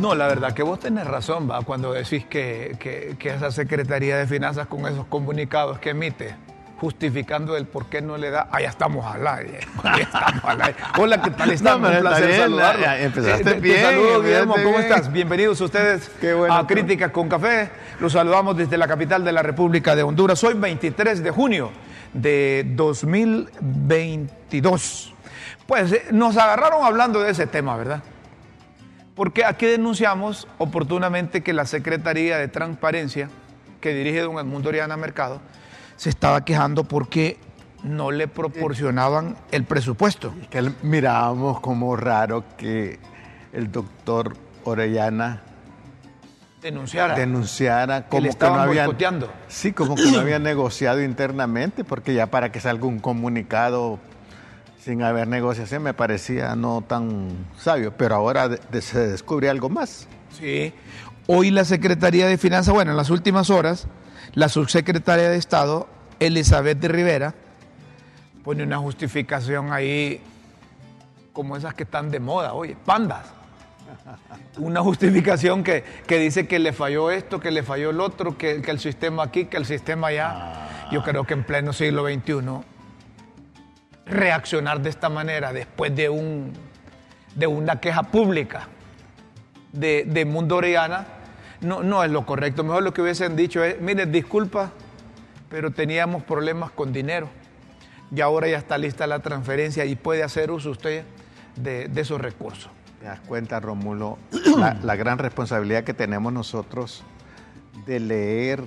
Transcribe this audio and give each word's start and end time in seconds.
No, 0.00 0.14
la 0.14 0.28
verdad 0.28 0.54
que 0.54 0.62
vos 0.62 0.80
tenés 0.80 1.06
razón, 1.06 1.50
va, 1.50 1.60
cuando 1.60 1.92
decís 1.92 2.24
que, 2.24 2.74
que, 2.80 3.16
que 3.18 3.34
esa 3.34 3.50
Secretaría 3.50 4.16
de 4.16 4.26
Finanzas 4.26 4.66
con 4.66 4.86
esos 4.86 5.04
comunicados 5.06 5.78
que 5.78 5.90
emite, 5.90 6.34
justificando 6.80 7.54
el 7.54 7.66
por 7.66 7.84
qué 7.86 8.00
no 8.00 8.16
le 8.16 8.30
da. 8.30 8.48
Ah, 8.50 8.62
ya 8.62 8.70
estamos 8.70 9.04
al 9.04 9.26
aire. 9.26 9.60
Ya 9.84 9.98
estamos 10.04 10.42
al 10.44 10.62
aire. 10.62 10.78
Hola, 10.98 11.20
¿qué 11.20 11.28
tal 11.30 11.50
están? 11.50 11.82
No, 11.82 11.90
Un 11.90 11.98
placer 12.00 12.28
bien, 12.28 12.56
ya 12.56 12.98
empezaste 12.98 13.50
Eh, 13.50 13.54
te 13.54 13.60
bien, 13.60 13.82
saludo, 13.82 14.22
Guillermo. 14.22 14.54
¿Cómo 14.54 14.70
bien. 14.70 14.84
estás? 14.84 15.12
Bienvenidos 15.12 15.60
ustedes 15.60 16.10
bueno, 16.22 16.54
a. 16.54 16.66
Críticas 16.66 17.10
con 17.10 17.28
Café. 17.28 17.68
Los 18.00 18.14
saludamos 18.14 18.56
desde 18.56 18.78
la 18.78 18.88
capital 18.88 19.22
de 19.22 19.32
la 19.32 19.42
República 19.42 19.94
de 19.94 20.02
Honduras. 20.02 20.42
Hoy, 20.42 20.54
23 20.54 21.22
de 21.22 21.30
junio 21.30 21.70
de 22.14 22.64
2022. 22.70 25.12
Pues 25.66 25.92
eh, 25.92 26.06
nos 26.12 26.38
agarraron 26.38 26.82
hablando 26.84 27.20
de 27.20 27.32
ese 27.32 27.46
tema, 27.46 27.76
¿verdad? 27.76 28.02
Porque 29.20 29.44
aquí 29.44 29.66
denunciamos 29.66 30.48
oportunamente 30.56 31.42
que 31.42 31.52
la 31.52 31.66
Secretaría 31.66 32.38
de 32.38 32.48
Transparencia, 32.48 33.28
que 33.82 33.92
dirige 33.92 34.20
don 34.20 34.38
Edmundo 34.38 34.70
Oriana 34.70 34.96
Mercado, 34.96 35.42
se 35.96 36.08
estaba 36.08 36.42
quejando 36.42 36.84
porque 36.84 37.36
no 37.82 38.12
le 38.12 38.28
proporcionaban 38.28 39.36
el 39.50 39.64
presupuesto. 39.64 40.32
Que 40.48 40.72
mirábamos 40.80 41.60
como 41.60 41.96
raro 41.96 42.44
que 42.56 42.98
el 43.52 43.70
doctor 43.70 44.38
Orellana 44.64 45.42
Denunciara. 46.62 47.14
denunciara 47.14 48.08
como 48.08 48.22
que, 48.22 48.46
no 48.46 48.54
había 48.54 48.88
sí 49.48 49.72
como 49.74 49.96
que 49.96 50.10
no 50.12 50.20
había 50.20 50.38
negociado 50.38 51.02
internamente 51.02 51.84
porque 51.84 52.14
ya 52.14 52.28
para 52.28 52.52
que 52.52 52.60
salga 52.60 52.86
un 52.86 53.00
comunicado 53.00 53.98
sin 54.82 55.02
haber 55.02 55.28
negociación 55.28 55.82
me 55.82 55.94
parecía 55.94 56.54
no 56.56 56.82
tan 56.86 57.28
sabio 57.58 57.92
pero 57.96 58.14
ahora 58.16 58.48
de- 58.48 58.60
de- 58.70 58.82
se 58.82 58.98
descubre 59.08 59.48
algo 59.50 59.68
más 59.68 60.06
Sí. 60.38 60.72
Hoy 61.26 61.50
la 61.50 61.64
Secretaría 61.64 62.26
de 62.26 62.38
Finanzas, 62.38 62.72
bueno, 62.74 62.90
en 62.92 62.96
las 62.96 63.10
últimas 63.10 63.50
horas, 63.50 63.86
la 64.34 64.48
subsecretaria 64.48 65.28
de 65.28 65.36
Estado, 65.36 65.88
Elizabeth 66.18 66.78
de 66.78 66.88
Rivera, 66.88 67.34
pone 68.44 68.62
una 68.62 68.78
justificación 68.78 69.72
ahí 69.72 70.20
como 71.32 71.56
esas 71.56 71.74
que 71.74 71.82
están 71.84 72.10
de 72.10 72.18
moda, 72.20 72.52
oye, 72.54 72.76
pandas. 72.84 73.26
Una 74.58 74.80
justificación 74.82 75.62
que, 75.64 75.84
que 76.06 76.18
dice 76.18 76.46
que 76.48 76.58
le 76.58 76.72
falló 76.72 77.10
esto, 77.10 77.38
que 77.40 77.50
le 77.50 77.62
falló 77.62 77.90
el 77.90 78.00
otro, 78.00 78.36
que, 78.38 78.60
que 78.62 78.70
el 78.70 78.78
sistema 78.80 79.24
aquí, 79.24 79.44
que 79.46 79.56
el 79.56 79.66
sistema 79.66 80.08
allá. 80.08 80.88
Yo 80.92 81.02
creo 81.02 81.24
que 81.24 81.34
en 81.34 81.44
pleno 81.44 81.72
siglo 81.72 82.04
XXI, 82.06 82.34
reaccionar 84.10 84.80
de 84.80 84.90
esta 84.90 85.08
manera 85.08 85.52
después 85.52 85.94
de, 85.94 86.08
un, 86.08 86.52
de 87.34 87.46
una 87.46 87.80
queja 87.80 88.02
pública 88.02 88.68
de, 89.72 90.04
de 90.06 90.24
Mundo 90.24 90.56
Oriana 90.56 91.06
no, 91.60 91.82
no 91.82 92.02
es 92.02 92.10
lo 92.10 92.24
correcto. 92.24 92.64
Mejor 92.64 92.82
lo 92.82 92.94
que 92.94 93.02
hubiesen 93.02 93.36
dicho 93.36 93.62
es, 93.62 93.80
mire, 93.80 94.06
disculpa, 94.06 94.72
pero 95.48 95.70
teníamos 95.70 96.22
problemas 96.22 96.70
con 96.70 96.92
dinero. 96.92 97.28
Y 98.14 98.20
ahora 98.20 98.48
ya 98.48 98.58
está 98.58 98.78
lista 98.78 99.06
la 99.06 99.20
transferencia 99.20 99.84
y 99.84 99.94
puede 99.94 100.22
hacer 100.22 100.50
uso 100.50 100.70
usted 100.70 101.04
de, 101.56 101.88
de 101.88 102.00
esos 102.00 102.20
recursos. 102.20 102.70
te 102.98 103.06
das 103.06 103.20
cuenta 103.20 103.60
Rómulo 103.60 104.18
la, 104.58 104.74
la 104.82 104.96
gran 104.96 105.18
responsabilidad 105.18 105.84
que 105.84 105.94
tenemos 105.94 106.32
nosotros 106.32 107.04
de 107.86 108.00
leer 108.00 108.62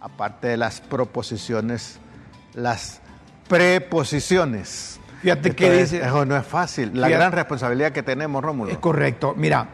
aparte 0.00 0.48
de 0.48 0.56
las 0.56 0.80
proposiciones 0.80 1.98
las 2.54 3.00
preposiciones 3.48 5.00
Fíjate 5.22 5.48
Esto 5.48 5.64
es- 5.64 5.90
dice. 5.90 6.06
eso 6.06 6.24
no 6.24 6.36
es 6.36 6.46
fácil 6.46 6.90
la 6.94 7.08
Fíjate. 7.08 7.14
gran 7.14 7.32
responsabilidad 7.32 7.90
que 7.92 8.04
tenemos 8.04 8.42
Rómulo 8.42 8.70
Es 8.70 8.78
correcto. 8.78 9.34
Mira, 9.36 9.66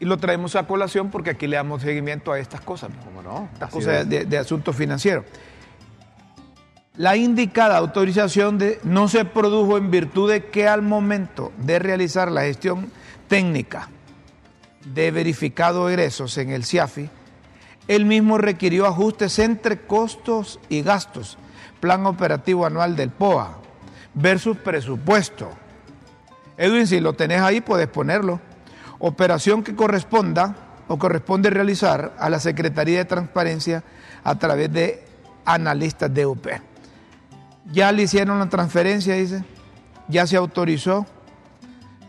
y 0.00 0.04
lo 0.04 0.16
traemos 0.16 0.56
a 0.56 0.66
colación 0.66 1.10
porque 1.12 1.30
aquí 1.30 1.46
le 1.46 1.54
damos 1.56 1.82
seguimiento 1.82 2.32
a 2.32 2.40
estas 2.40 2.60
cosas. 2.60 2.90
¿no? 2.90 2.96
¿Cómo 3.04 3.22
no? 3.22 3.48
Estas 3.52 3.68
Así 3.68 3.78
cosas 3.78 4.00
es. 4.02 4.08
de, 4.08 4.24
de 4.24 4.38
asuntos 4.38 4.74
financieros. 4.74 5.24
La 6.96 7.16
indicada 7.16 7.78
autorización 7.78 8.58
de, 8.58 8.80
no 8.82 9.06
se 9.06 9.24
produjo 9.24 9.78
en 9.78 9.90
virtud 9.92 10.30
de 10.32 10.46
que 10.46 10.66
al 10.66 10.82
momento 10.82 11.52
de 11.58 11.78
realizar 11.78 12.30
la 12.30 12.42
gestión 12.42 12.90
técnica 13.28 13.88
de 14.84 15.12
verificado 15.12 15.88
egresos 15.88 16.36
en 16.38 16.50
el 16.50 16.64
CIAFI, 16.64 17.08
el 17.86 18.04
mismo 18.06 18.38
requirió 18.38 18.86
ajustes 18.86 19.38
entre 19.38 19.78
costos 19.82 20.58
y 20.68 20.82
gastos, 20.82 21.38
plan 21.82 22.06
operativo 22.06 22.64
anual 22.64 22.94
del 22.94 23.10
POA 23.10 23.58
versus 24.14 24.56
presupuesto. 24.56 25.50
Edwin, 26.56 26.86
si 26.86 27.00
lo 27.00 27.14
tenés 27.14 27.40
ahí, 27.40 27.60
puedes 27.60 27.88
ponerlo. 27.88 28.40
Operación 29.00 29.64
que 29.64 29.74
corresponda 29.74 30.54
o 30.86 30.96
corresponde 30.96 31.50
realizar 31.50 32.14
a 32.20 32.30
la 32.30 32.38
Secretaría 32.38 32.98
de 32.98 33.04
Transparencia 33.04 33.82
a 34.22 34.36
través 34.36 34.72
de 34.72 35.04
analistas 35.44 36.14
de 36.14 36.24
UP. 36.24 36.46
Ya 37.72 37.90
le 37.90 38.04
hicieron 38.04 38.38
la 38.38 38.48
transferencia, 38.48 39.16
dice, 39.16 39.44
ya 40.06 40.24
se 40.28 40.36
autorizó, 40.36 41.04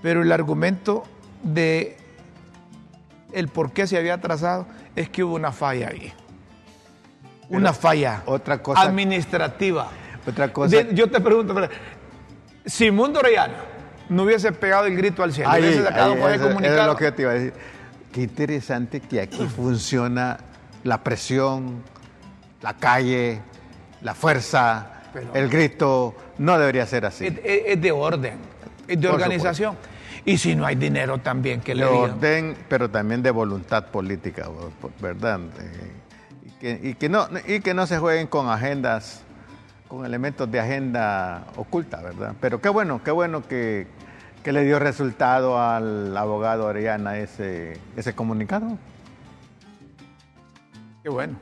pero 0.03 0.21
el 0.21 0.31
argumento 0.31 1.03
de 1.41 1.97
el 3.31 3.47
por 3.47 3.71
qué 3.71 3.87
se 3.87 3.97
había 3.97 4.13
atrasado 4.13 4.67
es 4.95 5.09
que 5.09 5.23
hubo 5.23 5.33
una 5.33 5.51
falla 5.51 5.87
ahí. 5.87 6.13
Una 7.57 7.73
falla 7.73 8.23
otra 8.25 8.61
cosa- 8.61 8.81
administrativa. 8.81 9.87
Otra 10.27 10.51
cosa. 10.53 10.75
De- 10.77 10.93
yo 10.95 11.09
te 11.09 11.19
pregunto, 11.19 11.55
si 12.65 12.91
Mundo 12.91 13.19
Orellana 13.19 13.55
no 14.09 14.23
hubiese 14.23 14.51
pegado 14.51 14.85
el 14.85 14.95
grito 14.95 15.21
al 15.23 15.33
cielo, 15.33 15.49
Ahí, 15.49 15.61
hubiese 15.63 15.83
sacado 15.83 16.13
ahí, 16.13 16.19
ese 16.19 16.25
eso- 16.25 16.33
eso 16.35 16.47
comunicado, 16.49 16.81
es 16.81 16.87
lo 16.87 16.95
que 16.95 17.11
te 17.11 17.21
iba 17.23 17.31
a 17.31 17.33
decir. 17.35 17.53
Qué 18.11 18.21
interesante 18.21 18.99
que 19.01 19.21
aquí 19.21 19.45
funciona 19.47 20.37
la 20.83 21.03
presión, 21.03 21.81
la 22.61 22.73
calle, 22.75 23.41
la 24.01 24.13
fuerza, 24.13 24.87
Pero- 25.13 25.33
el 25.33 25.49
grito. 25.49 26.15
No 26.37 26.57
debería 26.57 26.85
ser 26.85 27.05
así. 27.05 27.25
es, 27.27 27.33
es- 27.43 27.81
de 27.81 27.91
orden, 27.91 28.37
es 28.87 28.99
de 28.99 29.07
Por 29.07 29.15
organización. 29.15 29.75
Y 30.25 30.37
si 30.37 30.55
no 30.55 30.65
hay 30.65 30.75
dinero 30.75 31.17
también 31.17 31.59
que 31.59 31.75
le 31.75 31.83
de 31.85 31.91
digan. 31.91 32.11
orden, 32.11 32.57
pero 32.69 32.89
también 32.89 33.21
de 33.21 33.29
voluntad 33.31 33.87
política, 33.87 34.47
¿verdad? 35.01 35.39
Y 36.65 36.93
que, 36.93 37.09
no, 37.09 37.27
y 37.45 37.59
que 37.59 37.73
no 37.73 37.85
se 37.87 37.97
jueguen 37.97 38.25
con 38.25 38.47
agendas, 38.47 39.21
con 39.89 40.05
elementos 40.05 40.49
de 40.49 40.61
agenda 40.61 41.43
oculta, 41.57 42.01
¿verdad? 42.01 42.35
Pero 42.39 42.61
qué 42.61 42.69
bueno, 42.69 43.03
qué 43.03 43.11
bueno 43.11 43.45
que, 43.45 43.85
que 44.45 44.53
le 44.53 44.63
dio 44.63 44.79
resultado 44.79 45.61
al 45.61 46.15
abogado 46.15 46.67
Orellana 46.67 47.17
ese, 47.17 47.77
ese 47.97 48.15
comunicado. 48.15 48.77
Qué 51.03 51.09
bueno, 51.09 51.35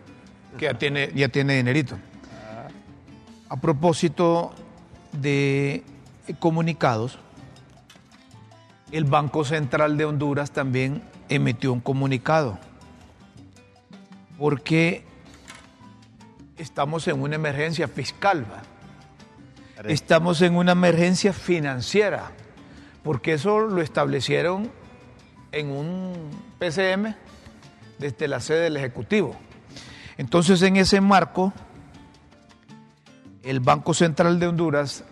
que 0.57 0.65
ya 0.65 0.73
tiene, 0.73 1.11
ya 1.13 1.29
tiene 1.29 1.55
dinerito. 1.55 1.99
A 3.47 3.57
propósito 3.57 4.55
de 5.11 5.83
comunicados, 6.39 7.19
el 8.91 9.03
Banco 9.03 9.45
Central 9.45 9.97
de 9.97 10.05
Honduras 10.05 10.49
también 10.49 11.03
emitió 11.29 11.73
un 11.73 11.79
comunicado, 11.79 12.57
porque 14.39 15.10
estamos 16.61 17.07
en 17.07 17.21
una 17.21 17.35
emergencia 17.35 17.87
fiscal, 17.87 18.45
estamos 19.85 20.41
en 20.41 20.55
una 20.55 20.73
emergencia 20.73 21.33
financiera, 21.33 22.31
porque 23.03 23.33
eso 23.33 23.61
lo 23.61 23.81
establecieron 23.81 24.71
en 25.51 25.71
un 25.71 26.29
PCM 26.59 27.15
desde 27.97 28.27
la 28.27 28.39
sede 28.39 28.61
del 28.61 28.77
Ejecutivo. 28.77 29.35
Entonces, 30.17 30.61
en 30.61 30.77
ese 30.77 31.01
marco, 31.01 31.51
el 33.43 33.59
Banco 33.59 33.95
Central 33.95 34.39
de 34.39 34.47
Honduras 34.47 35.03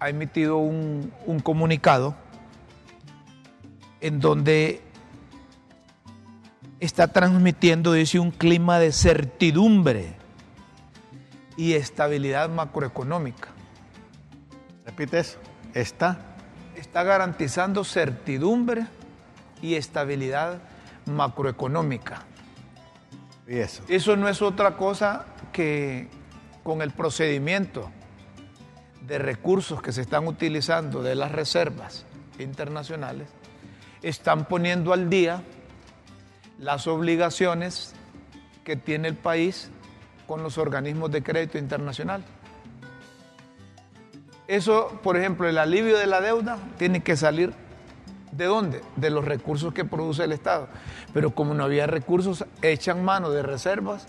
ha 0.00 0.08
emitido 0.08 0.56
un, 0.56 1.12
un 1.26 1.38
comunicado 1.38 2.16
en 4.00 4.18
donde 4.18 4.82
está 6.80 7.12
transmitiendo, 7.12 7.92
dice, 7.92 8.18
un 8.18 8.32
clima 8.32 8.80
de 8.80 8.90
certidumbre 8.92 10.17
y 11.58 11.74
estabilidad 11.74 12.48
macroeconómica. 12.48 13.48
Repite 14.86 15.18
eso. 15.18 15.38
Está. 15.74 16.36
Está 16.76 17.02
garantizando 17.02 17.82
certidumbre 17.82 18.86
y 19.60 19.74
estabilidad 19.74 20.60
macroeconómica. 21.06 22.22
Y 23.48 23.56
eso. 23.56 23.82
Eso 23.88 24.16
no 24.16 24.28
es 24.28 24.40
otra 24.40 24.76
cosa 24.76 25.26
que 25.52 26.08
con 26.62 26.80
el 26.80 26.92
procedimiento 26.92 27.90
de 29.08 29.18
recursos 29.18 29.82
que 29.82 29.90
se 29.90 30.02
están 30.02 30.28
utilizando 30.28 31.02
de 31.02 31.16
las 31.16 31.32
reservas 31.32 32.06
internacionales, 32.38 33.26
están 34.00 34.44
poniendo 34.44 34.92
al 34.92 35.10
día 35.10 35.42
las 36.60 36.86
obligaciones 36.86 37.94
que 38.62 38.76
tiene 38.76 39.08
el 39.08 39.16
país 39.16 39.72
con 40.28 40.44
los 40.44 40.58
organismos 40.58 41.10
de 41.10 41.24
crédito 41.24 41.58
internacional. 41.58 42.22
Eso, 44.46 45.00
por 45.02 45.16
ejemplo, 45.16 45.48
el 45.48 45.58
alivio 45.58 45.98
de 45.98 46.06
la 46.06 46.20
deuda 46.20 46.58
tiene 46.78 47.02
que 47.02 47.16
salir 47.16 47.52
¿De 48.32 48.44
dónde? 48.44 48.82
De 48.96 49.10
los 49.10 49.24
recursos 49.24 49.72
que 49.74 49.84
produce 49.84 50.24
el 50.24 50.32
Estado. 50.32 50.68
Pero 51.12 51.34
como 51.34 51.54
no 51.54 51.64
había 51.64 51.86
recursos, 51.88 52.44
echan 52.62 53.04
mano 53.04 53.30
de 53.30 53.42
reservas, 53.42 54.06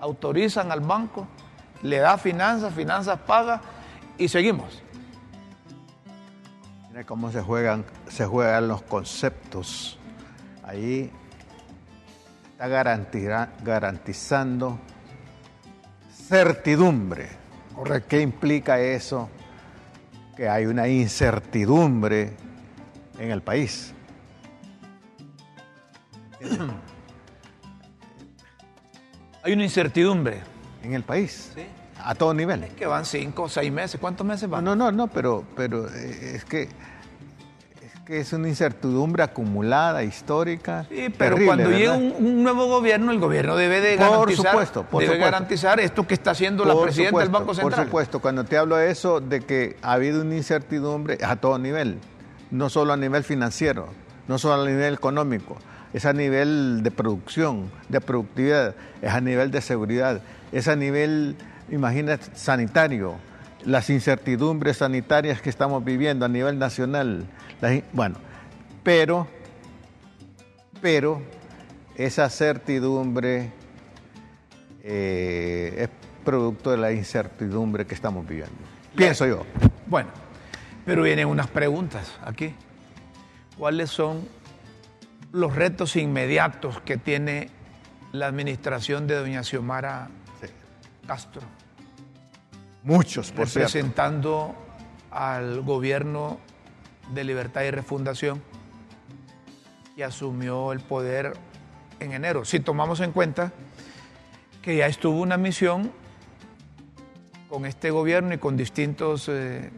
autorizan 0.00 0.72
al 0.72 0.80
banco, 0.80 1.26
le 1.82 1.98
da 1.98 2.16
finanzas, 2.16 2.72
finanzas 2.72 3.18
paga 3.20 3.60
y 4.16 4.28
seguimos. 4.28 4.82
Mira 6.88 7.04
cómo 7.04 7.30
se 7.30 7.42
juegan, 7.42 7.84
se 8.08 8.24
juegan 8.24 8.68
los 8.68 8.80
conceptos. 8.82 9.98
Ahí 10.62 11.10
está 12.52 12.68
garantizando 13.62 14.78
certidumbre. 16.28 17.28
¿Qué 18.08 18.20
implica 18.20 18.80
eso? 18.80 19.28
Que 20.36 20.48
hay 20.48 20.66
una 20.66 20.88
incertidumbre 20.88 22.32
en 23.18 23.30
el 23.30 23.42
país. 23.42 23.92
Hay 29.42 29.52
una 29.52 29.64
incertidumbre. 29.64 30.40
En 30.82 30.92
el 30.92 31.02
país. 31.02 31.52
Sí. 31.54 31.64
A 32.02 32.14
todo 32.14 32.34
nivel. 32.34 32.64
Es 32.64 32.74
que 32.74 32.84
van 32.84 33.06
cinco 33.06 33.48
seis 33.48 33.72
meses. 33.72 33.98
¿Cuántos 33.98 34.26
meses 34.26 34.50
van? 34.50 34.64
No, 34.64 34.76
no, 34.76 34.92
no, 34.92 35.06
pero, 35.08 35.44
pero 35.56 35.88
eh, 35.88 36.32
es 36.34 36.44
que 36.44 36.68
que 38.04 38.20
es 38.20 38.32
una 38.32 38.48
incertidumbre 38.48 39.22
acumulada, 39.22 40.02
histórica. 40.02 40.86
Sí, 40.90 41.12
pero 41.16 41.36
cuando 41.44 41.70
llega 41.70 41.94
un, 41.94 42.42
nuevo 42.42 42.66
gobierno, 42.66 43.12
el 43.12 43.18
gobierno 43.18 43.56
debe 43.56 43.80
de 43.80 43.96
garantizar, 43.96 44.52
supuesto, 44.52 44.86
debe 44.98 45.16
garantizar 45.16 45.80
esto 45.80 46.06
que 46.06 46.14
está 46.14 46.32
haciendo 46.32 46.64
la 46.64 46.80
presidenta 46.80 47.20
del 47.20 47.30
Banco 47.30 47.54
Central. 47.54 47.74
Por 47.74 47.84
supuesto, 47.86 48.20
cuando 48.20 48.44
te 48.44 48.58
hablo 48.58 48.76
de 48.76 48.90
eso, 48.90 49.20
de 49.20 49.40
que 49.40 49.76
ha 49.82 49.92
habido 49.92 50.20
una 50.20 50.36
incertidumbre 50.36 51.18
a 51.22 51.36
todo 51.36 51.58
nivel 51.58 51.98
no 52.54 52.70
solo 52.70 52.92
a 52.92 52.96
nivel 52.96 53.24
financiero, 53.24 53.88
no 54.28 54.38
solo 54.38 54.62
a 54.62 54.66
nivel 54.66 54.94
económico, 54.94 55.56
es 55.92 56.06
a 56.06 56.12
nivel 56.12 56.82
de 56.82 56.90
producción, 56.92 57.70
de 57.88 58.00
productividad, 58.00 58.74
es 59.02 59.12
a 59.12 59.20
nivel 59.20 59.50
de 59.50 59.60
seguridad, 59.60 60.22
es 60.52 60.68
a 60.68 60.76
nivel, 60.76 61.36
imagínate, 61.70 62.26
sanitario, 62.34 63.16
las 63.64 63.90
incertidumbres 63.90 64.78
sanitarias 64.78 65.40
que 65.40 65.50
estamos 65.50 65.84
viviendo 65.84 66.24
a 66.24 66.28
nivel 66.28 66.58
nacional. 66.58 67.24
Bueno, 67.92 68.16
pero, 68.82 69.26
pero 70.80 71.22
esa 71.96 72.28
certidumbre 72.28 73.52
eh, 74.82 75.74
es 75.78 75.88
producto 76.24 76.70
de 76.70 76.78
la 76.78 76.92
incertidumbre 76.92 77.86
que 77.86 77.94
estamos 77.94 78.26
viviendo. 78.26 78.54
Pienso 78.96 79.26
yo. 79.26 79.44
Bueno, 79.86 80.10
pero 80.84 81.02
vienen 81.02 81.28
unas 81.28 81.46
preguntas 81.48 82.12
aquí. 82.24 82.54
¿Cuáles 83.58 83.90
son 83.90 84.26
los 85.32 85.54
retos 85.54 85.96
inmediatos 85.96 86.80
que 86.80 86.96
tiene 86.96 87.50
la 88.12 88.26
administración 88.26 89.06
de 89.06 89.16
doña 89.16 89.42
Xiomara 89.42 90.08
Castro? 91.06 91.42
Muchos, 92.82 93.30
por 93.30 93.46
Representando 93.46 94.54
al 95.10 95.62
gobierno 95.62 96.38
de 97.12 97.24
Libertad 97.24 97.62
y 97.62 97.70
Refundación 97.70 98.42
y 99.96 100.02
asumió 100.02 100.72
el 100.72 100.80
poder 100.80 101.34
en 102.00 102.12
enero. 102.12 102.44
Si 102.44 102.60
tomamos 102.60 103.00
en 103.00 103.12
cuenta 103.12 103.52
que 104.62 104.76
ya 104.76 104.86
estuvo 104.86 105.20
una 105.20 105.36
misión 105.36 105.92
con 107.48 107.66
este 107.66 107.90
gobierno 107.90 108.34
y 108.34 108.38
con 108.38 108.56
distintos 108.56 109.28
eh, 109.28 109.70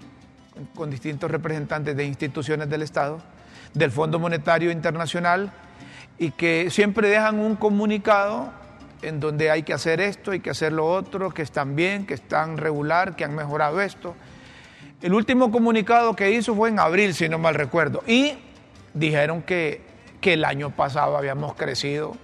con 0.75 0.90
distintos 0.90 1.31
representantes 1.31 1.96
de 1.96 2.05
instituciones 2.05 2.69
del 2.69 2.82
Estado, 2.82 3.20
del 3.75 3.90
Fondo 3.90 4.19
Monetario 4.19 4.70
Internacional, 4.70 5.52
y 6.19 6.31
que 6.31 6.70
siempre 6.70 7.08
dejan 7.08 7.38
un 7.38 7.56
comunicado 7.56 8.50
en 9.02 9.20
donde 9.20 9.50
hay 9.50 9.62
que 9.62 9.75
hacer 9.75 10.00
esto, 10.00 10.31
hay 10.31 10.40
que 10.40 10.50
hacer 10.50 10.73
lo 10.73 10.87
otro, 10.87 11.31
que 11.31 11.43
están 11.43 11.76
bien, 11.76 12.06
que 12.06 12.14
están 12.14 12.56
regular, 12.56 13.17
que 13.17 13.25
han 13.25 13.34
mejorado 13.34 13.81
esto. 13.81 14.14
El 15.02 15.14
último 15.14 15.50
comunicado 15.52 16.16
que 16.16 16.31
hizo 16.31 16.54
fue 16.54 16.70
en 16.70 16.78
abril, 16.78 17.14
si 17.14 17.28
no 17.28 17.38
mal 17.38 17.54
recuerdo, 17.54 18.02
y 18.06 18.32
dijeron 18.94 19.43
que, 19.43 19.82
que 20.20 20.34
el 20.34 20.44
año 20.44 20.70
pasado 20.70 21.16
habíamos 21.16 21.54
crecido 21.54 22.16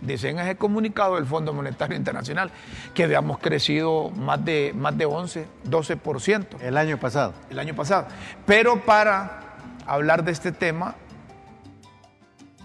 dicen 0.00 0.38
ese 0.38 0.56
comunicado 0.56 1.16
del 1.16 1.26
Fondo 1.26 1.52
Monetario 1.52 1.96
Internacional 1.96 2.50
que 2.94 3.04
habíamos 3.04 3.38
crecido 3.38 4.10
más 4.10 4.44
de, 4.44 4.72
más 4.74 4.96
de 4.96 5.04
11, 5.04 5.46
12%. 5.68 6.60
El 6.60 6.76
año 6.76 6.98
pasado. 6.98 7.34
El 7.50 7.58
año 7.58 7.74
pasado. 7.74 8.06
Pero 8.46 8.84
para 8.84 9.56
hablar 9.86 10.24
de 10.24 10.32
este 10.32 10.52
tema, 10.52 10.94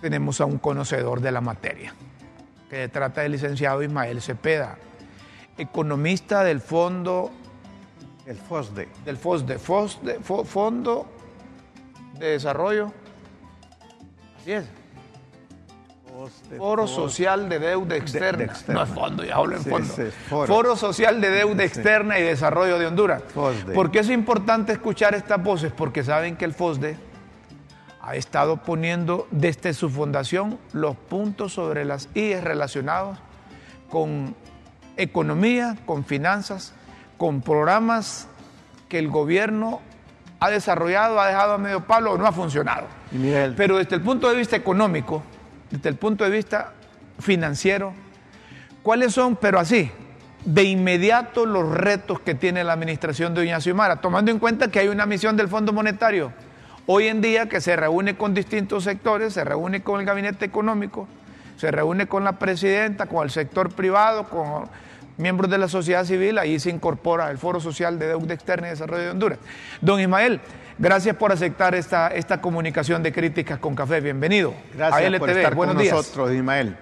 tenemos 0.02 0.40
a 0.42 0.46
un 0.46 0.58
conocedor 0.58 1.22
de 1.22 1.32
la 1.32 1.42
materia, 1.42 1.94
que 2.70 2.88
trata 2.88 3.22
del 3.22 3.34
licenciado 3.34 3.82
Ismael 3.84 4.22
Cepeda, 4.22 4.78
economista 5.58 6.44
del 6.44 6.62
Fondo... 6.62 7.32
El 8.26 8.38
FOSDE. 8.38 8.88
Del 9.06 9.18
FOSDE, 9.18 9.60
FOSDE 9.60 10.20
Fondo 10.20 11.06
de 12.18 12.32
Desarrollo. 12.32 12.92
Así 14.40 14.54
es. 14.54 14.66
Foro 16.58 16.88
Social 16.88 17.50
de 17.50 17.60
Deuda 17.60 17.96
Externa. 17.98 18.54
No 18.68 18.84
es 18.84 18.90
fondo, 18.90 19.24
ya 19.24 19.36
hablo 19.36 19.58
en 19.58 19.64
fondo. 19.64 19.94
foro. 20.30 20.76
Social 20.76 21.20
de 21.20 21.30
Deuda 21.30 21.64
Externa 21.64 22.18
y 22.18 22.24
Desarrollo 22.24 22.80
de 22.80 22.88
Honduras. 22.88 23.22
¿Por 23.74 23.92
qué 23.92 24.00
es 24.00 24.10
importante 24.10 24.72
escuchar 24.72 25.14
estas 25.14 25.44
voces? 25.44 25.72
Porque 25.74 26.04
saben 26.04 26.38
que 26.38 26.46
el 26.46 26.54
FOSDE 26.54 26.98
ha 28.02 28.16
estado 28.16 28.58
poniendo 28.58 29.28
desde 29.32 29.74
su 29.74 29.90
fundación 29.90 30.58
los 30.74 30.96
puntos 30.96 31.54
sobre 31.54 31.86
las 31.86 32.08
IES 32.14 32.44
relacionados 32.44 33.18
con 33.90 34.36
economía, 34.96 35.76
con 35.86 36.06
finanzas, 36.06 36.74
con 37.18 37.42
programas 37.42 38.28
que 38.90 39.00
el 39.00 39.10
gobierno 39.10 39.82
ha 40.40 40.50
desarrollado, 40.50 41.20
ha 41.20 41.28
dejado 41.28 41.54
a 41.54 41.58
medio 41.58 41.86
palo 41.86 42.14
o 42.14 42.18
no 42.18 42.28
ha 42.28 42.32
funcionado. 42.32 42.88
Pero 43.56 43.78
desde 43.78 43.96
el 43.96 44.02
punto 44.02 44.30
de 44.30 44.36
vista 44.36 44.56
económico, 44.56 45.24
desde 45.72 45.90
el 45.90 45.96
punto 45.96 46.24
de 46.24 46.30
vista 46.30 46.74
financiero, 47.20 47.94
cuáles 48.84 49.14
son, 49.14 49.36
pero 49.36 49.60
así, 49.60 49.92
de 50.44 50.64
inmediato 50.64 51.46
los 51.46 51.70
retos 51.72 52.20
que 52.20 52.36
tiene 52.36 52.64
la 52.64 52.74
administración 52.74 53.34
de 53.34 53.42
Doña 53.42 53.60
Xiomara, 53.60 53.98
tomando 53.98 54.32
en 54.32 54.40
cuenta 54.40 54.70
que 54.70 54.80
hay 54.80 54.88
una 54.88 55.06
misión 55.06 55.38
del 55.38 55.48
Fondo 55.48 55.74
Monetario 55.74 56.32
hoy 56.88 57.08
en 57.08 57.22
día 57.22 57.48
que 57.48 57.62
se 57.62 57.76
reúne 57.76 58.16
con 58.16 58.34
distintos 58.34 58.84
sectores, 58.84 59.34
se 59.34 59.44
reúne 59.44 59.82
con 59.82 60.00
el 60.00 60.06
gabinete 60.06 60.46
económico, 60.46 61.08
se 61.58 61.72
reúne 61.72 62.08
con 62.08 62.24
la 62.24 62.34
presidenta, 62.34 63.08
con 63.08 63.24
el 63.24 63.32
sector 63.32 63.74
privado, 63.74 64.26
con 64.26 64.70
miembros 65.18 65.50
de 65.50 65.58
la 65.58 65.68
sociedad 65.68 66.06
civil, 66.06 66.38
ahí 66.38 66.60
se 66.60 66.70
incorpora 66.70 67.32
el 67.32 67.38
Foro 67.38 67.60
Social 67.60 68.00
de 68.00 68.08
Deuda 68.08 68.34
Externa 68.34 68.68
y 68.68 68.70
Desarrollo 68.72 69.04
de 69.04 69.10
Honduras. 69.12 69.40
Don 69.82 70.00
Ismael, 70.00 70.42
Gracias 70.78 71.16
por 71.16 71.32
aceptar 71.32 71.74
esta, 71.74 72.10
esta 72.10 72.42
comunicación 72.42 73.02
de 73.02 73.14
críticas 73.14 73.60
con 73.60 73.76
Café. 73.76 74.02
Bienvenido 74.02 74.54
Gracias 74.76 75.14
a 75.14 75.20
por 75.20 75.30
estar 75.30 75.56
con 75.56 75.74
nosotros, 75.74 76.34
Ismael. 76.34 76.76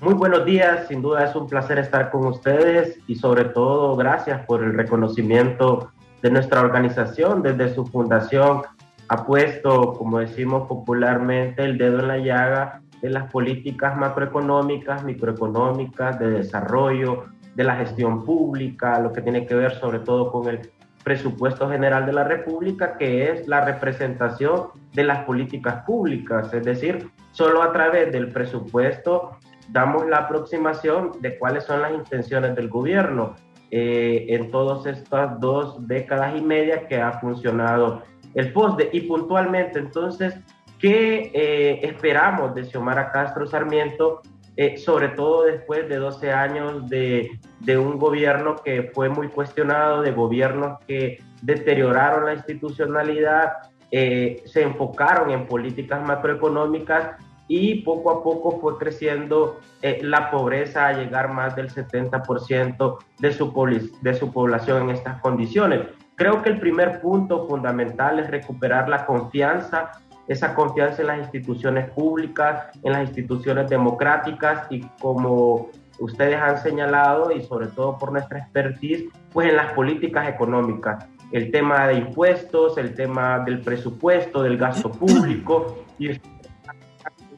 Muy 0.00 0.14
buenos 0.14 0.44
días, 0.44 0.86
sin 0.86 1.02
duda 1.02 1.24
es 1.24 1.34
un 1.34 1.48
placer 1.48 1.78
estar 1.80 2.12
con 2.12 2.24
ustedes 2.26 3.00
y 3.08 3.16
sobre 3.16 3.46
todo 3.46 3.96
gracias 3.96 4.46
por 4.46 4.62
el 4.62 4.74
reconocimiento 4.74 5.90
de 6.22 6.30
nuestra 6.30 6.60
organización 6.60 7.42
desde 7.42 7.74
su 7.74 7.84
fundación. 7.84 8.62
Ha 9.08 9.26
puesto, 9.26 9.94
como 9.94 10.20
decimos 10.20 10.68
popularmente, 10.68 11.64
el 11.64 11.78
dedo 11.78 11.98
en 11.98 12.08
la 12.08 12.18
llaga 12.18 12.80
de 13.02 13.10
las 13.10 13.30
políticas 13.30 13.96
macroeconómicas, 13.96 15.04
microeconómicas, 15.04 16.18
de 16.18 16.30
desarrollo, 16.30 17.26
de 17.54 17.64
la 17.64 17.76
gestión 17.76 18.24
pública, 18.24 19.00
lo 19.00 19.12
que 19.12 19.20
tiene 19.20 19.46
que 19.46 19.54
ver 19.54 19.72
sobre 19.72 20.00
todo 20.00 20.30
con 20.30 20.48
el 20.48 20.70
presupuesto 21.04 21.68
general 21.68 22.06
de 22.06 22.12
la 22.12 22.24
República, 22.24 22.96
que 22.96 23.30
es 23.30 23.48
la 23.48 23.64
representación 23.64 24.68
de 24.92 25.04
las 25.04 25.24
políticas 25.24 25.84
públicas, 25.84 26.52
es 26.52 26.64
decir, 26.64 27.10
solo 27.32 27.62
a 27.62 27.72
través 27.72 28.12
del 28.12 28.30
presupuesto 28.30 29.38
damos 29.70 30.06
la 30.06 30.18
aproximación 30.18 31.12
de 31.20 31.38
cuáles 31.38 31.64
son 31.64 31.82
las 31.82 31.92
intenciones 31.92 32.54
del 32.56 32.68
gobierno 32.68 33.36
eh, 33.70 34.26
en 34.28 34.50
todas 34.50 34.86
estas 34.86 35.38
dos 35.40 35.86
décadas 35.86 36.36
y 36.36 36.40
media 36.40 36.86
que 36.88 37.00
ha 37.00 37.12
funcionado 37.20 38.02
el 38.34 38.52
FOSDE. 38.52 38.88
Y 38.92 39.02
puntualmente, 39.02 39.78
entonces, 39.78 40.34
¿qué 40.78 41.30
eh, 41.34 41.80
esperamos 41.82 42.54
de 42.54 42.64
Xiomara 42.64 43.10
Castro 43.10 43.46
Sarmiento 43.46 44.22
eh, 44.60 44.76
sobre 44.76 45.10
todo 45.10 45.44
después 45.44 45.88
de 45.88 45.98
12 45.98 46.32
años 46.32 46.88
de, 46.88 47.38
de, 47.60 47.78
un 47.78 47.96
gobierno 47.96 48.56
que 48.56 48.90
fue 48.92 49.08
muy 49.08 49.28
cuestionado, 49.28 50.02
de 50.02 50.10
gobiernos 50.10 50.80
que 50.84 51.22
deterioraron 51.42 52.24
la 52.24 52.34
institucionalidad, 52.34 53.52
eh, 53.92 54.42
se 54.46 54.62
enfocaron 54.62 55.30
en 55.30 55.46
políticas 55.46 56.04
macroeconómicas 56.04 57.12
y 57.46 57.82
poco 57.82 58.10
a 58.10 58.22
poco 58.24 58.58
fue 58.60 58.76
creciendo 58.78 59.60
eh, 59.80 60.00
la 60.02 60.28
pobreza 60.28 60.88
a 60.88 60.92
llegar 60.92 61.32
más 61.32 61.54
del 61.54 61.70
70% 61.70 62.98
de 63.20 63.32
su, 63.32 63.90
de 64.02 64.14
su 64.14 64.32
población 64.32 64.82
en 64.82 64.90
estas 64.90 65.20
condiciones. 65.20 65.82
Creo 66.16 66.42
que 66.42 66.50
el 66.50 66.58
primer 66.58 67.00
punto 67.00 67.46
fundamental 67.46 68.18
es 68.18 68.28
recuperar 68.28 68.88
la 68.88 69.06
confianza 69.06 69.92
esa 70.28 70.54
confianza 70.54 71.00
en 71.00 71.08
las 71.08 71.18
instituciones 71.18 71.90
públicas, 71.90 72.66
en 72.82 72.92
las 72.92 73.08
instituciones 73.08 73.68
democráticas 73.68 74.66
y 74.70 74.80
como 75.00 75.70
ustedes 75.98 76.40
han 76.40 76.62
señalado 76.62 77.32
y 77.32 77.42
sobre 77.42 77.68
todo 77.68 77.98
por 77.98 78.12
nuestra 78.12 78.38
expertise, 78.38 79.06
pues 79.32 79.48
en 79.48 79.56
las 79.56 79.72
políticas 79.72 80.28
económicas. 80.28 81.06
El 81.32 81.50
tema 81.50 81.88
de 81.88 81.94
impuestos, 81.94 82.78
el 82.78 82.94
tema 82.94 83.40
del 83.40 83.60
presupuesto, 83.60 84.42
del 84.42 84.58
gasto 84.58 84.90
público 84.92 85.84
y 85.98 86.10
un 86.10 86.18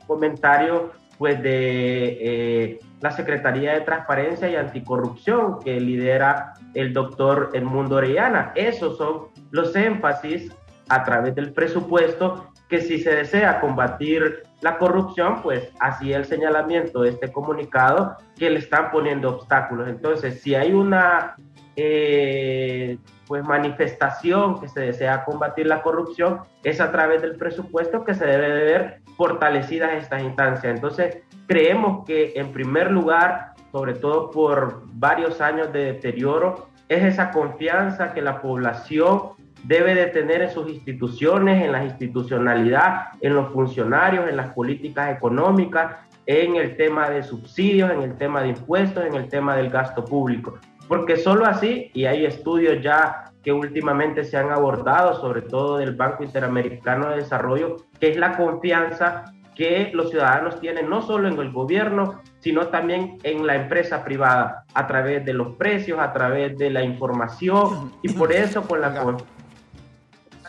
comentario 0.06 0.92
pues 1.16 1.42
de 1.42 2.18
eh, 2.20 2.78
la 3.00 3.10
Secretaría 3.10 3.74
de 3.74 3.82
Transparencia 3.82 4.48
y 4.48 4.56
Anticorrupción 4.56 5.60
que 5.60 5.78
lidera 5.78 6.54
el 6.74 6.92
doctor 6.94 7.50
Edmundo 7.52 7.96
Orellana. 7.96 8.52
Esos 8.54 8.96
son 8.96 9.28
los 9.50 9.76
énfasis 9.76 10.50
a 10.88 11.04
través 11.04 11.34
del 11.34 11.52
presupuesto 11.52 12.49
que 12.70 12.80
si 12.80 13.00
se 13.00 13.14
desea 13.14 13.60
combatir 13.60 14.44
la 14.60 14.78
corrupción, 14.78 15.42
pues 15.42 15.72
así 15.80 16.12
el 16.12 16.24
señalamiento 16.24 17.02
de 17.02 17.10
este 17.10 17.32
comunicado 17.32 18.16
que 18.38 18.48
le 18.48 18.60
están 18.60 18.92
poniendo 18.92 19.30
obstáculos. 19.30 19.88
Entonces, 19.88 20.40
si 20.40 20.54
hay 20.54 20.72
una 20.72 21.34
eh, 21.74 22.96
pues 23.26 23.42
manifestación 23.44 24.60
que 24.60 24.68
se 24.68 24.80
desea 24.80 25.24
combatir 25.24 25.66
la 25.66 25.82
corrupción, 25.82 26.40
es 26.62 26.80
a 26.80 26.92
través 26.92 27.22
del 27.22 27.36
presupuesto 27.36 28.04
que 28.04 28.14
se 28.14 28.24
debe 28.24 28.48
de 28.50 28.64
ver 28.64 29.00
fortalecidas 29.16 29.92
estas 29.94 30.22
instancias. 30.22 30.72
Entonces, 30.72 31.18
creemos 31.48 32.04
que 32.06 32.34
en 32.36 32.52
primer 32.52 32.92
lugar, 32.92 33.54
sobre 33.72 33.94
todo 33.94 34.30
por 34.30 34.82
varios 34.92 35.40
años 35.40 35.72
de 35.72 35.92
deterioro, 35.92 36.68
es 36.88 37.02
esa 37.02 37.30
confianza 37.32 38.12
que 38.12 38.22
la 38.22 38.40
población 38.40 39.39
debe 39.64 39.94
de 39.94 40.06
tener 40.06 40.42
en 40.42 40.50
sus 40.50 40.68
instituciones, 40.68 41.64
en 41.64 41.72
la 41.72 41.84
institucionalidad, 41.84 43.08
en 43.20 43.34
los 43.34 43.52
funcionarios, 43.52 44.28
en 44.28 44.36
las 44.36 44.50
políticas 44.50 45.16
económicas, 45.16 45.96
en 46.26 46.56
el 46.56 46.76
tema 46.76 47.10
de 47.10 47.22
subsidios, 47.22 47.90
en 47.90 48.02
el 48.02 48.16
tema 48.16 48.42
de 48.42 48.48
impuestos, 48.48 49.04
en 49.04 49.14
el 49.14 49.28
tema 49.28 49.56
del 49.56 49.70
gasto 49.70 50.04
público. 50.04 50.58
Porque 50.88 51.16
solo 51.16 51.46
así, 51.46 51.90
y 51.94 52.04
hay 52.06 52.24
estudios 52.24 52.82
ya 52.82 53.24
que 53.42 53.52
últimamente 53.52 54.24
se 54.24 54.36
han 54.36 54.50
abordado, 54.50 55.20
sobre 55.20 55.42
todo 55.42 55.78
del 55.78 55.94
Banco 55.94 56.24
Interamericano 56.24 57.10
de 57.10 57.16
Desarrollo, 57.16 57.76
que 57.98 58.10
es 58.10 58.16
la 58.16 58.36
confianza 58.36 59.24
que 59.54 59.90
los 59.92 60.10
ciudadanos 60.10 60.60
tienen 60.60 60.88
no 60.88 61.02
solo 61.02 61.28
en 61.28 61.38
el 61.38 61.52
gobierno, 61.52 62.20
sino 62.38 62.68
también 62.68 63.18
en 63.22 63.46
la 63.46 63.56
empresa 63.56 64.04
privada, 64.04 64.64
a 64.74 64.86
través 64.86 65.24
de 65.24 65.34
los 65.34 65.56
precios, 65.56 65.98
a 65.98 66.12
través 66.12 66.56
de 66.56 66.70
la 66.70 66.82
información, 66.82 67.92
y 68.02 68.12
por 68.12 68.32
eso 68.32 68.62
con 68.62 68.80
la 68.80 68.94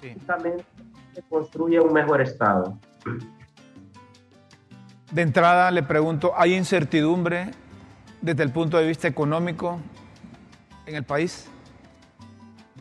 confianza 0.01 0.65
se 1.13 1.21
construye 1.23 1.79
un 1.79 1.93
mejor 1.93 2.21
Estado. 2.21 2.77
De 5.11 5.21
entrada 5.21 5.71
le 5.71 5.83
pregunto, 5.83 6.33
¿hay 6.35 6.53
incertidumbre 6.55 7.51
desde 8.21 8.43
el 8.43 8.51
punto 8.51 8.77
de 8.77 8.87
vista 8.87 9.07
económico 9.07 9.79
en 10.85 10.95
el 10.95 11.03
país? 11.03 11.49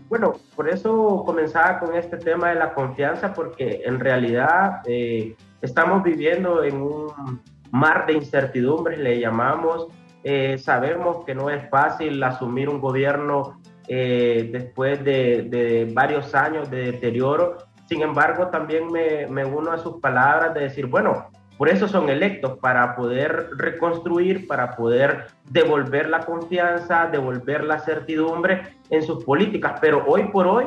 Bueno, 0.08 0.34
por 0.56 0.68
eso 0.68 1.22
comenzaba 1.24 1.78
con 1.78 1.94
este 1.94 2.16
tema 2.16 2.50
de 2.50 2.56
la 2.56 2.74
confianza, 2.74 3.32
porque 3.32 3.82
en 3.84 4.00
realidad 4.00 4.82
eh, 4.86 5.36
estamos 5.62 6.02
viviendo 6.02 6.64
en 6.64 6.82
un 6.82 7.40
mar 7.70 8.06
de 8.06 8.14
incertidumbres, 8.14 8.98
le 8.98 9.20
llamamos. 9.20 9.88
Eh, 10.22 10.58
sabemos 10.58 11.24
que 11.24 11.34
no 11.34 11.48
es 11.48 11.68
fácil 11.70 12.22
asumir 12.22 12.68
un 12.68 12.80
gobierno 12.80 13.59
eh, 13.92 14.48
después 14.52 15.04
de, 15.04 15.90
varios 15.92 16.32
años 16.36 16.70
de 16.70 16.92
deterioro. 16.92 17.56
Sin 17.86 18.02
embargo, 18.02 18.46
también 18.46 18.86
me, 18.86 19.26
me 19.26 19.44
uno 19.44 19.72
a 19.72 19.78
sus 19.78 20.00
palabras 20.00 20.54
de 20.54 20.60
decir, 20.60 20.86
bueno, 20.86 21.28
por 21.58 21.68
eso 21.68 21.88
son 21.88 22.08
electos, 22.08 22.56
para 22.60 22.94
poder 22.94 23.50
reconstruir, 23.56 24.46
para 24.46 24.76
poder 24.76 25.26
devolver 25.50 26.08
la 26.08 26.20
confianza, 26.20 27.08
devolver 27.10 27.64
la 27.64 27.80
certidumbre 27.80 28.76
en 28.90 29.02
sus 29.02 29.24
políticas. 29.24 29.80
Pero 29.80 30.04
hoy 30.06 30.22
por 30.28 30.46
hoy 30.46 30.66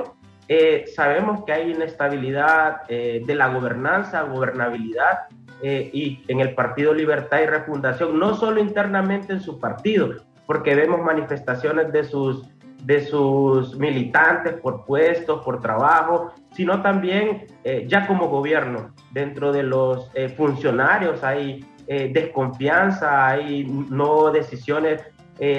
eh, 0.50 0.84
sabemos 0.94 1.46
que 1.46 1.53
hay 1.53 1.72
inestabilidad 1.72 2.82
eh, 2.89 3.24
de 3.25 3.36
la 3.36 3.48
gobernanza, 3.53 4.24
gobernabilidad, 4.24 5.20
y 5.65 6.22
en 6.27 6.42
el 6.42 6.56
Partido 6.56 6.94
Libertad 6.94 7.39
y 7.42 7.46
Refundación, 7.46 8.20
no 8.20 8.34
solo 8.34 8.60
internamente 8.60 9.32
en 9.32 9.39
su 9.39 9.62
partido, 9.62 10.10
porque 10.46 10.75
vemos 10.75 11.01
manifestaciones 11.01 11.94
de 11.94 12.03
sus 12.03 12.52
de 12.83 13.05
sus 13.05 13.77
militantes 13.77 14.53
por 14.61 14.85
puestos, 14.85 15.43
por 15.43 15.61
trabajo, 15.61 16.33
sino 16.51 16.81
también 16.81 17.47
eh, 17.63 17.85
ya 17.87 18.05
como 18.05 18.27
gobierno. 18.27 18.93
Dentro 19.11 19.51
de 19.51 19.63
los 19.63 20.09
eh, 20.13 20.29
funcionarios 20.29 21.23
hay 21.23 21.65
eh, 21.87 22.11
desconfianza, 22.13 23.27
hay 23.27 23.65
no 23.89 24.31
decisiones 24.31 25.01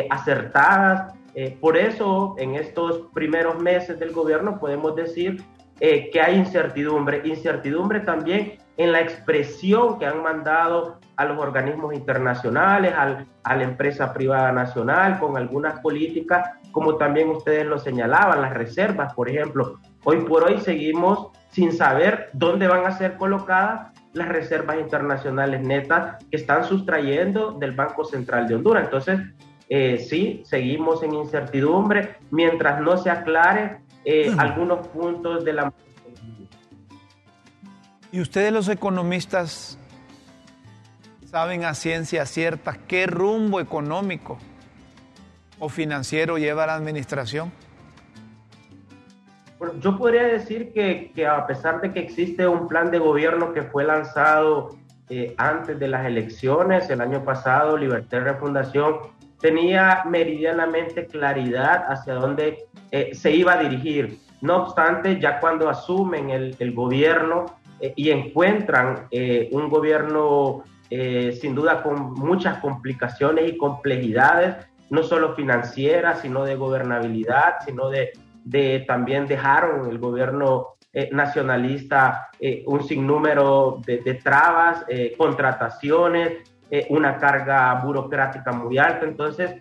acertadas. 0.09 1.13
por 1.61 1.77
eso, 1.77 2.37
en 2.39 2.55
estos 2.55 3.09
primeros 3.13 3.61
meses 3.61 3.99
del 3.99 4.13
gobierno 4.13 4.59
podemos 4.61 4.95
decir 4.95 5.43
que 5.81 6.21
hay 6.25 6.37
incertidumbre, 6.37 7.21
incertidumbre 7.25 8.01
también 8.01 8.59
en 8.77 8.93
la 8.93 9.01
expresión 9.01 9.99
que 9.99 10.07
han 10.07 10.23
mandado 10.23 11.01
a 11.17 11.25
los 11.25 11.39
organismos 11.39 11.95
internacionales, 11.95 12.93
a 12.95 13.57
la 13.57 13.63
empresa 13.63 14.13
privada 14.13 14.53
nacional, 14.53 15.19
con 15.19 15.37
algunas 15.37 15.81
políticas, 15.81 16.51
como 16.73 16.97
también 16.97 17.29
ustedes 17.29 17.67
lo 17.67 17.79
señalaban, 17.79 18.43
las 18.43 18.53
reservas, 18.55 19.15
por 19.15 19.29
ejemplo. 19.29 19.79
Hoy 20.05 20.21
por 20.23 20.45
hoy 20.45 20.61
seguimos 20.61 21.29
sin 21.51 21.73
saber 21.73 22.31
dónde 22.33 22.67
van 22.67 22.85
a 22.85 22.93
ser 22.93 23.17
colocadas 23.17 23.93
las 24.13 24.29
reservas 24.29 24.79
internacionales 24.79 25.61
netas 25.61 26.25
que 26.31 26.37
están 26.37 26.65
sustrayendo 26.65 27.53
del 27.53 27.73
Banco 27.73 28.05
Central 28.05 28.49
de 28.49 28.57
Honduras. 28.57 28.85
Entonces, 28.85 29.21
eh, 29.69 29.99
sí, 29.99 30.43
seguimos 30.45 31.03
en 31.03 31.15
incertidumbre 31.15 32.17
mientras 32.31 32.81
no 32.81 32.97
se 32.97 33.11
aclare 33.11 33.81
eh, 34.05 34.35
algunos 34.37 34.87
puntos 34.89 35.45
de 35.45 35.53
la 35.53 35.73
¿Y 38.13 38.21
ustedes 38.21 38.53
los 38.53 38.69
economistas 38.69 39.79
saben 41.35 41.65
a 41.65 41.75
ciencia 41.75 42.27
cierta 42.27 42.79
qué 42.87 43.09
rumbo 43.09 43.59
económico 43.59 44.39
o 45.59 45.69
financiero 45.69 46.39
lleva 46.39 46.65
la 46.65 46.77
administración? 46.77 47.51
Yo 49.81 49.99
podría 49.99 50.23
decir 50.23 50.73
que, 50.73 51.11
que, 51.13 51.27
a 51.27 51.45
pesar 51.45 51.81
de 51.81 51.93
que 51.93 51.99
existe 51.99 52.47
un 52.47 52.69
plan 52.69 52.93
de 52.93 53.01
gobierno 53.01 53.53
que 53.53 53.65
fue 53.65 53.83
lanzado 53.83 54.77
eh, 55.09 55.35
antes 55.37 55.77
de 55.81 55.89
las 55.89 56.07
elecciones, 56.07 56.89
el 56.89 57.01
año 57.01 57.25
pasado, 57.25 57.77
Libertad 57.77 58.19
y 58.19 58.21
Refundación 58.21 58.99
tenía 59.41 60.05
meridianamente 60.09 61.09
claridad 61.09 61.85
hacia 61.89 62.15
dónde 62.15 62.69
eh, 62.93 63.13
se 63.13 63.33
iba 63.33 63.55
a 63.55 63.59
dirigir. 63.61 64.21
No 64.41 64.59
obstante, 64.59 65.19
ya 65.19 65.41
cuando 65.41 65.69
asumen 65.69 66.31
el, 66.31 66.73
gobierno, 66.73 67.47
eh, 67.81 67.93
y 67.97 68.11
encuentran 68.11 69.09
un 69.51 69.69
gobierno 69.69 70.63
eh, 70.91 71.33
sin 71.41 71.55
duda 71.55 71.83
con 71.83 72.15
muchas 72.15 72.59
complicaciones 72.59 73.49
y 73.51 73.57
complejidades, 73.57 74.57
no 74.91 75.03
solo 75.03 75.35
financieras, 75.35 76.21
sino 76.21 76.45
de 76.45 76.57
gobernabilidad, 76.57 77.57
sino 77.65 77.89
de, 77.89 78.13
de 78.45 78.85
también 78.87 79.27
dejaron 79.27 79.91
el 79.91 79.99
gobierno 79.99 80.77
nacionalista 81.11 82.31
un 82.67 82.85
sinnúmero 82.85 83.81
de, 83.85 83.99
de 83.99 84.15
trabas, 84.15 84.85
contrataciones, 85.19 86.49
una 86.89 87.17
carga 87.17 87.75
burocrática 87.83 88.53
muy 88.53 88.79
alta. 88.79 89.05
Entonces, 89.05 89.57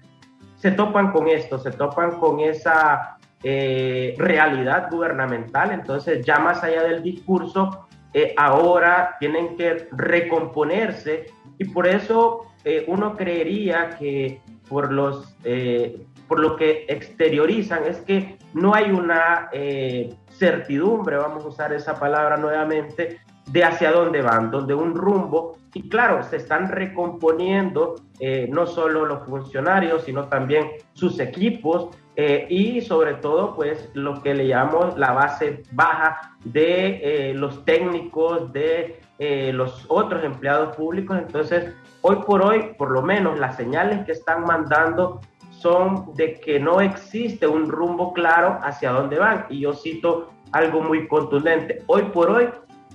se 0.57 0.71
topan 0.71 1.11
con 1.11 1.27
esto, 1.27 1.57
se 1.57 1.71
topan 1.71 2.19
con 2.19 2.39
esa 2.41 3.17
realidad 3.41 4.89
gubernamental. 4.91 5.71
Entonces, 5.71 6.23
ya 6.23 6.37
más 6.37 6.63
allá 6.63 6.83
del 6.83 7.01
discurso, 7.01 7.87
eh, 8.13 8.33
ahora 8.37 9.15
tienen 9.19 9.57
que 9.57 9.87
recomponerse 9.91 11.25
y 11.57 11.65
por 11.65 11.87
eso 11.87 12.45
eh, 12.63 12.85
uno 12.87 13.15
creería 13.17 13.97
que 13.97 14.39
por, 14.69 14.91
los, 14.91 15.35
eh, 15.43 16.05
por 16.27 16.39
lo 16.39 16.55
que 16.55 16.85
exteriorizan 16.87 17.85
es 17.85 17.97
que 18.01 18.37
no 18.53 18.75
hay 18.75 18.91
una 18.91 19.49
certidumbre, 20.29 21.17
vamos 21.17 21.43
a 21.43 21.47
usar 21.47 21.73
esa 21.73 21.99
palabra 21.99 22.37
nuevamente, 22.37 23.19
de 23.47 23.63
hacia 23.63 23.91
dónde 23.91 24.21
van, 24.21 24.51
donde 24.51 24.73
un 24.73 24.95
rumbo, 24.95 25.57
y 25.73 25.89
claro, 25.89 26.23
se 26.23 26.37
están 26.37 26.69
recomponiendo 26.69 27.95
no 28.49 28.67
solo 28.67 29.05
los 29.05 29.27
funcionarios, 29.27 30.03
sino 30.03 30.29
también 30.29 30.69
sus 30.93 31.19
equipos, 31.19 31.89
eh, 32.15 32.45
y 32.49 32.81
sobre 32.81 33.15
todo 33.15 33.55
pues 33.55 33.89
lo 33.93 34.21
que 34.21 34.35
le 34.35 34.47
llamamos 34.47 34.97
la 34.97 35.13
base 35.13 35.63
baja 35.71 36.37
de 36.43 37.01
eh, 37.01 37.33
los 37.33 37.65
técnicos, 37.65 38.53
de 38.53 39.01
eh, 39.17 39.51
los 39.51 39.85
otros 39.87 40.23
empleados 40.23 40.75
públicos. 40.75 41.17
Entonces, 41.17 41.73
hoy 42.01 42.17
por 42.25 42.43
hoy, 42.43 42.73
por 42.77 42.91
lo 42.91 43.01
menos 43.01 43.39
las 43.39 43.55
señales 43.55 44.05
que 44.05 44.11
están 44.11 44.43
mandando 44.43 45.21
son 45.49 46.13
de 46.15 46.39
que 46.39 46.59
no 46.59 46.81
existe 46.81 47.47
un 47.47 47.69
rumbo 47.69 48.13
claro 48.13 48.59
hacia 48.61 48.91
dónde 48.91 49.17
van. 49.17 49.45
Y 49.49 49.61
yo 49.61 49.73
cito 49.73 50.29
algo 50.51 50.81
muy 50.81 51.07
contundente. 51.07 51.81
Hoy 51.87 52.03
por 52.13 52.29
hoy 52.29 52.49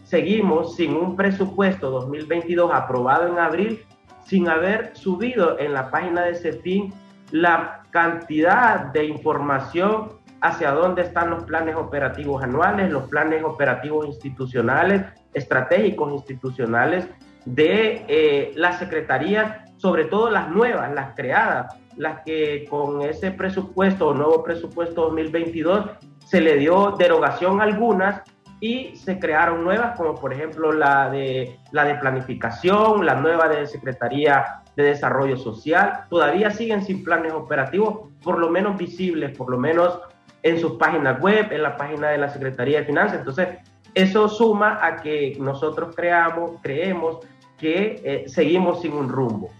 seguimos 0.05 0.77
sin 0.77 0.95
un 0.95 1.17
presupuesto 1.17 1.91
2022 1.91 2.71
aprobado 2.73 3.27
en 3.27 3.39
abril, 3.39 3.85
sin 4.25 4.49
haber 4.49 4.97
subido 4.97 5.59
en 5.59 5.73
la 5.73 5.91
página 5.91 6.23
de 6.23 6.35
CEFIN 6.37 6.93
la 7.31 7.83
cantidad 7.91 8.87
de 8.93 9.05
información 9.05 10.19
hacia 10.41 10.71
dónde 10.71 11.03
están 11.03 11.31
los 11.31 11.45
planes 11.45 11.77
operativos 11.77 12.43
anuales, 12.43 12.91
los 12.91 13.09
planes 13.09 13.43
operativos 13.43 14.07
institucionales, 14.07 15.03
estratégicos 15.35 16.13
institucionales 16.13 17.09
de 17.45 18.05
eh, 18.09 18.53
las 18.55 18.79
secretarías, 18.79 19.57
sobre 19.77 20.05
todo 20.05 20.31
las 20.31 20.49
nuevas, 20.51 20.93
las 20.93 21.15
creadas, 21.15 21.75
las 21.97 22.21
que 22.25 22.67
con 22.69 23.03
ese 23.03 23.33
presupuesto 23.33 24.09
o 24.09 24.15
nuevo 24.15 24.43
presupuesto 24.43 25.03
2022 25.03 25.87
se 26.25 26.41
le 26.41 26.57
dio 26.57 26.95
derogación 26.99 27.61
a 27.61 27.65
algunas 27.65 28.23
y 28.61 28.97
se 28.97 29.19
crearon 29.19 29.65
nuevas, 29.65 29.97
como 29.97 30.15
por 30.15 30.33
ejemplo 30.33 30.73
la 30.73 31.11
de, 31.11 31.59
la 31.73 31.85
de 31.85 31.95
planificación, 31.95 33.07
la 33.07 33.15
nueva 33.15 33.49
de 33.49 33.67
Secretaría 33.67 34.63
de 34.79 34.91
Desarrollo 34.91 35.37
Social. 35.37 36.05
Todavía 36.09 36.53
siguen 36.53 36.85
sin 36.85 37.03
planes 37.03 37.33
operativos, 37.33 38.11
por 38.23 38.39
lo 38.39 38.49
menos 38.49 38.79
visibles, 38.79 39.37
por 39.37 39.51
lo 39.51 39.59
menos 39.59 39.99
en 40.45 40.61
sus 40.61 40.75
páginas 40.75 41.21
web, 41.21 41.51
en 41.51 41.65
la 41.65 41.77
página 41.77 42.11
de 42.11 42.19
la 42.19 42.29
Secretaría 42.29 42.79
de 42.79 42.87
Finanzas. 42.87 43.19
Entonces, 43.19 43.49
eso 43.95 44.29
suma 44.29 44.79
a 44.81 45.03
que 45.03 45.37
nosotros 45.41 45.97
creamos, 45.97 46.53
creemos 46.63 47.19
que 47.59 48.01
eh, 48.05 48.29
seguimos 48.29 48.81
sin 48.81 48.93
un 48.93 49.09
rumbo. 49.09 49.51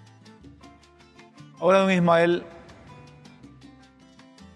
Ahora, 1.59 1.81
don 1.81 1.91
Ismael, 1.91 2.45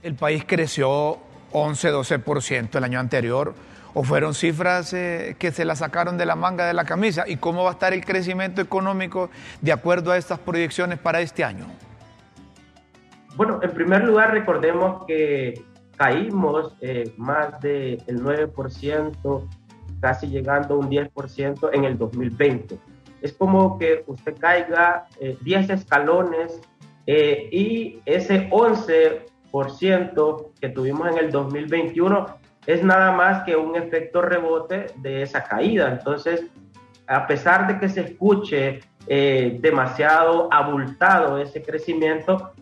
el 0.04 0.14
país 0.14 0.45
creció 0.47 1.19
11-12% 1.52 2.76
el 2.76 2.85
año 2.85 3.00
anterior, 3.00 3.52
o 3.95 4.03
fueron 4.03 4.35
cifras 4.35 4.93
eh, 4.93 5.37
que 5.39 5.53
se 5.53 5.65
la 5.65 5.77
sacaron 5.77 6.19
de 6.19 6.27
la 6.27 6.37
manga 6.37 6.67
de 6.67 6.75
la 6.75 6.85
camisa, 6.85 7.25
y 7.27 7.37
cómo 7.37 7.65
va 7.65 7.71
a 7.71 7.73
estar 7.73 7.93
el 7.93 8.05
crecimiento 8.05 8.61
económico 8.61 9.31
de 9.61 9.73
acuerdo 9.73 10.13
a 10.13 10.17
estas 10.17 10.39
proyecciones 10.39 10.99
para 10.99 11.21
este 11.21 11.45
año. 11.45 11.67
Bueno, 13.37 13.61
en 13.63 13.71
primer 13.71 14.05
lugar, 14.05 14.33
recordemos 14.33 15.05
que 15.07 15.65
caímos 15.97 16.75
eh, 16.81 17.13
más 17.17 17.61
del 17.61 18.03
9%, 18.07 19.49
casi 20.01 20.27
llegando 20.27 20.75
a 20.75 20.79
un 20.79 20.91
10% 20.91 21.71
en 21.73 21.85
el 21.85 21.97
2020. 21.97 22.79
Es 23.23 23.33
como 23.33 23.79
que 23.79 24.03
usted 24.07 24.37
caiga 24.39 25.07
10 25.43 25.71
escalones 25.71 26.61
eh, 27.07 27.49
y 27.51 28.01
ese 28.05 28.49
11% 28.51 30.47
que 30.61 30.69
tuvimos 30.69 31.09
en 31.09 31.19
el 31.19 31.31
2021 31.31 32.42
es 32.66 32.83
nada 32.83 33.12
más 33.12 33.45
que 33.45 33.57
un 33.57 33.76
efecto 33.76 34.23
rebote 34.23 34.87
de 34.97 35.23
esa 35.23 35.45
caída. 35.45 35.88
Entonces, 35.88 36.47
a 37.07 37.26
pesar 37.26 37.66
de 37.66 37.78
que 37.78 37.88
se 37.88 38.02
escuche 38.02 38.81
eh, 39.07 39.59
demasiado 39.61 40.49
abultado 40.52 41.38
ese 41.38 41.62
crecimiento, 41.62 42.52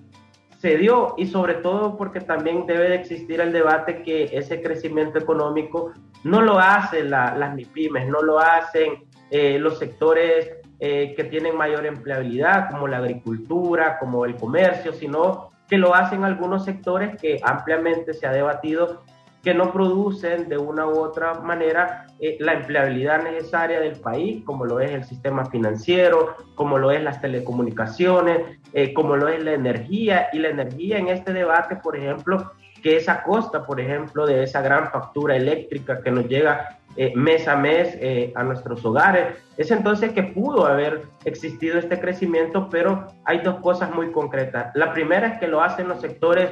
se 0.59 0.77
dio 0.77 1.15
y 1.17 1.27
sobre 1.27 1.55
todo 1.55 1.97
porque 1.97 2.21
también 2.21 2.67
debe 2.67 2.91
de 2.91 2.97
existir 2.97 3.41
el 3.41 3.53
debate 3.53 4.03
que 4.03 4.25
ese 4.33 4.61
crecimiento 4.61 5.19
económico 5.19 5.93
no 6.23 6.43
lo 6.43 6.59
hacen 6.59 7.11
las 7.11 7.55
MIPIMES, 7.55 8.09
no 8.09 8.21
lo 8.21 8.39
hacen 8.39 9.05
eh, 9.31 9.59
los 9.59 9.79
sectores 9.79 10.51
eh, 10.79 11.15
que 11.17 11.25
tienen 11.25 11.57
mayor 11.57 11.87
empleabilidad, 11.87 12.71
como 12.71 12.89
la 12.89 12.99
agricultura, 12.99 13.99
como 13.99 14.27
el 14.27 14.37
comercio, 14.37 14.93
sino 14.93 15.51
que 15.69 15.79
lo 15.79 15.95
hacen 15.95 16.25
algunos 16.25 16.65
sectores 16.65 17.17
que 17.21 17.41
ampliamente 17.43 18.13
se 18.13 18.27
ha 18.27 18.33
debatido 18.33 19.03
que 19.43 19.55
no 19.55 19.73
producen 19.73 20.49
de 20.49 20.59
una 20.59 20.87
u 20.87 20.99
otra 20.99 21.35
manera 21.35 22.07
eh, 22.21 22.37
la 22.41 22.55
empleabilidad 22.55 23.23
necesaria 23.23 23.81
del 23.81 23.99
país, 23.99 24.45
como 24.45 24.65
lo 24.65 24.81
es 24.81 24.91
el 24.91 25.05
sistema 25.05 25.47
financiero, 25.47 26.37
como 26.55 26.79
lo 26.79 26.91
es 26.91 27.03
las 27.03 27.21
telecomunicaciones, 27.21 28.59
eh, 28.73 28.93
como 28.93 29.17
lo 29.17 29.29
es 29.29 29.43
la 29.43 29.53
energía. 29.53 30.29
Y 30.33 30.39
la 30.39 30.49
energía 30.51 30.99
en 30.99 31.09
este 31.09 31.33
debate, 31.33 31.77
por 31.77 31.97
ejemplo, 31.97 32.53
que 32.83 32.97
es 32.97 33.09
a 33.09 33.23
costa, 33.23 33.67
por 33.67 33.81
ejemplo, 33.81 34.27
de 34.27 34.43
esa 34.43 34.61
gran 34.61 34.91
factura 34.91 35.37
eléctrica 35.37 36.03
que 36.03 36.11
nos 36.11 36.27
llega 36.27 36.81
eh, 36.97 37.13
mes 37.15 37.47
a 37.47 37.55
mes 37.55 37.97
eh, 38.01 38.33
a 38.35 38.43
nuestros 38.43 38.85
hogares. 38.85 39.37
Es 39.57 39.71
entonces 39.71 40.13
que 40.13 40.25
pudo 40.25 40.67
haber 40.67 41.03
existido 41.25 41.79
este 41.79 42.01
crecimiento, 42.01 42.69
pero 42.69 43.07
hay 43.25 43.39
dos 43.39 43.61
cosas 43.61 43.95
muy 43.95 44.11
concretas. 44.11 44.73
La 44.75 44.93
primera 44.93 45.29
es 45.29 45.39
que 45.39 45.47
lo 45.47 45.63
hacen 45.63 45.89
los 45.89 46.01
sectores, 46.01 46.51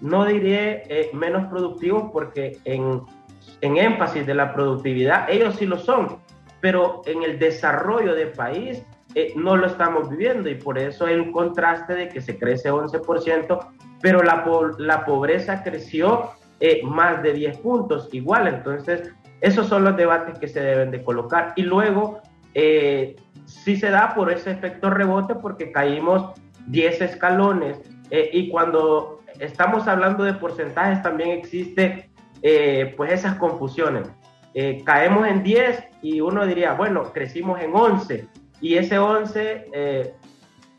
no 0.00 0.24
diré 0.24 0.84
eh, 0.88 1.10
menos 1.12 1.46
productivos, 1.48 2.10
porque 2.12 2.58
en, 2.64 3.02
en 3.60 3.76
énfasis 3.76 4.26
de 4.26 4.34
la 4.34 4.52
productividad, 4.52 5.30
ellos 5.30 5.56
sí 5.56 5.66
lo 5.66 5.78
son, 5.78 6.18
pero 6.60 7.02
en 7.06 7.22
el 7.22 7.38
desarrollo 7.38 8.14
del 8.14 8.32
país 8.32 8.82
no 9.34 9.56
lo 9.56 9.66
estamos 9.66 10.08
viviendo 10.08 10.48
y 10.48 10.54
por 10.54 10.78
eso 10.78 11.04
hay 11.04 11.32
contraste 11.32 11.94
de 11.94 12.08
que 12.08 12.20
se 12.20 12.38
crece 12.38 12.70
11%, 12.70 13.66
pero 14.00 14.22
la, 14.22 14.44
la 14.78 15.04
pobreza 15.04 15.64
creció 15.64 16.30
más 16.84 17.20
de 17.22 17.32
10 17.32 17.58
puntos 17.58 18.08
igual. 18.12 18.46
Entonces, 18.46 19.12
esos 19.40 19.66
son 19.66 19.84
los 19.84 19.96
debates 19.96 20.38
que 20.38 20.48
se 20.48 20.60
deben 20.60 20.90
de 20.90 21.02
colocar. 21.02 21.52
Y 21.56 21.62
luego, 21.62 22.20
eh, 22.54 23.16
sí 23.46 23.76
se 23.76 23.90
da 23.90 24.14
por 24.14 24.30
ese 24.30 24.50
efecto 24.50 24.90
rebote 24.90 25.34
porque 25.34 25.72
caímos 25.72 26.32
10 26.66 27.00
escalones. 27.02 27.80
Eh, 28.10 28.30
y 28.32 28.50
cuando 28.50 29.19
estamos 29.40 29.88
hablando 29.88 30.24
de 30.24 30.34
porcentajes, 30.34 31.02
también 31.02 31.30
existe 31.30 32.10
eh, 32.42 32.94
pues 32.96 33.12
esas 33.12 33.36
confusiones. 33.36 34.08
caemos 34.84 35.26
en 35.26 35.42
10 35.42 35.84
y 36.02 36.20
uno 36.20 36.46
diría, 36.46 36.74
bueno, 36.74 37.12
crecimos 37.12 37.60
en 37.60 37.74
11. 37.74 38.26
Y 38.60 38.76
ese 38.76 38.98
11, 38.98 40.14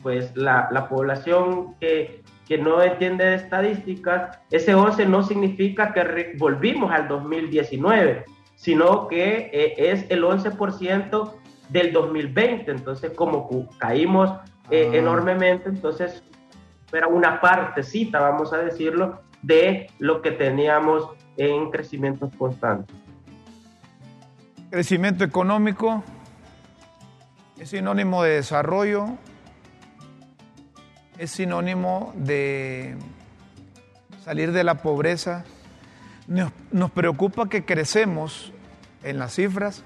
pues 0.01 0.35
la, 0.35 0.69
la 0.71 0.87
población 0.87 1.75
que, 1.79 2.21
que 2.47 2.57
no 2.57 2.81
entiende 2.81 3.25
de 3.25 3.35
estadísticas, 3.35 4.39
ese 4.51 4.75
11 4.75 5.05
no 5.05 5.23
significa 5.23 5.93
que 5.93 6.35
volvimos 6.37 6.91
al 6.91 7.07
2019 7.07 8.25
sino 8.61 9.07
que 9.07 9.49
eh, 9.51 9.73
es 9.75 10.05
el 10.09 10.23
11% 10.23 11.33
del 11.69 11.91
2020. 11.93 12.69
Entonces, 12.69 13.11
como 13.15 13.67
caímos 13.79 14.29
eh, 14.69 14.87
ah. 14.93 14.95
enormemente, 14.95 15.67
entonces 15.67 16.23
era 16.93 17.07
una 17.07 17.41
partecita, 17.41 18.19
vamos 18.19 18.53
a 18.53 18.57
decirlo, 18.57 19.21
de 19.41 19.89
lo 19.99 20.21
que 20.21 20.31
teníamos 20.31 21.09
en 21.37 21.71
crecimientos 21.71 22.31
constantes. 22.37 22.95
Crecimiento 24.69 25.23
económico 25.23 26.03
es 27.59 27.69
sinónimo 27.69 28.23
de 28.23 28.31
desarrollo, 28.31 29.17
es 31.17 31.31
sinónimo 31.31 32.13
de 32.15 32.95
salir 34.23 34.51
de 34.51 34.63
la 34.63 34.75
pobreza, 34.75 35.45
nos, 36.27 36.91
preocupa 36.91 37.49
que 37.49 37.65
crecemos 37.65 38.53
en 39.03 39.19
las 39.19 39.33
cifras, 39.33 39.83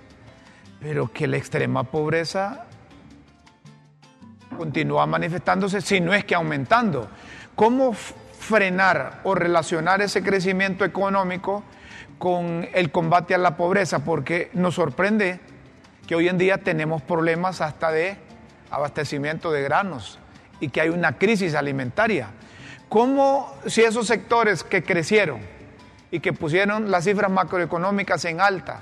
pero 0.80 1.12
que 1.12 1.28
la 1.28 1.38
extrema 1.38 1.84
pobreza 1.84 2.65
continúa 4.58 5.06
manifestándose, 5.06 5.82
si 5.82 6.02
no 6.02 6.14
es 6.14 6.26
que 6.26 6.36
aumentando. 6.36 7.10
¿Cómo 7.56 7.94
frenar 7.94 9.22
o 9.24 9.36
relacionar 9.36 10.02
ese 10.02 10.24
crecimiento 10.24 10.86
económico 10.86 11.64
con 12.18 12.68
el 12.74 12.92
combate 12.92 13.36
a 13.36 13.38
la 13.38 13.58
pobreza? 13.58 14.00
Porque 14.00 14.50
nos 14.54 14.76
sorprende 14.76 15.40
que 16.08 16.16
hoy 16.16 16.28
en 16.28 16.38
día 16.38 16.60
tenemos 16.60 17.02
problemas 17.02 17.62
hasta 17.62 17.92
de 17.92 18.18
abastecimiento 18.70 19.52
de 19.52 19.64
granos 19.64 20.20
y 20.60 20.70
que 20.70 20.82
hay 20.82 20.90
una 20.90 21.18
crisis 21.18 21.56
alimentaria. 21.56 22.30
¿Cómo 22.90 23.54
si 23.66 23.82
esos 23.82 24.08
sectores 24.08 24.64
que 24.64 24.84
crecieron, 24.84 25.56
y 26.16 26.22
que 26.22 26.32
pusieron 26.32 26.92
las 26.92 27.04
cifras 27.04 27.30
macroeconómicas 27.30 28.24
en 28.24 28.40
alta 28.40 28.80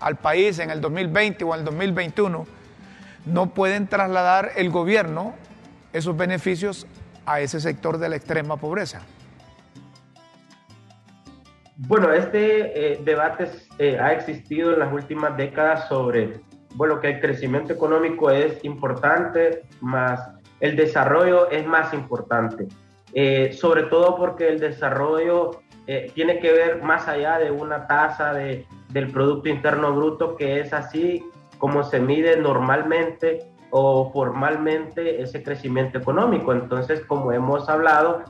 al 0.00 0.16
país 0.16 0.58
en 0.58 0.70
el 0.70 0.80
2020 0.80 1.44
o 1.44 1.54
en 1.54 1.60
el 1.60 1.64
2021, 1.64 2.46
no 3.26 3.50
pueden 3.54 3.86
trasladar 3.86 4.50
el 4.56 4.70
gobierno 4.70 5.34
esos 5.92 6.16
beneficios 6.16 6.86
a 7.26 7.40
ese 7.40 7.60
sector 7.60 7.98
de 7.98 8.08
la 8.08 8.16
extrema 8.16 8.56
pobreza. 8.56 9.02
Bueno, 11.76 12.12
este 12.12 12.92
eh, 12.92 13.00
debate 13.04 13.48
eh, 13.78 13.98
ha 13.98 14.12
existido 14.12 14.72
en 14.72 14.78
las 14.78 14.92
últimas 14.92 15.36
décadas 15.36 15.88
sobre, 15.88 16.40
bueno, 16.74 17.00
que 17.00 17.08
el 17.08 17.20
crecimiento 17.20 17.72
económico 17.72 18.30
es 18.30 18.64
importante, 18.64 19.62
más 19.80 20.30
el 20.60 20.76
desarrollo 20.76 21.50
es 21.50 21.66
más 21.66 21.92
importante. 21.92 22.68
Eh, 23.14 23.52
sobre 23.52 23.84
todo 23.84 24.16
porque 24.16 24.48
el 24.48 24.58
desarrollo 24.58 25.62
tiene 26.14 26.38
que 26.38 26.52
ver 26.52 26.82
más 26.82 27.08
allá 27.08 27.38
de 27.38 27.50
una 27.50 27.86
tasa 27.88 28.32
de, 28.32 28.64
del 28.90 29.10
Producto 29.10 29.48
Interno 29.48 29.92
Bruto 29.92 30.36
que 30.36 30.60
es 30.60 30.72
así 30.72 31.22
como 31.62 31.84
se 31.84 32.00
mide 32.00 32.36
normalmente 32.38 33.52
o 33.70 34.10
formalmente 34.10 35.22
ese 35.22 35.44
crecimiento 35.44 35.96
económico. 35.96 36.52
Entonces, 36.52 37.02
como 37.06 37.30
hemos 37.30 37.68
hablado, 37.68 38.24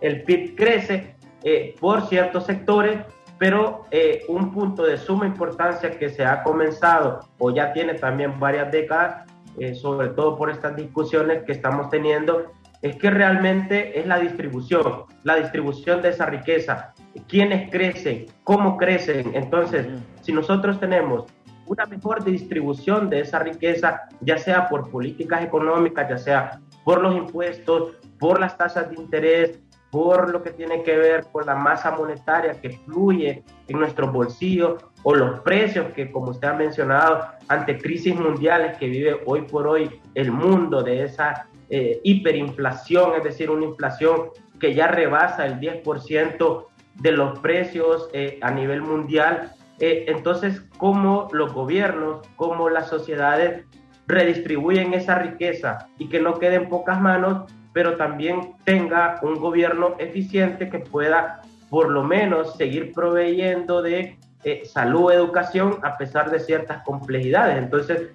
el 0.00 0.24
PIB 0.24 0.56
crece 0.56 1.14
eh, 1.44 1.76
por 1.78 2.08
ciertos 2.08 2.44
sectores, 2.44 2.98
pero 3.38 3.84
eh, 3.92 4.24
un 4.26 4.52
punto 4.52 4.82
de 4.82 4.98
suma 4.98 5.26
importancia 5.26 5.96
que 5.96 6.08
se 6.08 6.24
ha 6.24 6.42
comenzado 6.42 7.20
o 7.38 7.52
ya 7.52 7.72
tiene 7.72 7.94
también 7.94 8.40
varias 8.40 8.72
décadas, 8.72 9.24
eh, 9.60 9.76
sobre 9.76 10.08
todo 10.08 10.36
por 10.36 10.50
estas 10.50 10.74
discusiones 10.74 11.44
que 11.44 11.52
estamos 11.52 11.88
teniendo, 11.88 12.50
es 12.82 12.96
que 12.96 13.10
realmente 13.10 13.96
es 13.96 14.08
la 14.08 14.18
distribución, 14.18 15.04
la 15.22 15.36
distribución 15.36 16.02
de 16.02 16.08
esa 16.08 16.26
riqueza, 16.26 16.94
quiénes 17.28 17.70
crecen, 17.70 18.26
cómo 18.44 18.76
crecen. 18.76 19.30
Entonces, 19.34 19.86
si 20.22 20.32
nosotros 20.32 20.78
tenemos 20.80 21.26
una 21.66 21.86
mejor 21.86 22.24
distribución 22.24 23.10
de 23.10 23.20
esa 23.20 23.38
riqueza, 23.40 24.08
ya 24.20 24.38
sea 24.38 24.68
por 24.68 24.90
políticas 24.90 25.44
económicas, 25.44 26.08
ya 26.08 26.18
sea 26.18 26.60
por 26.84 27.02
los 27.02 27.14
impuestos, 27.14 27.96
por 28.18 28.40
las 28.40 28.56
tasas 28.56 28.90
de 28.90 28.96
interés, 28.96 29.60
por 29.90 30.30
lo 30.30 30.42
que 30.42 30.50
tiene 30.50 30.82
que 30.82 30.96
ver 30.96 31.26
con 31.32 31.46
la 31.46 31.54
masa 31.54 31.90
monetaria 31.90 32.60
que 32.60 32.70
fluye 32.70 33.42
en 33.68 33.78
nuestros 33.78 34.12
bolsillos 34.12 34.84
o 35.02 35.14
los 35.14 35.40
precios 35.40 35.92
que, 35.94 36.10
como 36.10 36.30
usted 36.30 36.48
ha 36.48 36.54
mencionado, 36.54 37.24
ante 37.48 37.78
crisis 37.78 38.14
mundiales 38.14 38.76
que 38.76 38.86
vive 38.86 39.20
hoy 39.24 39.42
por 39.42 39.66
hoy 39.66 40.00
el 40.14 40.30
mundo 40.30 40.82
de 40.82 41.04
esa 41.04 41.48
eh, 41.70 42.00
hiperinflación, 42.02 43.14
es 43.16 43.24
decir, 43.24 43.50
una 43.50 43.66
inflación 43.66 44.30
que 44.58 44.74
ya 44.74 44.88
rebasa 44.88 45.46
el 45.46 45.60
10% 45.60 46.64
de 47.00 47.12
los 47.12 47.38
precios 47.40 48.08
eh, 48.12 48.38
a 48.42 48.50
nivel 48.50 48.82
mundial. 48.82 49.52
Eh, 49.80 50.06
entonces, 50.08 50.62
¿cómo 50.76 51.28
los 51.32 51.52
gobiernos, 51.52 52.26
cómo 52.36 52.68
las 52.68 52.88
sociedades 52.88 53.64
redistribuyen 54.06 54.94
esa 54.94 55.16
riqueza 55.16 55.88
y 55.98 56.08
que 56.08 56.20
no 56.20 56.38
quede 56.38 56.56
en 56.56 56.68
pocas 56.68 57.00
manos, 57.00 57.52
pero 57.72 57.96
también 57.96 58.54
tenga 58.64 59.20
un 59.22 59.34
gobierno 59.34 59.94
eficiente 59.98 60.68
que 60.68 60.80
pueda 60.80 61.42
por 61.70 61.90
lo 61.90 62.02
menos 62.02 62.56
seguir 62.56 62.92
proveyendo 62.92 63.82
de 63.82 64.16
eh, 64.44 64.62
salud, 64.64 65.12
educación, 65.12 65.78
a 65.82 65.98
pesar 65.98 66.30
de 66.30 66.40
ciertas 66.40 66.82
complejidades. 66.84 67.58
Entonces, 67.58 68.08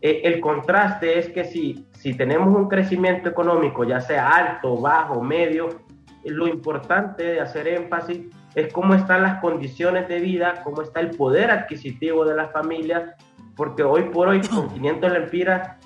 el 0.00 0.40
contraste 0.40 1.16
es 1.16 1.28
que 1.28 1.44
si, 1.44 1.86
si 1.92 2.14
tenemos 2.14 2.52
un 2.52 2.68
crecimiento 2.68 3.28
económico, 3.28 3.84
ya 3.84 4.00
sea 4.00 4.30
alto, 4.30 4.76
bajo, 4.76 5.22
medio, 5.22 5.80
lo 6.24 6.46
importante 6.46 7.24
de 7.24 7.40
hacer 7.40 7.68
énfasis 7.68 8.20
es 8.54 8.72
cómo 8.72 8.94
están 8.94 9.22
las 9.22 9.40
condiciones 9.40 10.08
de 10.08 10.20
vida, 10.20 10.62
cómo 10.62 10.82
está 10.82 11.00
el 11.00 11.10
poder 11.10 11.50
adquisitivo 11.50 12.24
de 12.24 12.36
las 12.36 12.52
familias, 12.52 13.14
porque 13.56 13.82
hoy 13.82 14.04
por 14.10 14.28
hoy 14.28 14.40
con 14.40 14.68
500 14.74 15.12
lempiras, 15.12 15.76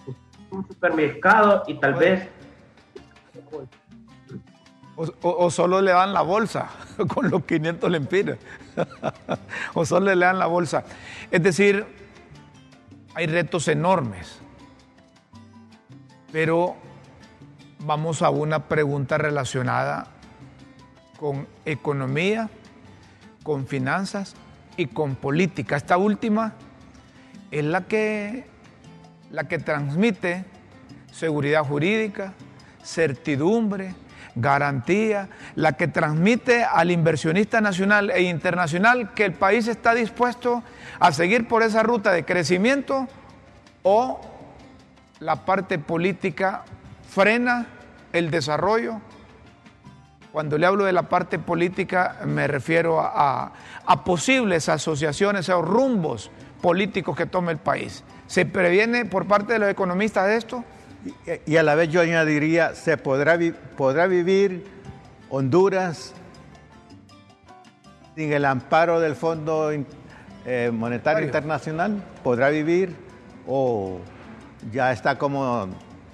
un 0.50 0.66
supermercado 0.66 1.62
y 1.66 1.74
tal 1.74 1.94
vez... 1.94 2.28
O, 5.20 5.50
solo 5.50 5.82
le 5.82 5.90
dan 5.90 6.14
la 6.14 6.22
bolsa 6.22 6.70
con 7.14 7.30
los 7.30 7.44
500 7.44 7.90
lempiras. 7.90 8.38
o 9.74 9.84
solo 9.84 10.14
le 10.14 10.24
dan 10.24 10.38
la 10.38 10.46
bolsa. 10.46 10.84
Es 11.30 11.42
decir, 11.42 11.84
hay 13.14 13.26
retos 13.26 13.68
enormes. 13.68 14.40
Pero 16.32 16.76
vamos 17.80 18.22
a 18.22 18.30
una 18.30 18.68
pregunta 18.68 19.18
relacionada 19.18 20.15
con 21.16 21.46
economía, 21.64 22.48
con 23.42 23.66
finanzas 23.66 24.34
y 24.76 24.86
con 24.86 25.16
política. 25.16 25.76
Esta 25.76 25.96
última 25.96 26.54
es 27.50 27.64
la 27.64 27.82
que, 27.82 28.46
la 29.30 29.48
que 29.48 29.58
transmite 29.58 30.44
seguridad 31.12 31.64
jurídica, 31.64 32.34
certidumbre, 32.82 33.94
garantía, 34.34 35.28
la 35.54 35.72
que 35.72 35.88
transmite 35.88 36.62
al 36.62 36.90
inversionista 36.90 37.60
nacional 37.60 38.10
e 38.10 38.22
internacional 38.22 39.14
que 39.14 39.24
el 39.24 39.32
país 39.32 39.66
está 39.66 39.94
dispuesto 39.94 40.62
a 41.00 41.12
seguir 41.12 41.48
por 41.48 41.62
esa 41.62 41.82
ruta 41.82 42.12
de 42.12 42.24
crecimiento 42.24 43.08
o 43.82 44.20
la 45.20 45.46
parte 45.46 45.78
política 45.78 46.64
frena 47.08 47.66
el 48.12 48.30
desarrollo 48.30 49.00
cuando 50.32 50.58
le 50.58 50.66
hablo 50.66 50.84
de 50.84 50.92
la 50.92 51.08
parte 51.08 51.38
política 51.38 52.18
me 52.24 52.46
refiero 52.46 53.00
a, 53.00 53.52
posibles 54.04 54.68
asociaciones 54.68 55.48
o 55.48 55.62
rumbos 55.62 56.30
políticos 56.60 57.16
que 57.16 57.26
tome 57.26 57.52
el 57.52 57.58
país. 57.58 58.04
¿Se 58.26 58.44
previene 58.44 59.04
por 59.04 59.26
parte 59.26 59.54
de 59.54 59.58
los 59.58 59.70
economistas 59.70 60.26
de 60.26 60.36
esto? 60.36 60.64
Y, 61.46 61.56
a 61.56 61.62
la 61.62 61.74
vez 61.74 61.88
yo 61.88 62.00
añadiría, 62.00 62.74
¿se 62.74 62.96
podrá, 62.96 63.38
podrá 63.76 64.06
vivir 64.06 64.66
Honduras 65.30 66.14
sin 68.16 68.32
el 68.32 68.44
amparo 68.44 69.00
del 69.00 69.14
Fondo 69.14 69.70
eh, 70.44 70.70
Monetario 70.72 71.24
Internacional? 71.24 72.02
¿Podrá 72.24 72.48
vivir 72.50 72.96
o 73.46 74.00
ya 74.72 74.92
está 74.92 75.18
como 75.18 75.68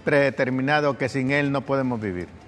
predeterminado 0.04 0.98
que 0.98 1.08
sin 1.08 1.30
él 1.30 1.50
no 1.50 1.62
podemos 1.62 2.00
vivir? 2.00 2.41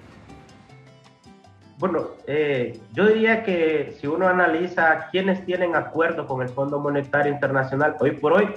Bueno, 1.77 2.07
eh, 2.25 2.79
yo 2.93 3.07
diría 3.07 3.43
que 3.43 3.93
si 3.99 4.07
uno 4.07 4.27
analiza 4.27 5.09
quiénes 5.11 5.45
tienen 5.45 5.75
acuerdo 5.75 6.25
con 6.25 6.41
el 6.41 6.47
Fondo 6.47 6.79
Monetario 6.79 7.33
Internacional 7.33 7.97
hoy 7.99 8.11
por 8.11 8.33
hoy, 8.33 8.49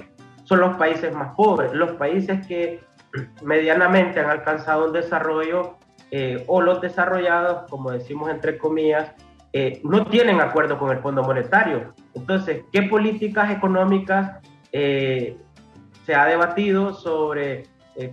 son 0.45 0.61
los 0.61 0.77
países 0.77 1.13
más 1.13 1.35
pobres, 1.35 1.73
los 1.73 1.91
países 1.93 2.47
que 2.47 2.79
medianamente 3.43 4.21
han 4.21 4.29
alcanzado 4.29 4.85
un 4.85 4.93
desarrollo 4.93 5.75
eh, 6.11 6.45
o 6.47 6.61
los 6.61 6.79
desarrollados, 6.79 7.69
como 7.69 7.91
decimos 7.91 8.29
entre 8.29 8.57
comillas, 8.57 9.11
eh, 9.51 9.81
no 9.83 10.05
tienen 10.05 10.39
acuerdo 10.39 10.79
con 10.79 10.91
el 10.91 10.99
Fondo 10.99 11.21
Monetario. 11.21 11.93
Entonces, 12.13 12.63
¿qué 12.71 12.83
políticas 12.83 13.51
económicas 13.51 14.39
se 14.71 16.15
ha 16.15 16.25
debatido 16.25 16.93
sobre 16.93 17.63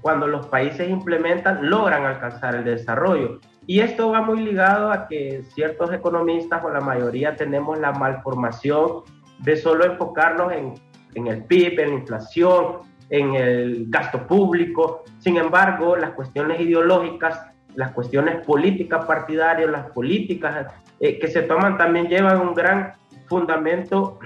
cuando 0.01 0.27
los 0.27 0.47
países 0.47 0.89
implementan, 0.89 1.69
logran 1.71 2.05
alcanzar 2.07 2.57
el 2.57 2.65
desarrollo? 2.65 3.41
Y 3.67 3.81
esto 3.81 4.11
va 4.11 4.23
muy 4.23 4.41
ligado 4.41 4.93
a 4.93 5.09
que 5.09 5.43
ciertos 5.55 5.93
economistas 5.93 6.65
o 6.65 6.71
la 6.71 6.81
mayoría 6.81 7.35
tenemos 7.35 7.79
la 7.79 7.93
malformación 7.93 9.03
de 9.41 9.57
solo 9.57 9.85
enfocarnos 9.85 10.53
en, 10.53 10.75
en 11.15 11.27
el 11.27 11.45
PIB, 11.45 11.81
en 11.81 11.89
la 11.89 11.95
inflación, 11.97 12.79
en 13.11 13.35
el 13.35 13.87
gasto 13.89 14.27
público. 14.27 15.03
Sin 15.19 15.37
embargo, 15.37 15.97
las 15.97 16.11
cuestiones 16.11 16.61
ideológicas, 16.61 17.47
las 17.75 17.91
cuestiones 17.93 18.45
políticas 18.47 19.05
partidarias, 19.05 19.69
las 19.71 19.91
políticas 19.91 20.73
eh, 21.01 21.19
que 21.19 21.29
se 21.29 21.43
toman 21.43 21.77
también 21.77 22.09
llevan 22.09 22.41
un 22.41 22.55
gran 22.55 22.93
fundamento 23.27 24.19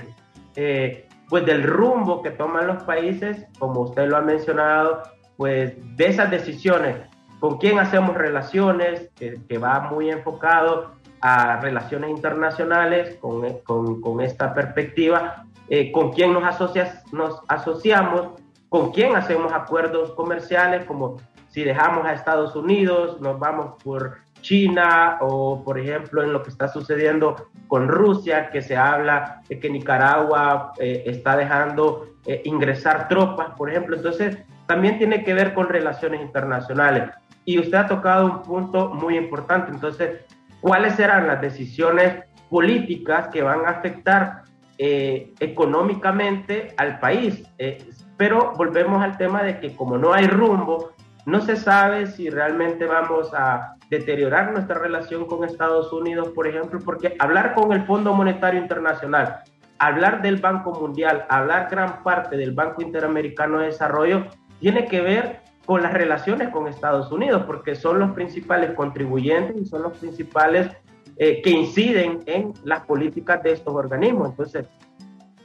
eh, 0.54 1.08
pues 1.28 1.46
del 1.46 1.62
rumbo 1.62 2.22
que 2.22 2.30
toman 2.30 2.66
los 2.66 2.82
países, 2.82 3.46
como 3.58 3.82
usted 3.82 4.08
lo 4.08 4.16
ha 4.16 4.20
mencionado, 4.20 5.02
pues 5.36 5.74
de 5.96 6.06
esas 6.06 6.30
decisiones 6.30 6.96
con 7.40 7.58
quién 7.58 7.78
hacemos 7.78 8.14
relaciones, 8.14 9.10
que, 9.16 9.58
va 9.58 9.80
muy 9.90 10.10
enfocado 10.10 10.92
a 11.20 11.60
relaciones 11.60 12.10
internacionales 12.10 13.16
con, 13.20 13.42
con, 13.64 14.00
con 14.00 14.20
esta 14.20 14.54
perspectiva, 14.54 15.46
eh, 15.68 15.90
con 15.90 16.12
quién 16.12 16.32
nos, 16.32 16.44
asocias, 16.44 17.02
nos 17.12 17.40
asociamos, 17.48 18.40
con 18.68 18.92
quién 18.92 19.16
hacemos 19.16 19.52
acuerdos 19.52 20.12
comerciales, 20.12 20.84
como 20.84 21.16
si 21.48 21.64
dejamos 21.64 22.06
a 22.06 22.12
Estados 22.12 22.54
Unidos, 22.54 23.20
nos 23.20 23.38
vamos 23.38 23.82
por 23.82 24.18
China 24.40 25.18
o, 25.20 25.62
por 25.64 25.78
ejemplo, 25.78 26.22
en 26.22 26.32
lo 26.32 26.42
que 26.42 26.50
está 26.50 26.68
sucediendo 26.68 27.48
con 27.68 27.88
Rusia, 27.88 28.50
que 28.50 28.62
se 28.62 28.76
habla 28.76 29.42
de 29.48 29.58
que 29.58 29.70
Nicaragua 29.70 30.72
eh, 30.78 31.04
está 31.06 31.36
dejando 31.36 32.06
eh, 32.26 32.42
ingresar 32.44 33.08
tropas, 33.08 33.50
por 33.56 33.70
ejemplo. 33.70 33.96
Entonces, 33.96 34.38
también 34.66 34.98
tiene 34.98 35.24
que 35.24 35.34
ver 35.34 35.54
con 35.54 35.68
relaciones 35.68 36.20
internacionales. 36.20 37.10
Y 37.50 37.58
usted 37.58 37.78
ha 37.78 37.88
tocado 37.88 38.26
un 38.26 38.42
punto 38.42 38.94
muy 38.94 39.16
importante. 39.16 39.72
Entonces, 39.72 40.20
¿cuáles 40.60 40.94
serán 40.94 41.26
las 41.26 41.40
decisiones 41.40 42.24
políticas 42.48 43.26
que 43.26 43.42
van 43.42 43.66
a 43.66 43.70
afectar 43.70 44.42
eh, 44.78 45.32
económicamente 45.40 46.72
al 46.76 47.00
país? 47.00 47.42
Eh, 47.58 47.84
pero 48.16 48.52
volvemos 48.56 49.02
al 49.02 49.18
tema 49.18 49.42
de 49.42 49.58
que 49.58 49.74
como 49.74 49.98
no 49.98 50.12
hay 50.12 50.28
rumbo, 50.28 50.92
no 51.26 51.40
se 51.40 51.56
sabe 51.56 52.06
si 52.06 52.30
realmente 52.30 52.84
vamos 52.86 53.34
a 53.34 53.74
deteriorar 53.88 54.52
nuestra 54.52 54.78
relación 54.78 55.26
con 55.26 55.42
Estados 55.42 55.92
Unidos, 55.92 56.28
por 56.28 56.46
ejemplo, 56.46 56.78
porque 56.84 57.16
hablar 57.18 57.54
con 57.54 57.72
el 57.72 57.84
Fondo 57.84 58.14
Monetario 58.14 58.60
Internacional, 58.60 59.40
hablar 59.80 60.22
del 60.22 60.36
Banco 60.36 60.70
Mundial, 60.70 61.26
hablar 61.28 61.66
gran 61.68 62.04
parte 62.04 62.36
del 62.36 62.52
Banco 62.52 62.80
Interamericano 62.80 63.58
de 63.58 63.66
Desarrollo, 63.66 64.26
tiene 64.60 64.86
que 64.86 65.00
ver 65.00 65.49
con 65.66 65.82
las 65.82 65.92
relaciones 65.92 66.48
con 66.48 66.66
Estados 66.66 67.12
Unidos, 67.12 67.44
porque 67.46 67.74
son 67.74 67.98
los 67.98 68.12
principales 68.12 68.72
contribuyentes 68.72 69.56
y 69.56 69.64
son 69.66 69.82
los 69.82 69.96
principales 69.98 70.68
eh, 71.16 71.42
que 71.42 71.50
inciden 71.50 72.20
en 72.26 72.54
las 72.64 72.86
políticas 72.86 73.42
de 73.42 73.52
estos 73.52 73.74
organismos. 73.74 74.30
Entonces, 74.30 74.66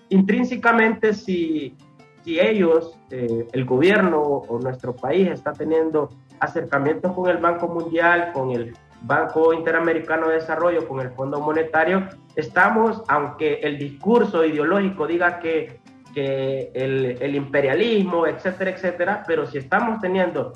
intrínsecamente, 0.10 1.14
si, 1.14 1.76
si 2.24 2.40
ellos, 2.40 2.98
eh, 3.12 3.48
el 3.52 3.66
gobierno 3.66 4.22
o 4.22 4.60
nuestro 4.60 4.96
país 4.96 5.28
está 5.28 5.52
teniendo 5.52 6.10
acercamientos 6.40 7.14
con 7.14 7.30
el 7.30 7.38
Banco 7.38 7.68
Mundial, 7.68 8.32
con 8.34 8.52
el 8.52 8.74
Banco 9.02 9.54
Interamericano 9.54 10.30
de 10.30 10.36
Desarrollo, 10.36 10.88
con 10.88 11.00
el 11.00 11.12
Fondo 11.12 11.40
Monetario, 11.40 12.08
estamos, 12.36 13.04
aunque 13.08 13.56
el 13.56 13.78
discurso 13.78 14.44
ideológico 14.44 15.06
diga 15.08 15.40
que, 15.40 15.80
que 16.16 16.72
el, 16.74 17.18
el, 17.22 17.36
imperialismo, 17.36 18.26
etcétera, 18.26 18.72
etcétera, 18.72 19.24
pero 19.28 19.46
si 19.46 19.60
estamos 19.60 20.00
teniendo 20.00 20.54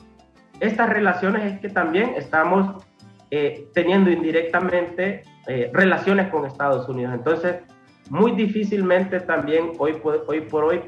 estas 0.60 0.89
relaciones 0.89 1.54
es 1.54 1.60
que 1.60 1.69
también 1.69 2.13
estamos 2.15 2.84
eh, 3.32 3.67
teniendo 3.74 4.10
indirectamente 4.10 5.22
eh, 5.48 5.69
relaciones 5.74 6.30
con 6.30 6.45
Estados 6.45 6.89
Unidos. 6.89 7.13
Entonces, 7.13 7.58
muy 8.10 8.32
difícilmente 8.32 9.19
también 9.19 9.74
hoy, 9.78 10.02
hoy 10.28 10.41
por 10.41 10.63
hoy 10.63 10.82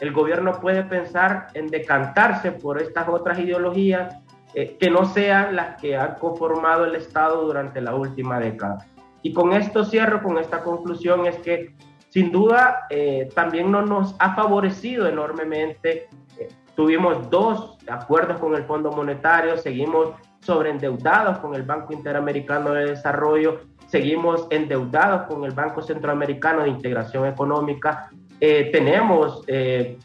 el 0.00 0.12
gobierno 0.12 0.60
puede 0.60 0.82
pensar 0.84 1.48
en 1.54 1.66
decantarse 1.68 2.52
por 2.52 2.80
estas 2.80 3.08
otras 3.08 3.38
ideologías 3.38 4.16
eh, 4.54 4.76
que 4.78 4.90
no 4.90 5.04
sean 5.04 5.56
las 5.56 5.80
que 5.80 5.96
han 5.96 6.14
conformado 6.14 6.84
el 6.84 6.94
Estado 6.96 7.44
durante 7.44 7.80
la 7.80 7.94
última 7.94 8.40
década. 8.40 8.86
Y 9.22 9.32
con 9.32 9.52
esto 9.52 9.84
cierro, 9.84 10.22
con 10.22 10.38
esta 10.38 10.62
conclusión, 10.62 11.26
es 11.26 11.36
que 11.38 11.74
sin 12.14 12.30
duda 12.30 12.86
eh, 12.90 13.28
también 13.34 13.72
no 13.72 13.84
nos 13.84 14.14
ha 14.20 14.36
favorecido 14.36 15.08
enormemente. 15.08 16.06
Eh, 16.38 16.48
tuvimos 16.76 17.28
dos 17.28 17.76
acuerdos 17.88 18.38
con 18.38 18.54
el 18.54 18.62
Fondo 18.62 18.92
Monetario, 18.92 19.56
seguimos 19.56 20.10
sobreendeudados 20.38 21.38
con 21.38 21.56
el 21.56 21.64
Banco 21.64 21.92
Interamericano 21.92 22.72
de 22.72 22.90
Desarrollo, 22.90 23.62
seguimos 23.88 24.46
endeudados 24.50 25.22
con 25.22 25.44
el 25.44 25.50
Banco 25.50 25.82
Centroamericano 25.82 26.62
de 26.62 26.68
Integración 26.68 27.26
Económica, 27.26 28.08
eh, 28.38 28.70
tenemos 28.72 29.44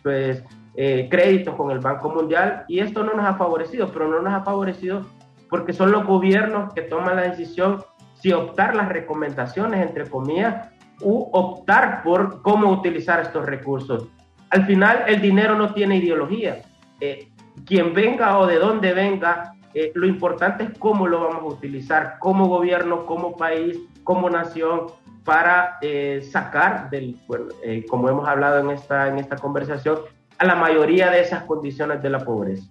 pues, 0.02 0.44
créditos 0.74 1.54
con 1.54 1.70
el 1.70 1.78
Banco 1.78 2.10
Mundial 2.10 2.66
y 2.68 2.80
esto 2.80 3.04
no 3.04 3.14
nos 3.14 3.26
ha 3.26 3.36
favorecido, 3.36 3.92
pero 3.94 4.08
no 4.08 4.20
nos 4.20 4.34
ha 4.34 4.44
favorecido 4.44 5.06
porque 5.48 5.74
son 5.74 5.92
los 5.92 6.08
gobiernos 6.08 6.74
que 6.74 6.82
toman 6.82 7.18
la 7.18 7.24
decisión 7.24 7.84
si 8.16 8.34
optar 8.34 8.76
las 8.76 8.90
recomendaciones, 8.90 9.86
entre 9.86 10.10
comillas, 10.10 10.70
u 11.02 11.30
optar 11.32 12.04
por 12.04 12.42
cómo 12.42 12.70
utilizar 12.72 13.20
estos 13.22 13.46
recursos. 13.46 14.08
Al 14.50 14.66
final, 14.66 15.04
el 15.08 15.22
dinero 15.22 15.56
no 15.56 15.74
tiene 15.74 15.98
ideología. 15.98 16.62
quien 17.66 17.94
venga 17.94 18.38
o 18.38 18.48
de 18.48 18.58
dónde 18.58 18.94
venga, 18.94 19.54
lo 19.94 20.08
importante 20.08 20.64
es 20.64 20.78
cómo 20.80 21.08
lo 21.08 21.22
vamos 21.22 21.44
a 21.44 21.56
utilizar 21.58 22.18
como 22.20 22.48
gobierno, 22.48 23.06
como 23.06 23.38
país, 23.38 23.78
como 24.04 24.30
nación, 24.30 24.88
para 25.24 25.78
eh, 25.82 26.28
sacar 26.32 26.90
del, 26.90 27.16
eh, 27.64 27.86
como 27.88 28.10
hemos 28.10 28.28
hablado 28.28 28.60
en 28.60 28.72
esta, 28.72 29.08
en 29.08 29.20
esta 29.20 29.36
conversación, 29.36 30.00
a 30.40 30.46
la 30.46 30.56
mayoría 30.56 31.12
de 31.12 31.22
esas 31.22 31.44
condiciones 31.44 32.02
de 32.02 32.10
la 32.10 32.20
pobreza. 32.20 32.68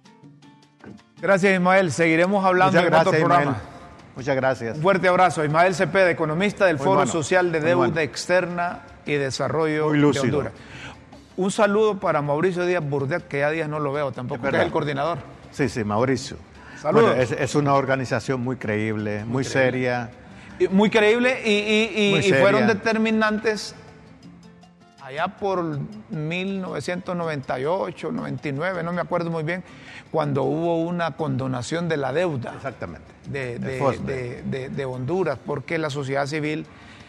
Gracias, 1.21 1.53
Ismael. 1.53 1.91
Seguiremos 1.91 2.43
hablando 2.43 2.73
Muchas 2.73 2.83
en 2.83 2.89
gracias, 2.89 3.07
otro 3.07 3.19
programa. 3.19 3.51
Ismael. 3.57 3.78
Muchas 4.19 4.35
gracias. 4.35 4.75
Un 4.75 4.83
fuerte 4.83 5.07
abrazo. 5.07 5.45
Ismael 5.45 5.73
Cepeda, 5.73 6.09
economista 6.11 6.65
del 6.65 6.75
Muy 6.75 6.83
Foro 6.83 6.95
bueno, 6.97 7.11
Social 7.11 7.53
de 7.53 7.59
muy 7.61 7.67
Deuda 7.69 7.87
bueno. 7.87 8.01
Externa 8.01 8.81
y 9.05 9.13
Desarrollo 9.13 9.93
de. 9.93 10.19
Honduras. 10.19 10.51
Un 11.37 11.51
saludo 11.51 11.97
para 12.01 12.21
Mauricio 12.21 12.65
Díaz 12.65 12.83
Burdet, 12.83 13.25
que 13.29 13.39
ya 13.39 13.49
días 13.49 13.69
no 13.69 13.79
lo 13.79 13.93
veo 13.93 14.11
tampoco, 14.11 14.45
Es 14.45 14.51
que 14.51 14.57
es 14.57 14.63
el 14.65 14.71
coordinador. 14.71 15.19
Sí, 15.51 15.69
sí, 15.69 15.85
Mauricio. 15.85 16.35
Saludos. 16.81 17.11
Bueno, 17.15 17.21
es, 17.21 17.31
es 17.31 17.55
una 17.55 17.75
organización 17.75 18.41
muy 18.41 18.57
creíble, 18.57 19.23
muy, 19.23 19.45
seria. 19.45 20.09
Muy 20.69 20.89
creíble 20.89 21.41
y, 21.45 21.49
y- 21.51 21.91
y- 21.95 22.11
Muy 22.15 22.19
y 22.25 22.33
fueron 22.33 22.67
determinantes 22.67 23.73
allá 25.09 25.27
por 25.27 25.79
1998, 26.11 28.11
99, 28.11 28.83
no 28.83 28.93
me 28.93 29.01
acuerdo 29.01 29.31
muy 29.31 29.41
bien, 29.43 29.63
cuando 30.11 30.43
hubo 30.43 30.83
una 30.83 31.15
condonación 31.17 31.89
de 31.89 31.97
la 31.97 32.13
deuda. 32.13 32.53
Exactamente. 32.55 33.07
de, 33.27 34.85
Honduras, 34.85 35.39
porque 35.43 35.79
la 35.79 35.89
sociedad 35.89 36.27
civil, 36.27 36.67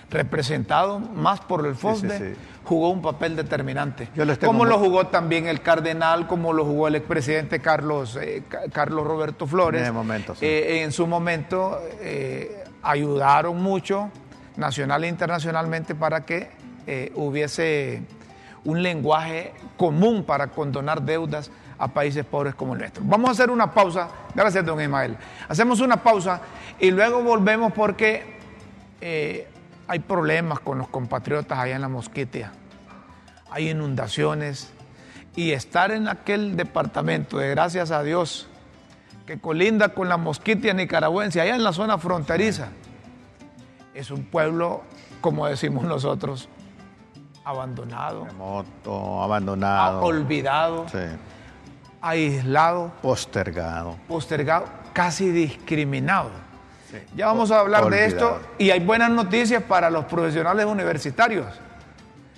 representado 0.09 0.99
más 0.99 1.41
por 1.41 1.67
el 1.67 1.75
FOSDE, 1.75 2.19
sí. 2.19 2.25
jugó 2.65 2.89
un 2.89 3.03
papel 3.03 3.37
determinante. 3.37 4.09
Como 4.45 4.65
lo 4.65 4.79
jugó 4.79 5.07
también 5.09 5.47
el 5.47 5.61
cardenal, 5.61 6.27
como 6.27 6.55
lo 6.55 6.65
jugó 6.65 6.89
el 6.89 6.95
expresidente 6.97 7.61
Carlos, 7.61 8.17
eh, 8.21 8.43
Ca- 8.49 8.63
Carlos 8.73 9.07
Roberto 9.07 9.47
Flores. 9.47 9.87
En 9.87 9.93
momento, 9.95 10.35
sí. 10.35 10.47
Eh, 10.47 10.83
en 10.83 10.91
su 10.93 11.07
momento 11.07 11.79
eh, 12.01 12.65
ayudaron 12.83 13.63
mucho, 13.63 14.11
nacional 14.57 15.05
e 15.05 15.09
internacionalmente, 15.09 15.95
para 15.95 16.25
que 16.25 16.51
eh, 16.87 17.13
hubiese 17.15 18.03
un 18.65 18.83
lenguaje 18.83 19.53
común 19.77 20.25
para 20.25 20.49
condonar 20.49 21.03
deudas 21.03 21.51
a 21.79 21.89
países 21.89 22.25
pobres 22.25 22.55
como 22.55 22.75
el 22.75 22.81
nuestro. 22.81 23.03
Vamos 23.07 23.31
a 23.31 23.33
hacer 23.33 23.51
una 23.51 23.73
pausa. 23.73 24.09
Gracias, 24.35 24.65
don 24.65 24.81
Ismael. 24.81 25.17
Hacemos 25.49 25.81
una 25.81 26.03
pausa 26.03 26.41
y 26.79 26.91
luego 26.91 27.23
volvemos 27.23 27.73
porque 27.73 28.37
eh, 29.01 29.49
hay 29.89 29.99
problemas 30.01 30.61
con 30.61 30.79
los 30.79 30.89
compatriotas 30.89 31.59
allá 31.59 31.75
en 31.75 31.81
la 31.81 31.89
Mosquitia. 31.89 32.53
Hay 33.51 33.71
inundaciones 33.71 34.73
y 35.35 35.53
estar 35.53 35.91
en 35.91 36.07
aquel 36.09 36.57
departamento 36.57 37.39
de 37.39 37.49
gracias 37.51 37.91
a 37.91 38.03
Dios 38.03 38.47
que 39.27 39.41
colinda 39.41 39.91
con 39.91 40.09
la 40.09 40.17
Mosquitia 40.17 40.75
nicaragüense, 40.75 41.41
allá 41.41 41.55
en 41.55 41.63
la 41.63 41.73
zona 41.73 41.99
fronteriza, 41.99 42.69
es 43.95 44.11
un 44.11 44.25
pueblo, 44.25 44.83
como 45.21 45.47
decimos 45.47 45.85
nosotros, 45.85 46.49
abandonado, 47.45 48.25
Remoto, 48.27 49.23
abandonado. 49.23 50.01
olvidado, 50.03 50.87
Sí. 50.89 50.99
aislado, 52.01 52.93
Postergado. 53.03 53.97
postergado, 54.09 54.67
casi 54.93 55.31
discriminado. 55.31 56.31
Ya 57.15 57.27
vamos 57.27 57.51
a 57.53 57.61
hablar 57.61 57.89
de 57.89 58.05
esto 58.05 58.27
Olvidado. 58.35 58.55
y 58.59 58.71
hay 58.71 58.81
buenas 58.81 59.11
noticias 59.11 59.63
para 59.63 59.91
los 59.91 60.07
profesionales 60.07 60.67
universitarios. 60.67 61.47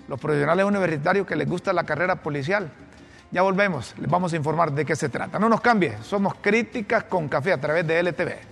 Los 0.09 0.21
profesionales 0.21 0.67
universitarios 0.67 1.27
que 1.27 1.37
les 1.37 1.49
gusta 1.49 1.73
la 1.73 1.85
carrera 1.85 2.17
policial. 2.17 2.71
Ya 3.31 3.41
volvemos, 3.41 3.95
les 3.99 4.11
vamos 4.11 4.31
a 4.35 4.37
informar 4.37 4.73
de 4.73 4.85
qué 4.85 4.95
se 4.95 5.09
trata. 5.09 5.39
No 5.39 5.49
nos 5.49 5.63
cambie, 5.63 5.97
somos 6.03 6.35
Críticas 6.35 7.05
con 7.05 7.29
Café 7.29 7.55
a 7.55 7.61
través 7.61 7.87
de 7.87 7.99
LTV. 7.99 8.52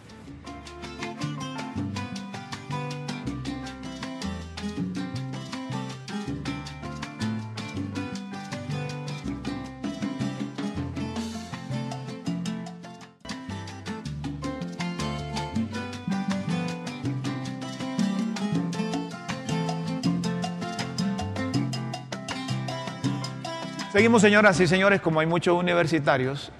Seguimos, 24.00 24.22
señoras 24.22 24.58
y 24.60 24.66
señores, 24.66 25.02
como 25.02 25.20
hay 25.20 25.26
muchos 25.26 25.54
universitarios, 25.58 26.50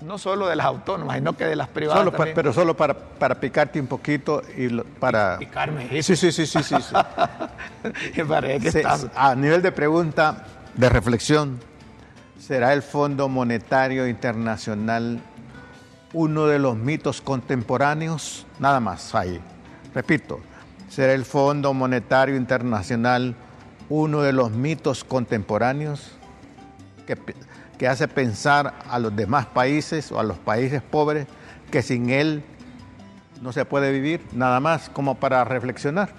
no 0.00 0.16
solo 0.16 0.48
de 0.48 0.56
las 0.56 0.64
autónomas, 0.64 1.16
sino 1.18 1.36
que 1.36 1.44
de 1.44 1.54
las 1.54 1.68
privadas. 1.68 1.98
Solo 2.04 2.16
pero 2.34 2.54
solo 2.54 2.74
para, 2.74 2.94
para 2.94 3.38
picarte 3.38 3.78
un 3.78 3.86
poquito 3.86 4.40
y 4.56 4.70
lo- 4.70 4.84
para... 4.84 5.36
Picarme, 5.38 5.86
Sí, 6.02 6.16
sí, 6.16 6.32
sí, 6.32 6.46
sí, 6.46 6.62
sí. 6.62 6.62
sí. 6.62 6.94
Me 8.16 8.24
parece 8.24 8.60
que 8.64 8.72
Se- 8.72 8.78
estás- 8.80 9.08
a 9.14 9.34
nivel 9.34 9.60
de 9.60 9.72
pregunta, 9.72 10.46
de 10.74 10.88
reflexión, 10.88 11.60
¿será 12.38 12.72
el 12.72 12.80
Fondo 12.80 13.28
Monetario 13.28 14.08
Internacional 14.08 15.20
uno 16.14 16.46
de 16.46 16.58
los 16.60 16.76
mitos 16.78 17.20
contemporáneos? 17.20 18.46
Nada 18.58 18.80
más 18.80 19.14
ahí. 19.14 19.38
Repito, 19.94 20.40
¿será 20.88 21.12
el 21.12 21.26
Fondo 21.26 21.74
Monetario 21.74 22.36
Internacional 22.36 23.34
uno 23.90 24.22
de 24.22 24.32
los 24.32 24.50
mitos 24.52 25.04
contemporáneos 25.04 26.12
que, 27.78 27.88
hace 27.88 28.08
pensar 28.08 28.74
a 28.88 28.98
los 28.98 29.14
demás 29.14 29.46
países 29.46 30.12
o 30.12 30.20
a 30.20 30.22
los 30.22 30.38
países 30.38 30.82
pobres 30.82 31.26
que 31.70 31.82
sin 31.82 32.10
él 32.10 32.42
no 33.40 33.52
se 33.52 33.64
puede 33.64 33.92
vivir? 33.92 34.20
Nada 34.32 34.60
más 34.60 34.90
como 34.90 35.14
para 35.16 35.44
reflexionar. 35.44 36.10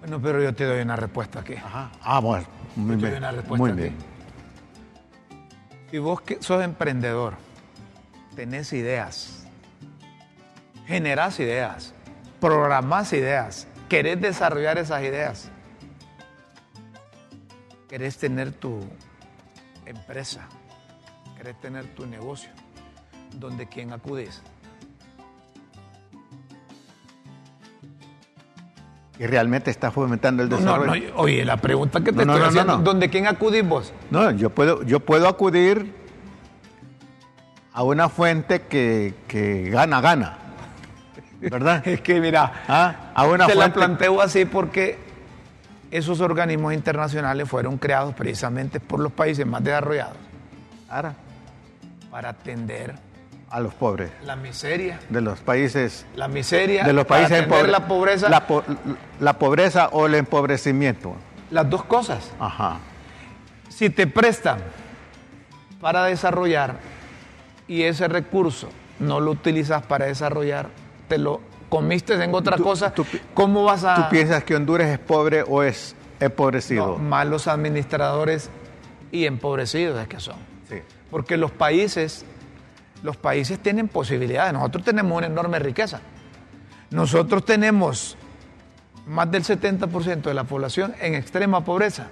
Bueno, 0.00 0.20
pero 0.20 0.42
yo 0.42 0.54
te 0.54 0.64
doy 0.64 0.82
una 0.82 0.96
respuesta 0.96 1.40
aquí. 1.40 1.54
Ajá. 1.54 1.90
Ah, 2.02 2.20
bueno. 2.20 2.46
Muy 2.76 2.96
Yo 2.96 3.02
te 3.02 3.08
doy 3.08 3.18
una 3.18 3.32
respuesta 3.32 3.56
Muy 3.56 3.70
aquí. 3.70 3.80
bien. 3.80 3.94
Si 5.90 5.98
vos 5.98 6.20
que 6.20 6.42
sos 6.42 6.62
emprendedor, 6.62 7.34
tenés 8.34 8.72
ideas, 8.72 9.46
generás 10.86 11.40
ideas, 11.40 11.94
programás 12.40 13.12
ideas, 13.12 13.66
querés 13.88 14.20
desarrollar 14.20 14.78
esas 14.78 15.02
ideas, 15.02 15.50
querés 17.88 18.18
tener 18.18 18.52
tu 18.52 18.80
empresa, 19.86 20.48
querés 21.36 21.58
tener 21.60 21.84
tu 21.94 22.06
negocio, 22.06 22.50
donde 23.34 23.66
quién 23.66 23.92
acudís. 23.92 24.42
Y 29.18 29.26
realmente 29.26 29.70
está 29.70 29.90
fomentando 29.90 30.42
el 30.42 30.50
No, 30.50 30.56
no, 30.60 30.62
desarrollo. 30.62 31.08
no, 31.14 31.20
oye, 31.20 31.44
la 31.44 31.56
pregunta 31.56 32.00
que 32.02 32.12
te 32.12 32.26
No, 32.26 32.34
estoy 32.34 32.48
haciendo. 32.48 32.76
¿dónde 32.78 33.08
quién 33.08 33.26
acudís 33.26 33.66
vos? 33.66 33.92
No, 34.10 34.30
yo 34.32 34.50
puedo, 34.50 34.82
yo 34.82 35.00
puedo 35.00 35.26
acudir 35.26 35.94
a 37.72 37.82
una 37.82 38.10
fuente 38.10 38.62
que, 38.62 39.14
que 39.26 39.70
gana, 39.70 40.00
gana. 40.02 40.38
¿verdad? 41.40 41.82
Es 41.88 42.02
que 42.02 42.20
mira, 42.20 42.64
Ah, 42.68 43.12
a 43.14 43.24
una 43.26 43.46
te 43.46 43.54
la 43.54 43.62
fuente- 43.62 43.78
planteo 43.78 44.20
así 44.20 44.44
porque 44.44 44.98
esos 45.90 46.20
organismos 46.20 46.72
internacionales 46.74 47.48
fueron 47.48 47.78
creados 47.78 48.14
precisamente 48.14 48.80
por 48.80 49.00
los 49.00 49.12
países 49.12 49.46
más 49.46 49.62
desarrollados 49.62 50.16
Ahora, 50.88 51.14
para 52.10 52.30
atender 52.30 52.94
a 53.50 53.60
los 53.60 53.74
pobres 53.74 54.10
la 54.24 54.34
miseria, 54.36 54.98
de 55.08 55.20
los 55.20 55.38
países 55.40 56.04
la 56.16 56.26
miseria, 56.28 56.84
de 56.84 56.92
los 56.92 57.06
países 57.06 57.46
la 57.68 57.86
pobreza, 57.86 58.28
la, 58.28 58.46
po- 58.46 58.64
la 59.20 59.38
pobreza 59.38 59.88
o 59.92 60.06
el 60.06 60.14
empobrecimiento. 60.16 61.14
las 61.50 61.68
dos 61.70 61.84
cosas. 61.84 62.32
Ajá. 62.40 62.78
Si 63.68 63.90
te 63.90 64.06
prestan 64.06 64.58
para 65.80 66.04
desarrollar 66.04 66.76
y 67.68 67.82
ese 67.82 68.08
recurso 68.08 68.68
no 68.98 69.20
lo 69.20 69.30
utilizas 69.32 69.82
para 69.84 70.06
desarrollar, 70.06 70.68
te 71.08 71.18
lo 71.18 71.40
comiste 71.68 72.14
en 72.22 72.34
otra 72.34 72.56
Tú- 72.56 72.62
cosa, 72.64 72.92
tú 72.92 73.04
¿cómo 73.34 73.64
vas 73.64 73.84
a...? 73.84 73.94
¿Tú 73.96 74.02
piensas 74.10 74.44
que 74.44 74.54
Honduras 74.54 74.88
es 74.88 74.98
pobre 74.98 75.42
o 75.46 75.62
es 75.62 75.94
empobrecido? 76.20 76.86
No, 76.86 76.98
malos 76.98 77.48
administradores 77.48 78.50
y 79.12 79.26
empobrecidos 79.26 80.00
es 80.00 80.08
que 80.08 80.20
son. 80.20 80.36
Sí. 80.68 80.76
Porque 81.10 81.36
los 81.36 81.50
países, 81.50 82.24
los 83.02 83.16
países 83.16 83.58
tienen 83.58 83.88
posibilidades. 83.88 84.52
Nosotros 84.52 84.84
tenemos 84.84 85.16
una 85.16 85.26
enorme 85.26 85.58
riqueza. 85.58 86.00
Nosotros 86.90 87.44
tenemos 87.44 88.16
más 89.06 89.30
del 89.30 89.44
70% 89.44 90.22
de 90.22 90.34
la 90.34 90.44
población 90.44 90.94
en 91.00 91.14
extrema 91.14 91.64
pobreza, 91.64 92.08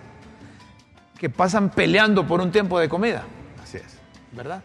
que 1.18 1.28
pasan 1.30 1.70
peleando 1.70 2.26
por 2.26 2.40
un 2.40 2.50
tiempo 2.52 2.78
de 2.78 2.88
comida, 2.88 3.24
Así 3.62 3.78
es. 3.78 3.98
¿verdad? 4.32 4.62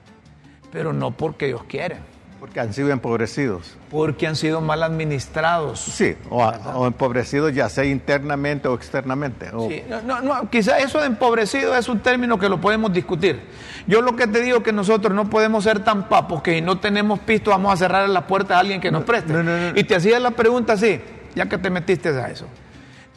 Pero 0.71 0.93
no 0.93 1.12
porque 1.12 1.47
ellos 1.47 1.63
quieren, 1.67 1.99
Porque 2.39 2.60
han 2.62 2.73
sido 2.73 2.89
empobrecidos. 2.91 3.75
porque 3.91 4.25
han 4.28 4.36
sido 4.36 4.62
mal 4.62 4.82
administrados. 4.84 5.80
Sí, 5.80 6.15
o, 6.30 6.43
o 6.45 6.88
empobrecidos 6.88 7.54
ya 7.54 7.67
sea 7.69 7.84
internamente 7.86 8.67
o 8.67 8.75
externamente. 8.75 9.49
o- 9.54 9.67
Sí, 9.69 9.84
no, 9.89 10.02
no, 10.04 10.21
no, 10.21 10.49
quizá 10.49 10.80
eso 10.80 10.99
de 11.02 11.08
empobrecido 11.08 11.75
es 11.75 11.89
un 11.89 11.99
término 11.99 12.39
que 12.39 12.47
lo 12.47 12.62
podemos 12.62 12.93
discutir. 12.93 13.41
Yo 13.88 14.02
lo 14.02 14.15
que 14.15 14.28
te 14.28 14.41
digo 14.41 14.58
es 14.60 14.63
que 14.63 14.71
nosotros 14.71 15.13
no 15.13 15.30
podemos 15.30 15.63
ser 15.63 15.80
tan 15.84 16.08
papos 16.08 16.41
que 16.41 16.54
si 16.56 16.62
no 16.62 16.80
tenemos 16.80 17.19
pisto 17.19 17.49
vamos 17.52 17.73
a 17.73 17.78
cerrar 17.78 18.08
las 18.08 18.23
puertas 18.23 18.58
a 18.58 18.60
alguien 18.60 18.80
que 18.80 18.91
nos 18.91 19.04
preste. 19.04 19.34
no, 19.34 19.43
no, 19.43 19.58
no. 19.71 19.78
Y 19.80 19.84
te 19.84 19.95
hacía 19.95 20.19
la 20.19 20.32
pregunta 20.32 20.73
así, 20.73 21.02
ya 21.36 21.47
que 21.47 21.58
te 21.58 21.69
metiste 21.69 22.10
a 22.10 22.28
eso. 22.30 22.45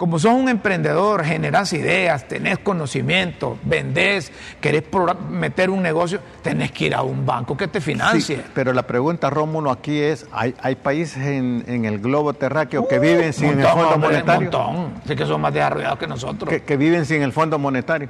Como 0.03 0.19
sos 0.19 0.33
un 0.33 0.49
emprendedor, 0.49 1.25
generas 1.25 1.73
ideas, 1.73 2.27
tenés 2.27 2.59
conocimiento, 2.59 3.57
vendés, 3.63 4.33
querés 4.61 4.83
meter 5.31 5.71
un 5.71 5.81
negocio, 5.81 6.19
tenés 6.43 6.73
que 6.73 6.87
ir 6.87 6.95
a 6.97 7.03
un 7.03 7.25
banco 7.25 7.57
que 7.57 7.69
te 7.69 7.81
financie. 7.81 8.39
Sí, 8.39 8.43
pero 8.53 8.73
la 8.73 8.83
pregunta, 8.83 9.31
Rómulo, 9.31 9.71
aquí 9.71 10.01
es, 10.01 10.27
¿hay, 10.33 10.57
hay 10.61 10.75
países 10.75 11.19
en, 11.25 11.63
en 11.69 11.85
el 11.85 12.01
globo 12.01 12.35
terráqueo 12.35 12.89
que 12.89 12.99
viven 12.99 13.33
sin 13.33 13.61
el 13.61 13.65
Fondo 13.65 13.91
hombre, 13.91 14.09
Monetario? 14.09 14.51
montón. 14.51 14.95
Sí 15.07 15.15
que 15.15 15.25
son 15.25 15.41
más 15.41 15.55
desarrollados 15.55 16.01
que 16.01 16.09
nosotros. 16.09 16.51
Que, 16.51 16.65
que 16.65 16.77
viven 16.77 17.07
sin 17.07 17.23
el 17.23 17.33
Fondo 17.33 17.57
Monetario. 17.61 18.09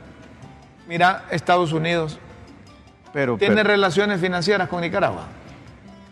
Mira, 0.89 1.27
Estados 1.31 1.75
Unidos 1.75 2.19
Pero, 3.13 3.37
tiene 3.37 3.57
pero- 3.57 3.69
relaciones 3.69 4.19
financieras 4.19 4.67
con 4.67 4.81
Nicaragua. 4.81 5.25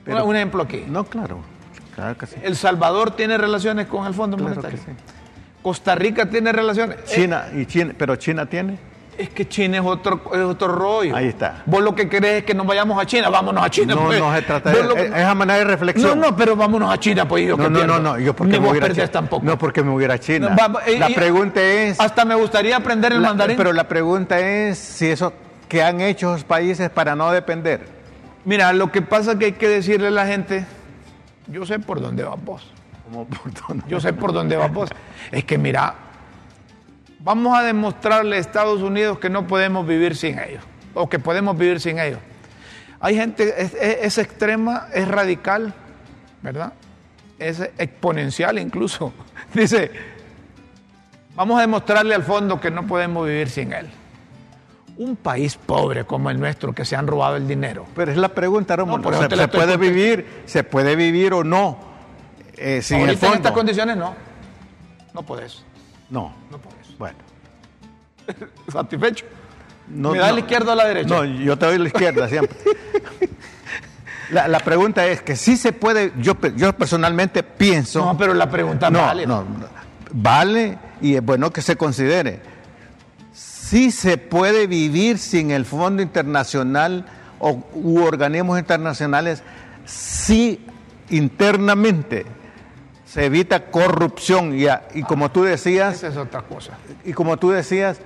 Pero- 0.04 0.26
un 0.26 0.36
ejemplo 0.36 0.62
aquí. 0.62 0.84
No, 0.86 1.04
claro. 1.04 1.38
Claro 1.94 2.18
que 2.18 2.26
sí. 2.26 2.36
El 2.42 2.54
Salvador 2.54 3.12
tiene 3.12 3.38
relaciones 3.38 3.86
con 3.86 4.06
el 4.06 4.12
Fondo 4.12 4.36
Claro 4.36 4.50
Monetario. 4.56 4.78
que 4.78 4.84
sí. 4.84 4.98
Costa 5.62 5.94
Rica 5.94 6.26
tiene 6.26 6.52
relaciones. 6.52 7.04
China, 7.06 7.44
y 7.54 7.66
China, 7.66 7.92
pero 7.96 8.16
China 8.16 8.46
tiene. 8.46 8.78
Es 9.18 9.28
que 9.28 9.46
China 9.46 9.76
es 9.78 9.84
otro, 9.84 10.22
es 10.32 10.40
otro 10.40 10.68
rollo. 10.68 11.14
Ahí 11.14 11.26
está. 11.28 11.62
Vos 11.66 11.82
lo 11.82 11.94
que 11.94 12.08
querés 12.08 12.38
es 12.38 12.44
que 12.44 12.54
nos 12.54 12.66
vayamos 12.66 12.98
a 12.98 13.04
China, 13.04 13.28
vámonos 13.28 13.62
a 13.62 13.68
China. 13.68 13.94
No, 13.94 14.06
pues. 14.06 14.18
no 14.18 14.34
se 14.34 14.40
trata 14.42 14.70
Vos 14.70 14.78
de 14.80 14.88
lo 14.88 14.94
que- 14.94 15.06
es, 15.08 15.12
a 15.24 15.34
manera 15.34 15.58
de 15.58 15.64
No, 15.66 15.70
reflexión. 15.70 16.18
no, 16.20 16.34
pero 16.34 16.56
vámonos 16.56 16.90
a 16.90 16.98
China, 16.98 17.28
pues 17.28 17.46
yo 17.46 17.54
no, 17.58 17.64
que 17.64 17.68
no, 17.70 17.86
no, 17.86 17.98
no, 18.00 18.18
yo 18.18 18.34
porque 18.34 18.54
Ni 18.54 18.60
me 18.60 18.68
voy 18.68 18.78
a 18.78 18.90
China. 18.90 19.08
tampoco. 19.08 19.44
No, 19.44 19.58
porque 19.58 19.82
me 19.82 19.90
voy 19.90 20.04
a 20.04 20.06
ir 20.06 20.12
a 20.12 20.18
China. 20.18 20.48
No, 20.58 20.72
va- 20.72 20.80
eh, 20.86 20.98
la 20.98 21.08
pregunta 21.08 21.60
es, 21.62 22.00
Hasta 22.00 22.24
me 22.24 22.34
gustaría 22.34 22.76
aprender 22.76 23.12
el 23.12 23.20
la- 23.20 23.28
mandarín. 23.28 23.58
pero 23.58 23.74
la 23.74 23.86
pregunta 23.86 24.38
es 24.40 24.78
si 24.78 25.08
eso 25.08 25.34
que 25.68 25.82
han 25.82 26.00
hecho 26.00 26.30
esos 26.34 26.44
países 26.44 26.88
para 26.88 27.14
no 27.14 27.30
depender. 27.30 27.82
Mira, 28.46 28.72
lo 28.72 28.90
que 28.90 29.02
pasa 29.02 29.32
es 29.32 29.38
que 29.38 29.44
hay 29.46 29.52
que 29.52 29.68
decirle 29.68 30.06
a 30.08 30.12
la 30.12 30.26
gente, 30.26 30.64
yo 31.46 31.66
sé 31.66 31.78
por 31.78 32.00
dónde 32.00 32.24
vas 32.24 32.42
vos. 32.42 32.66
Como 33.10 33.24
por 33.26 33.52
dónde- 33.68 33.84
Yo 33.88 34.00
sé 34.00 34.12
por 34.12 34.32
dónde 34.32 34.56
vas 34.56 34.72
vos. 34.72 34.90
Es 35.32 35.44
que 35.44 35.58
mira, 35.58 35.94
vamos 37.18 37.56
a 37.58 37.62
demostrarle 37.62 38.36
a 38.36 38.38
Estados 38.38 38.80
Unidos 38.82 39.18
que 39.18 39.28
no 39.30 39.46
podemos 39.46 39.86
vivir 39.86 40.16
sin 40.16 40.38
ellos, 40.38 40.62
o 40.94 41.08
que 41.08 41.18
podemos 41.18 41.56
vivir 41.58 41.80
sin 41.80 41.98
ellos. 41.98 42.20
Hay 43.00 43.16
gente, 43.16 43.62
es, 43.62 43.74
es- 43.74 43.98
es 44.02 44.18
extrema, 44.18 44.86
es 44.94 45.08
radical, 45.08 45.72
¿verdad? 46.42 46.72
Es 47.38 47.60
exponencial 47.78 48.58
incluso. 48.58 49.12
Dice, 49.54 49.90
vamos 51.34 51.58
a 51.58 51.62
demostrarle 51.62 52.14
al 52.14 52.22
fondo 52.22 52.60
que 52.60 52.70
no 52.70 52.86
podemos 52.86 53.26
vivir 53.26 53.48
sin 53.48 53.72
él. 53.72 53.88
Un 54.98 55.16
país 55.16 55.56
pobre 55.56 56.04
como 56.04 56.28
el 56.28 56.38
nuestro, 56.38 56.74
que 56.74 56.84
se 56.84 56.94
han 56.94 57.06
robado 57.06 57.36
el 57.36 57.48
dinero. 57.48 57.86
Pero 57.96 58.10
es 58.12 58.18
la 58.18 58.28
pregunta, 58.28 58.76
Rómulo. 58.76 59.10
No, 59.10 59.28
¿Se, 59.28 59.34
se 59.34 59.48
puede 59.48 59.78
vivir, 59.78 60.42
se 60.44 60.62
puede 60.62 60.94
vivir 60.94 61.32
o 61.32 61.42
no 61.42 61.78
eh, 62.60 62.82
sin 62.82 62.98
el 62.98 63.08
Ahorita 63.08 63.26
en 63.28 63.32
estas 63.34 63.52
condiciones 63.52 63.96
no. 63.96 64.14
No 65.14 65.22
podés, 65.22 65.64
No. 66.10 66.32
no 66.50 66.58
podés. 66.58 66.96
Bueno. 66.98 67.16
¿Satisfecho? 68.72 69.24
No, 69.88 70.12
¿Me 70.12 70.18
da 70.18 70.28
no. 70.28 70.34
la 70.34 70.40
izquierda 70.40 70.70
o 70.70 70.72
a 70.72 70.76
la 70.76 70.86
derecha? 70.86 71.08
No, 71.14 71.24
yo 71.24 71.58
te 71.58 71.66
doy 71.66 71.78
la 71.78 71.86
izquierda 71.88 72.28
siempre. 72.28 72.56
La, 74.30 74.46
la 74.46 74.60
pregunta 74.60 75.04
es 75.08 75.22
que 75.22 75.34
sí 75.34 75.56
se 75.56 75.72
puede, 75.72 76.12
yo, 76.20 76.36
pe- 76.36 76.52
yo 76.54 76.72
personalmente 76.72 77.42
pienso... 77.42 78.04
No, 78.04 78.16
pero 78.16 78.32
la 78.32 78.48
pregunta 78.48 78.88
no, 78.88 79.00
vale. 79.00 79.26
no, 79.26 79.44
vale 80.12 80.78
y 81.00 81.16
es 81.16 81.24
bueno 81.24 81.50
que 81.52 81.60
se 81.62 81.74
considere. 81.74 82.40
Sí 83.32 83.90
se 83.90 84.18
puede 84.18 84.68
vivir 84.68 85.18
sin 85.18 85.50
el 85.50 85.64
Fondo 85.64 86.00
Internacional 86.00 87.06
o, 87.40 87.60
u 87.74 88.04
organismos 88.04 88.56
internacionales 88.60 89.42
si 89.84 90.64
internamente 91.08 92.24
se 93.10 93.24
evita 93.24 93.66
corrupción 93.72 94.56
y, 94.56 94.66
a- 94.68 94.86
y 94.94 95.02
como 95.02 95.30
tú 95.32 95.42
decías, 95.42 95.96
Esa 95.96 96.08
es 96.08 96.16
otra 96.16 96.42
cosa. 96.42 96.74
y 97.04 97.12
como 97.12 97.36
tú 97.38 97.50
decías, 97.50 97.98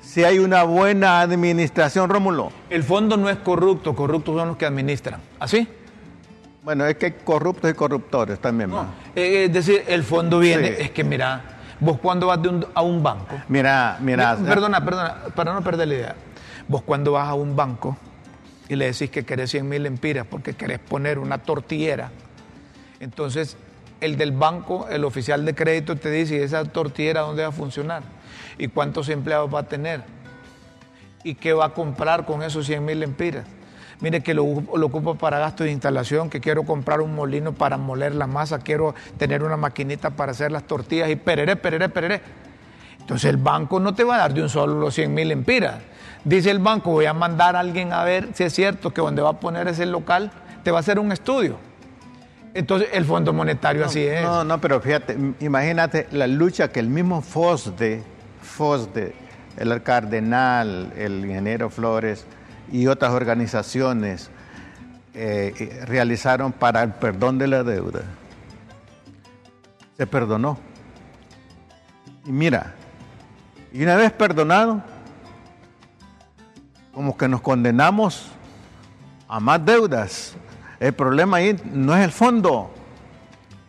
si 0.00 0.24
hay 0.24 0.38
una 0.38 0.62
buena 0.62 1.20
administración, 1.20 2.08
Rómulo. 2.08 2.50
El 2.70 2.82
fondo 2.82 3.18
no 3.18 3.28
es 3.28 3.36
corrupto, 3.36 3.94
corruptos 3.94 4.38
son 4.38 4.48
los 4.48 4.56
que 4.56 4.64
administran. 4.64 5.20
¿Así? 5.38 5.68
Bueno, 6.62 6.86
es 6.86 6.96
que 6.96 7.06
hay 7.06 7.12
corruptos 7.22 7.70
y 7.70 7.74
corruptores 7.74 8.38
también. 8.38 8.70
¿no? 8.70 8.86
Eh, 9.14 9.44
es 9.44 9.52
decir, 9.52 9.84
el 9.86 10.02
fondo 10.04 10.38
viene, 10.38 10.68
Sí. 10.68 10.74
es 10.84 10.90
que 10.90 11.04
mira, 11.04 11.42
vos 11.78 11.98
cuando 12.00 12.28
vas 12.28 12.40
de 12.40 12.48
un- 12.48 12.66
a 12.74 12.80
un 12.82 13.02
banco, 13.02 13.36
Mira, 13.48 13.98
mira. 14.00 14.36
perdona, 14.36 14.82
perdona, 14.82 15.16
para 15.34 15.52
no 15.52 15.60
perder 15.62 15.88
la 15.88 15.94
idea, 15.94 16.14
vos 16.66 16.80
cuando 16.82 17.12
vas 17.12 17.28
a 17.28 17.34
un 17.34 17.54
banco 17.54 17.94
y 18.70 18.76
le 18.76 18.86
decís 18.86 19.10
que 19.10 19.22
querés 19.24 19.50
100 19.50 19.68
mil 19.68 19.84
empiras 19.84 20.26
porque 20.28 20.54
querés 20.54 20.78
poner 20.78 21.18
una 21.18 21.36
tortillera, 21.38 22.10
entonces 23.00 23.56
el 24.00 24.16
del 24.16 24.32
banco, 24.32 24.88
el 24.88 25.04
oficial 25.04 25.44
de 25.44 25.54
crédito 25.54 25.96
te 25.96 26.10
dice, 26.10 26.36
¿y 26.36 26.40
esa 26.40 26.64
tortillera 26.64 27.20
dónde 27.20 27.42
va 27.42 27.48
a 27.48 27.52
funcionar? 27.52 28.02
¿Y 28.58 28.68
cuántos 28.68 29.08
empleados 29.08 29.52
va 29.52 29.60
a 29.60 29.62
tener? 29.64 30.02
¿Y 31.22 31.34
qué 31.34 31.52
va 31.52 31.66
a 31.66 31.74
comprar 31.74 32.24
con 32.24 32.42
esos 32.42 32.66
100 32.66 32.84
mil 32.84 33.02
empiras? 33.02 33.44
Mire 34.00 34.22
que 34.22 34.32
lo, 34.32 34.44
lo 34.74 34.86
ocupo 34.86 35.16
para 35.16 35.38
gasto 35.38 35.64
de 35.64 35.72
instalación, 35.72 36.30
que 36.30 36.40
quiero 36.40 36.62
comprar 36.64 37.02
un 37.02 37.14
molino 37.14 37.52
para 37.52 37.76
moler 37.76 38.14
la 38.14 38.26
masa, 38.26 38.58
quiero 38.58 38.94
tener 39.18 39.42
una 39.42 39.58
maquinita 39.58 40.10
para 40.10 40.32
hacer 40.32 40.50
las 40.50 40.64
tortillas 40.64 41.10
y 41.10 41.16
pereré, 41.16 41.56
pereré, 41.56 41.90
pereré. 41.90 42.22
Entonces 42.98 43.28
el 43.28 43.36
banco 43.36 43.78
no 43.78 43.94
te 43.94 44.04
va 44.04 44.14
a 44.14 44.18
dar 44.18 44.32
de 44.32 44.42
un 44.42 44.48
solo 44.48 44.80
los 44.80 44.94
100 44.94 45.12
mil 45.12 45.30
empiras. 45.30 45.80
Dice 46.24 46.50
el 46.50 46.58
banco, 46.58 46.90
voy 46.90 47.06
a 47.06 47.12
mandar 47.12 47.56
a 47.56 47.60
alguien 47.60 47.92
a 47.92 48.04
ver 48.04 48.28
si 48.34 48.44
es 48.44 48.54
cierto 48.54 48.92
que 48.92 49.02
donde 49.02 49.20
va 49.20 49.30
a 49.30 49.40
poner 49.40 49.68
ese 49.68 49.84
local 49.84 50.30
te 50.62 50.70
va 50.70 50.78
a 50.78 50.80
hacer 50.80 50.98
un 50.98 51.12
estudio. 51.12 51.56
Entonces 52.54 52.88
el 52.92 53.04
Fondo 53.04 53.32
Monetario 53.32 53.84
así 53.84 54.00
es. 54.00 54.22
No, 54.22 54.44
no, 54.44 54.60
pero 54.60 54.80
fíjate, 54.80 55.16
imagínate 55.40 56.08
la 56.10 56.26
lucha 56.26 56.68
que 56.68 56.80
el 56.80 56.88
mismo 56.88 57.22
FOSDE, 57.22 58.02
FOSDE, 58.42 59.14
el 59.56 59.82
Cardenal, 59.82 60.92
el 60.96 61.24
ingeniero 61.24 61.70
Flores 61.70 62.26
y 62.72 62.86
otras 62.86 63.12
organizaciones 63.12 64.30
eh, 65.14 65.52
eh, 65.58 65.84
realizaron 65.86 66.52
para 66.52 66.82
el 66.82 66.92
perdón 66.92 67.38
de 67.38 67.46
la 67.46 67.62
deuda. 67.62 68.02
Se 69.96 70.06
perdonó. 70.06 70.58
Y 72.24 72.32
mira, 72.32 72.74
y 73.72 73.82
una 73.82 73.96
vez 73.96 74.12
perdonado, 74.12 74.82
como 76.92 77.16
que 77.16 77.28
nos 77.28 77.40
condenamos 77.40 78.30
a 79.28 79.38
más 79.40 79.64
deudas. 79.64 80.34
El 80.80 80.94
problema 80.94 81.36
ahí 81.36 81.56
no 81.72 81.94
es 81.94 82.02
el 82.02 82.10
fondo. 82.10 82.70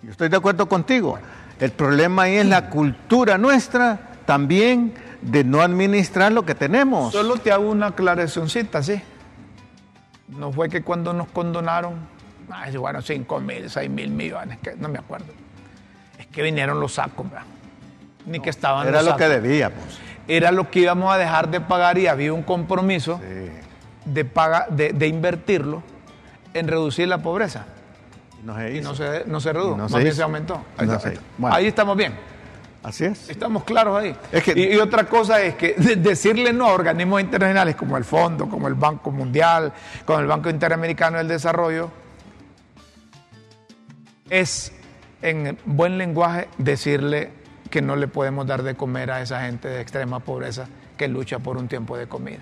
Yo 0.01 0.11
estoy 0.11 0.29
de 0.29 0.37
acuerdo 0.37 0.67
contigo. 0.67 1.19
El 1.59 1.71
problema 1.71 2.23
ahí 2.23 2.37
es 2.37 2.45
la 2.45 2.69
cultura 2.69 3.37
nuestra 3.37 3.99
también 4.25 4.93
de 5.21 5.43
no 5.43 5.61
administrar 5.61 6.31
lo 6.31 6.45
que 6.45 6.55
tenemos. 6.55 7.11
Solo 7.11 7.37
te 7.37 7.51
hago 7.51 7.69
una 7.69 7.87
aclaracióncita, 7.87 8.81
sí. 8.81 8.99
No 10.29 10.51
fue 10.51 10.69
que 10.69 10.81
cuando 10.81 11.13
nos 11.13 11.27
condonaron, 11.27 11.95
Ah, 12.51 12.67
bueno, 12.77 13.01
5 13.01 13.39
mil, 13.39 13.69
6 13.69 13.89
mil 13.89 14.11
millones, 14.11 14.59
que 14.61 14.75
no 14.75 14.89
me 14.89 14.99
acuerdo. 14.99 15.27
Es 16.19 16.27
que 16.27 16.41
vinieron 16.41 16.79
los 16.79 16.93
sacos, 16.93 17.29
¿verdad? 17.29 17.45
Ni 18.25 18.39
que 18.39 18.49
estaban 18.49 18.87
Era 18.87 19.01
los 19.01 19.13
lo 19.13 19.17
que 19.17 19.27
debíamos. 19.29 19.99
Era 20.27 20.51
lo 20.51 20.69
que 20.69 20.81
íbamos 20.81 21.13
a 21.13 21.17
dejar 21.17 21.49
de 21.49 21.61
pagar 21.61 21.97
y 21.97 22.07
había 22.07 22.33
un 22.33 22.43
compromiso 22.43 23.19
de, 24.05 24.25
paga, 24.25 24.67
de, 24.69 24.93
de 24.93 25.07
invertirlo 25.07 25.81
en 26.53 26.67
reducir 26.67 27.07
la 27.07 27.19
pobreza. 27.19 27.65
Y 28.41 28.45
no 28.45 28.55
se 28.55 28.75
Y 28.77 28.81
no 28.81 28.95
se, 28.95 29.23
no 29.27 29.39
se 29.39 29.53
redujo, 29.53 29.77
no 29.77 29.83
más 29.83 29.91
se 29.91 29.97
bien 29.97 30.07
hizo. 30.09 30.15
se 30.17 30.23
aumentó. 30.23 30.55
Ahí, 30.77 30.87
no 30.87 30.93
está- 30.93 31.07
se 31.09 31.13
hizo. 31.13 31.21
Bueno. 31.37 31.55
ahí 31.55 31.67
estamos 31.67 31.95
bien. 31.97 32.13
Así 32.83 33.05
es. 33.05 33.29
Estamos 33.29 33.63
claros 33.63 33.95
ahí. 34.01 34.15
Es 34.31 34.43
que- 34.43 34.53
y, 34.59 34.73
y 34.73 34.77
otra 34.77 35.03
cosa 35.05 35.39
es 35.41 35.53
que 35.55 35.75
de- 35.75 35.97
decirle 35.97 36.51
no 36.51 36.65
a 36.67 36.73
organismos 36.73 37.21
internacionales 37.21 37.75
como 37.75 37.95
el 37.97 38.03
Fondo, 38.03 38.49
como 38.49 38.67
el 38.67 38.73
Banco 38.73 39.11
Mundial, 39.11 39.71
como 40.05 40.19
el 40.19 40.25
Banco 40.25 40.49
Interamericano 40.49 41.17
del 41.19 41.27
Desarrollo, 41.27 41.91
es 44.29 44.71
en 45.21 45.57
buen 45.65 45.97
lenguaje 45.97 46.47
decirle 46.57 47.31
que 47.69 47.81
no 47.81 47.95
le 47.95 48.07
podemos 48.07 48.47
dar 48.47 48.63
de 48.63 48.75
comer 48.75 49.11
a 49.11 49.21
esa 49.21 49.41
gente 49.45 49.67
de 49.67 49.81
extrema 49.81 50.19
pobreza 50.19 50.67
que 50.97 51.07
lucha 51.07 51.39
por 51.39 51.57
un 51.57 51.67
tiempo 51.67 51.97
de 51.97 52.07
comida. 52.07 52.39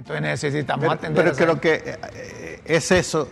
Entonces 0.00 0.22
necesitamos 0.22 0.80
Pero, 0.80 0.92
atender 0.92 1.24
pero 1.24 1.36
creo 1.36 1.60
que 1.60 1.98
eh, 2.14 2.62
es 2.64 2.90
eso 2.90 3.28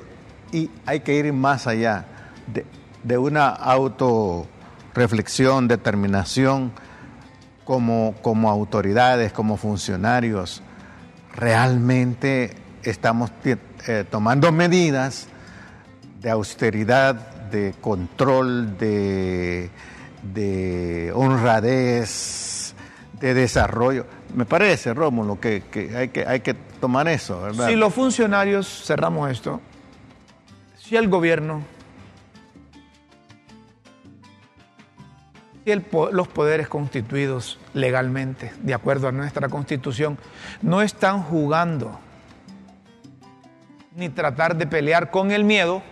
y 0.53 0.71
hay 0.85 1.01
que 1.01 1.15
ir 1.15 1.33
más 1.33 1.67
allá 1.67 2.05
de, 2.47 2.67
de 3.03 3.17
una 3.17 3.49
autorreflexión, 3.49 5.67
determinación 5.67 6.73
como, 7.65 8.17
como 8.21 8.51
autoridades, 8.51 9.33
como 9.33 9.57
funcionarios. 9.57 10.63
Realmente 11.35 12.55
estamos 12.83 13.31
eh, 13.45 14.05
tomando 14.11 14.53
medidas 14.53 15.27
de 16.21 16.29
austeridad, 16.29 17.15
de 17.51 17.75
control, 17.81 18.77
de, 18.77 19.71
de 20.35 21.13
honradez, 21.15 22.75
de 23.19 23.33
desarrollo. 23.33 24.18
Me 24.35 24.45
parece, 24.45 24.95
Rómulo, 24.95 25.41
que, 25.41 25.63
que 25.71 26.25
hay 26.27 26.41
que 26.41 26.55
tomar 26.55 27.09
eso, 27.09 27.41
¿verdad? 27.41 27.69
Si 27.69 27.77
los 27.77 27.93
funcionarios, 27.93 28.85
cerramos 28.85 29.31
esto, 29.31 29.61
si 30.77 30.97
el 30.97 31.09
gobierno, 31.09 31.63
si 35.65 35.73
los 36.13 36.29
poderes 36.29 36.69
constituidos 36.69 37.59
legalmente, 37.75 38.53
de 38.63 38.75
acuerdo 38.75 39.09
a 39.09 39.13
nuestra 39.13 39.49
constitución, 39.49 40.19
no 40.63 40.83
están 40.83 41.23
jugando 41.23 41.99
ni 43.95 44.09
tratar 44.09 44.57
de 44.57 44.67
pelear 44.67 45.11
con 45.11 45.31
el 45.31 45.45
miedo, 45.45 45.83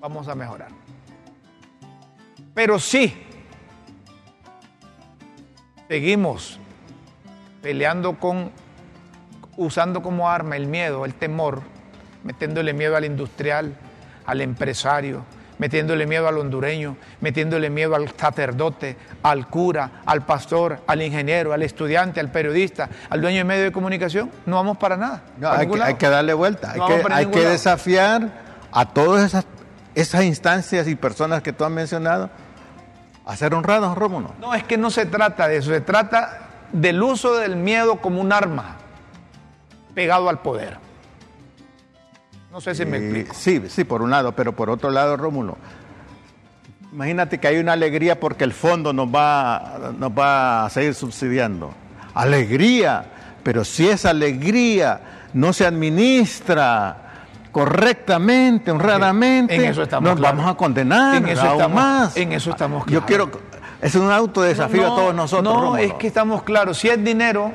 vamos 0.00 0.28
a 0.28 0.34
mejorar. 0.34 0.68
Pero 2.54 2.78
sí, 2.78 3.26
seguimos 5.92 6.58
peleando 7.60 8.14
con, 8.14 8.50
usando 9.58 10.00
como 10.00 10.30
arma 10.30 10.56
el 10.56 10.66
miedo, 10.66 11.04
el 11.04 11.12
temor, 11.12 11.60
metiéndole 12.24 12.72
miedo 12.72 12.96
al 12.96 13.04
industrial, 13.04 13.74
al 14.24 14.40
empresario, 14.40 15.22
metiéndole 15.58 16.06
miedo 16.06 16.26
al 16.28 16.38
hondureño, 16.38 16.96
metiéndole 17.20 17.68
miedo 17.68 17.94
al 17.94 18.08
sacerdote, 18.16 18.96
al 19.22 19.48
cura, 19.48 20.00
al 20.06 20.24
pastor, 20.24 20.78
al 20.86 21.02
ingeniero, 21.02 21.52
al 21.52 21.62
estudiante, 21.62 22.20
al 22.20 22.30
periodista, 22.30 22.88
al 23.10 23.20
dueño 23.20 23.36
de 23.36 23.44
medio 23.44 23.64
de 23.64 23.72
comunicación, 23.72 24.30
no 24.46 24.56
vamos 24.56 24.78
para 24.78 24.96
nada. 24.96 25.22
No, 25.36 25.50
para 25.50 25.60
hay, 25.60 25.66
que, 25.66 25.76
lado. 25.76 25.88
hay 25.90 25.94
que 25.96 26.08
darle 26.08 26.32
vuelta, 26.32 26.70
hay 26.72 26.78
No 26.78 26.86
que, 26.86 27.04
hay 27.12 27.26
desafiar 27.26 28.30
a 28.72 28.88
todas 28.88 29.26
esas, 29.26 29.44
esas 29.94 30.24
instancias 30.24 30.88
y 30.88 30.94
personas 30.94 31.42
que 31.42 31.52
tú 31.52 31.66
has 31.66 31.70
mencionado 31.70 32.30
a 33.26 33.36
ser 33.36 33.54
honrados, 33.54 33.96
Rómulo. 33.96 34.32
No, 34.40 34.54
es 34.54 34.64
que 34.64 34.76
no 34.76 34.90
se 34.90 35.06
trata 35.06 35.48
de 35.48 35.58
eso, 35.58 35.70
se 35.70 35.80
trata 35.80 36.38
del 36.72 37.02
uso 37.02 37.36
del 37.36 37.56
miedo 37.56 37.96
como 37.96 38.20
un 38.20 38.32
arma 38.32 38.76
pegado 39.94 40.28
al 40.28 40.40
poder. 40.40 40.78
No 42.50 42.60
sé 42.60 42.74
si 42.74 42.84
me 42.84 42.98
Y- 42.98 43.02
explico. 43.02 43.34
sí, 43.34 43.62
sí, 43.68 43.84
por 43.84 44.02
un 44.02 44.10
lado, 44.10 44.32
pero 44.32 44.54
por 44.54 44.68
otro 44.70 44.90
lado, 44.90 45.16
Rómulo, 45.16 45.56
imagínate 46.92 47.38
que 47.38 47.48
hay 47.48 47.58
una 47.58 47.72
alegría 47.72 48.18
porque 48.20 48.44
el 48.44 48.52
fondo 48.52 48.92
nos 48.92 49.08
va, 49.08 49.92
nos 49.98 50.10
va 50.12 50.66
a 50.66 50.70
seguir 50.70 50.94
subsidiando. 50.94 51.72
Alegría, 52.14 53.04
pero 53.42 53.64
si 53.64 53.88
esa 53.88 54.10
alegría 54.10 55.00
no 55.32 55.52
se 55.52 55.66
administra 55.66 57.01
correctamente, 57.52 58.70
honradamente, 58.70 59.54
en 59.54 59.64
eso 59.66 59.82
estamos 59.82 60.10
nos 60.10 60.20
vamos 60.20 60.50
a 60.50 60.54
condenar 60.54 61.16
En 61.16 61.28
eso 61.28 61.52
estamos- 61.52 61.72
más. 61.74 62.16
en 62.16 62.32
eso 62.32 62.50
estamos 62.50 62.84
Yo 62.86 63.04
claros. 63.04 63.06
quiero, 63.06 63.30
es 63.80 63.94
un 63.94 64.10
autodesafío 64.10 64.82
No, 64.82 64.92
a 64.92 64.96
todos 64.96 65.14
nosotros. 65.14 65.54
No, 65.54 65.60
Rómulo. 65.60 65.76
es 65.82 65.92
que 65.94 66.06
estamos 66.06 66.42
claros. 66.42 66.78
Si 66.78 66.88
es 66.88 67.02
dinero 67.04 67.52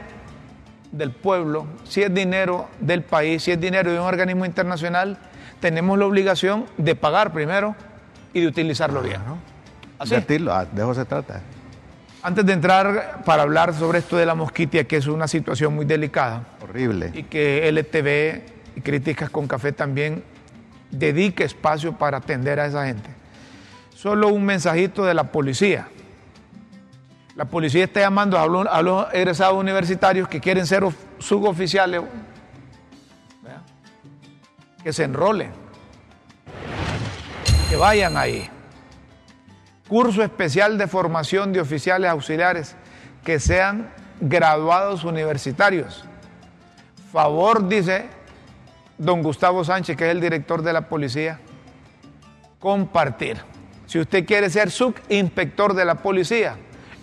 del 0.91 1.11
pueblo, 1.11 1.65
si 1.83 2.03
es 2.03 2.13
dinero 2.13 2.67
del 2.79 3.01
país, 3.03 3.43
si 3.43 3.51
es 3.51 3.59
dinero 3.59 3.91
de 3.91 3.99
un 3.99 4.05
organismo 4.05 4.45
internacional, 4.45 5.17
tenemos 5.59 5.97
la 5.97 6.05
obligación 6.05 6.65
de 6.77 6.95
pagar 6.95 7.33
primero 7.33 7.75
y 8.33 8.41
de 8.41 8.47
utilizarlo 8.47 9.01
bien. 9.01 9.19
Así. 9.99 10.13
Invertirlo, 10.13 10.53
ah, 10.53 10.65
de 10.71 10.81
eso 10.81 10.93
se 10.93 11.05
trata. 11.05 11.41
Antes 12.21 12.45
de 12.45 12.53
entrar 12.53 13.21
para 13.25 13.43
hablar 13.43 13.73
sobre 13.73 13.99
esto 13.99 14.15
de 14.17 14.25
la 14.25 14.35
mosquitia, 14.35 14.83
que 14.83 14.97
es 14.97 15.07
una 15.07 15.27
situación 15.27 15.73
muy 15.73 15.85
delicada, 15.85 16.43
Horrible. 16.61 17.11
y 17.13 17.23
que 17.23 17.67
LTV 17.69 18.56
y 18.77 18.81
Críticas 18.81 19.31
con 19.31 19.47
Café 19.47 19.71
también 19.71 20.23
dedique 20.91 21.43
espacio 21.43 21.93
para 21.97 22.17
atender 22.17 22.59
a 22.59 22.67
esa 22.67 22.85
gente. 22.85 23.09
Solo 23.95 24.27
un 24.27 24.45
mensajito 24.45 25.03
de 25.03 25.15
la 25.15 25.23
policía. 25.23 25.87
La 27.35 27.45
policía 27.45 27.85
está 27.85 28.01
llamando 28.01 28.37
a 28.37 28.81
los, 28.83 29.07
egresados 29.13 29.55
universitarios 29.59 30.27
que 30.27 30.39
quieren 30.39 30.67
ser 30.67 30.83
of- 30.83 30.95
suboficiales 31.17 32.01
que 34.83 34.93
se 34.93 35.03
enrolen, 35.05 35.51
que 37.69 37.75
vayan 37.75 38.15
ahí. 38.15 38.47
Curso 39.87 40.21
especial 40.23 40.77
de 40.77 40.85
formación 40.87 41.51
de 41.51 41.61
oficiales 41.61 42.09
auxiliares 42.11 42.75
que 43.25 43.39
sean 43.39 43.89
graduados 44.21 45.03
universitarios. 45.03 46.05
Favor, 47.11 47.67
dice 47.67 48.05
don 48.97 49.21
Gustavo 49.23 49.63
Sánchez, 49.63 49.95
que 49.97 50.05
es 50.05 50.11
el 50.11 50.21
director 50.21 50.61
de 50.61 50.73
la 50.73 50.81
policía, 50.81 51.39
compartir. 52.59 53.37
Si 53.85 53.99
usted 53.99 54.25
quiere 54.25 54.49
ser 54.49 54.69
subinspector 54.71 55.73
de 55.73 55.85
la 55.85 55.95
policía, 55.95 56.55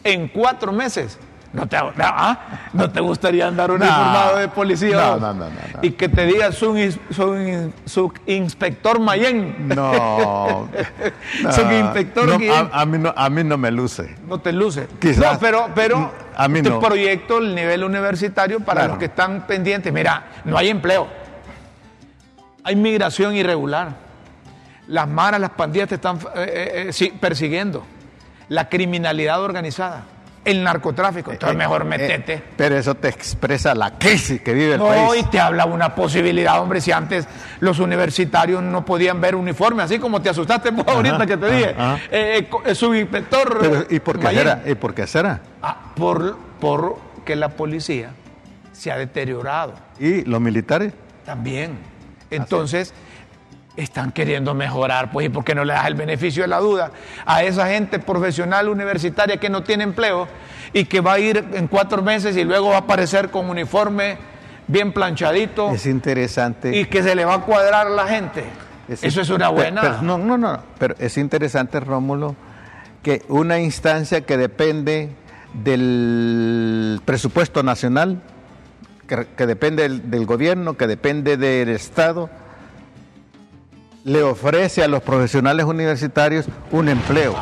en 0.03 0.28
cuatro 0.28 0.70
meses, 0.72 1.18
¿no 1.53 1.66
te, 1.66 1.76
ah, 1.78 2.68
¿no 2.74 2.90
te 2.90 3.01
gustaría 3.01 3.47
andar 3.47 3.70
uniformado 3.70 4.36
de 4.36 4.49
policía? 4.49 4.97
No, 4.97 5.16
no, 5.18 5.34
no, 5.34 5.45
no, 5.45 5.51
no. 5.51 5.78
Y 5.80 5.92
que 5.92 6.09
te 6.11 6.26
diga 6.26 6.49
subins- 6.51 6.99
subin- 7.11 7.72
subinspector 7.86 9.01
Mayén. 9.01 9.68
No. 9.74 10.68
Subinspector 11.51 12.38
No, 12.40 12.53
a, 12.55 12.80
a 12.82 12.84
mí 12.84 12.99
no, 12.99 13.14
a 13.16 13.30
mí 13.30 13.45
no 13.45 13.57
me 13.57 13.70
luce. 13.70 14.14
No 14.28 14.38
te 14.40 14.53
luce. 14.53 14.88
Quizás. 14.99 15.34
No, 15.34 15.38
pero, 15.38 15.68
pero 15.74 16.12
A 16.36 16.49
mí 16.49 16.59
este 16.59 16.70
no. 16.70 16.80
proyecto, 16.80 17.38
el 17.38 17.55
nivel 17.55 17.82
universitario, 17.84 18.61
para 18.61 18.80
Claro. 18.80 18.88
los 18.95 18.99
que 18.99 19.07
están 19.07 19.47
pendientes, 19.47 19.90
mira, 19.92 20.24
no 20.45 20.59
hay 20.59 20.68
empleo. 20.68 21.07
Hay 22.65 22.77
migración 22.77 23.35
irregular. 23.37 23.95
Las 24.89 25.09
maras, 25.09 25.41
las 25.41 25.51
pandillas 25.51 25.89
te 25.89 25.95
están 25.97 26.17
eh, 26.35 26.89
eh, 26.89 26.91
eh, 26.99 27.12
persiguiendo. 27.21 27.85
La 28.49 28.69
criminalidad 28.69 29.41
organizada. 29.43 30.05
El 30.45 30.62
narcotráfico. 30.62 31.33
Entonces 31.33 31.57
mejor 31.57 31.85
metete. 31.87 32.43
pero 32.55 32.77
eso 32.77 32.95
te 32.95 33.09
expresa 33.09 33.75
la 33.75 33.99
crisis 33.99 34.43
que 34.43 34.53
vive 34.53 34.75
el 34.75 34.79
No, 34.79 34.95
y 34.95 35.09
país. 35.23 35.31
te 35.31 35.41
habla 35.41 35.65
una 35.65 35.95
posibilidad, 35.95 36.61
hombre, 36.61 36.83
si 36.83 36.93
antes 36.93 37.27
los 37.61 37.79
universitarios 37.79 38.62
no 38.62 38.85
podían 38.85 39.23
ver 39.23 39.37
uniforme, 39.37 39.83
así 39.83 39.99
como 39.99 40.21
te 40.21 40.29
asustaste 40.29 40.71
vos 40.71 40.85
ahorita 40.87 41.25
que 41.27 41.37
te 41.39 41.51
dije. 41.51 41.75
ajá. 41.79 41.99
Eh, 42.11 42.47
subinspector. 42.75 43.57
Pero, 43.59 43.87
¿Y 43.89 44.01
por 44.01 44.19
qué 44.19 44.29
será? 44.29 44.62
¿Y 44.67 44.75
por 44.75 44.95
qué 44.95 45.07
será? 45.07 45.41
Ah, 45.62 45.79
por, 45.97 46.37
por 46.61 46.99
que 47.25 47.37
la 47.37 47.49
policía 47.49 48.11
se 48.73 48.93
ha 48.93 48.99
deteriorado 48.99 49.73
¿Y 49.99 50.25
los 50.27 50.43
militares? 50.43 50.93
también. 51.25 51.79
Entonces, 52.37 52.93
están 53.76 54.12
queriendo 54.12 54.55
mejorar, 54.55 55.11
pues, 55.11 55.26
¿y 55.26 55.28
por 55.28 55.45
qué 55.45 55.55
no 55.55 55.64
le 55.64 55.72
das 55.72 55.87
el 55.87 55.95
beneficio 55.95 56.43
de 56.45 56.49
la 56.49 56.59
duda 56.61 56.93
a 57.26 57.43
esa 57.43 57.66
gente 57.68 57.99
profesional 57.99 58.68
universitaria 58.68 59.39
que 59.39 59.49
no 59.51 59.62
tiene 59.64 59.82
empleo 59.85 60.28
y 60.72 60.85
que 60.85 61.01
va 61.01 61.14
a 61.14 61.18
ir 61.18 61.45
en 61.55 61.66
cuatro 61.66 62.03
meses 62.03 62.37
y 62.37 62.45
luego 62.45 62.68
va 62.70 62.76
a 62.76 62.80
aparecer 62.80 63.30
con 63.30 63.51
uniforme 63.51 64.16
bien 64.66 64.93
planchadito 64.93 65.70
Es 65.72 65.87
interesante. 65.87 66.76
y 66.76 66.85
que 66.87 67.03
se 67.03 67.14
le 67.14 67.24
va 67.24 67.35
a 67.35 67.41
cuadrar 67.41 67.89
a 67.89 67.91
la 67.91 68.07
gente? 68.07 68.45
Eso 68.89 69.20
es 69.22 69.30
una 69.30 69.49
buena. 69.49 69.80
pero 69.80 70.03
no, 70.03 70.18
no, 70.18 70.39
no. 70.39 70.62
Pero 70.78 70.95
es 70.99 71.16
interesante, 71.18 71.80
Rómulo, 71.80 72.37
que 73.03 73.22
una 73.28 73.59
instancia 73.59 74.20
que 74.20 74.37
depende 74.37 75.11
del 75.55 77.01
presupuesto 77.05 77.62
nacional, 77.62 78.20
que, 79.07 79.27
que 79.37 79.47
depende 79.47 79.83
del, 79.85 80.11
del 80.11 80.27
gobierno, 80.27 80.77
que 80.77 80.87
depende 80.87 81.37
del 81.37 81.69
Estado, 81.69 82.31
le 84.05 84.23
ofrece 84.23 84.83
a 84.83 84.89
los 84.89 85.03
profesionales 85.03 85.65
universitarios 85.65 86.47
un 86.71 86.89
empleo. 86.89 87.35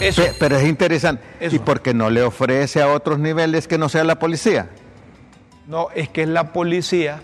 Eso. 0.00 0.22
Pero 0.38 0.56
es 0.56 0.66
interesante. 0.66 1.22
Eso. 1.38 1.56
¿Y 1.56 1.58
por 1.58 1.82
qué 1.82 1.94
no 1.94 2.10
le 2.10 2.22
ofrece 2.22 2.82
a 2.82 2.88
otros 2.88 3.18
niveles 3.18 3.68
que 3.68 3.78
no 3.78 3.88
sea 3.88 4.02
la 4.04 4.18
policía? 4.18 4.68
No, 5.66 5.88
es 5.94 6.08
que 6.08 6.22
es 6.22 6.28
la 6.28 6.52
policía 6.52 7.22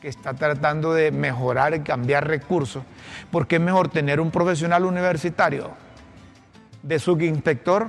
que 0.00 0.08
está 0.08 0.34
tratando 0.34 0.92
de 0.92 1.10
mejorar 1.10 1.74
y 1.74 1.80
cambiar 1.80 2.28
recursos, 2.28 2.84
porque 3.30 3.56
es 3.56 3.62
mejor 3.62 3.88
tener 3.88 4.20
un 4.20 4.30
profesional 4.30 4.84
universitario 4.84 5.70
de 6.82 6.98
subinspector 6.98 7.88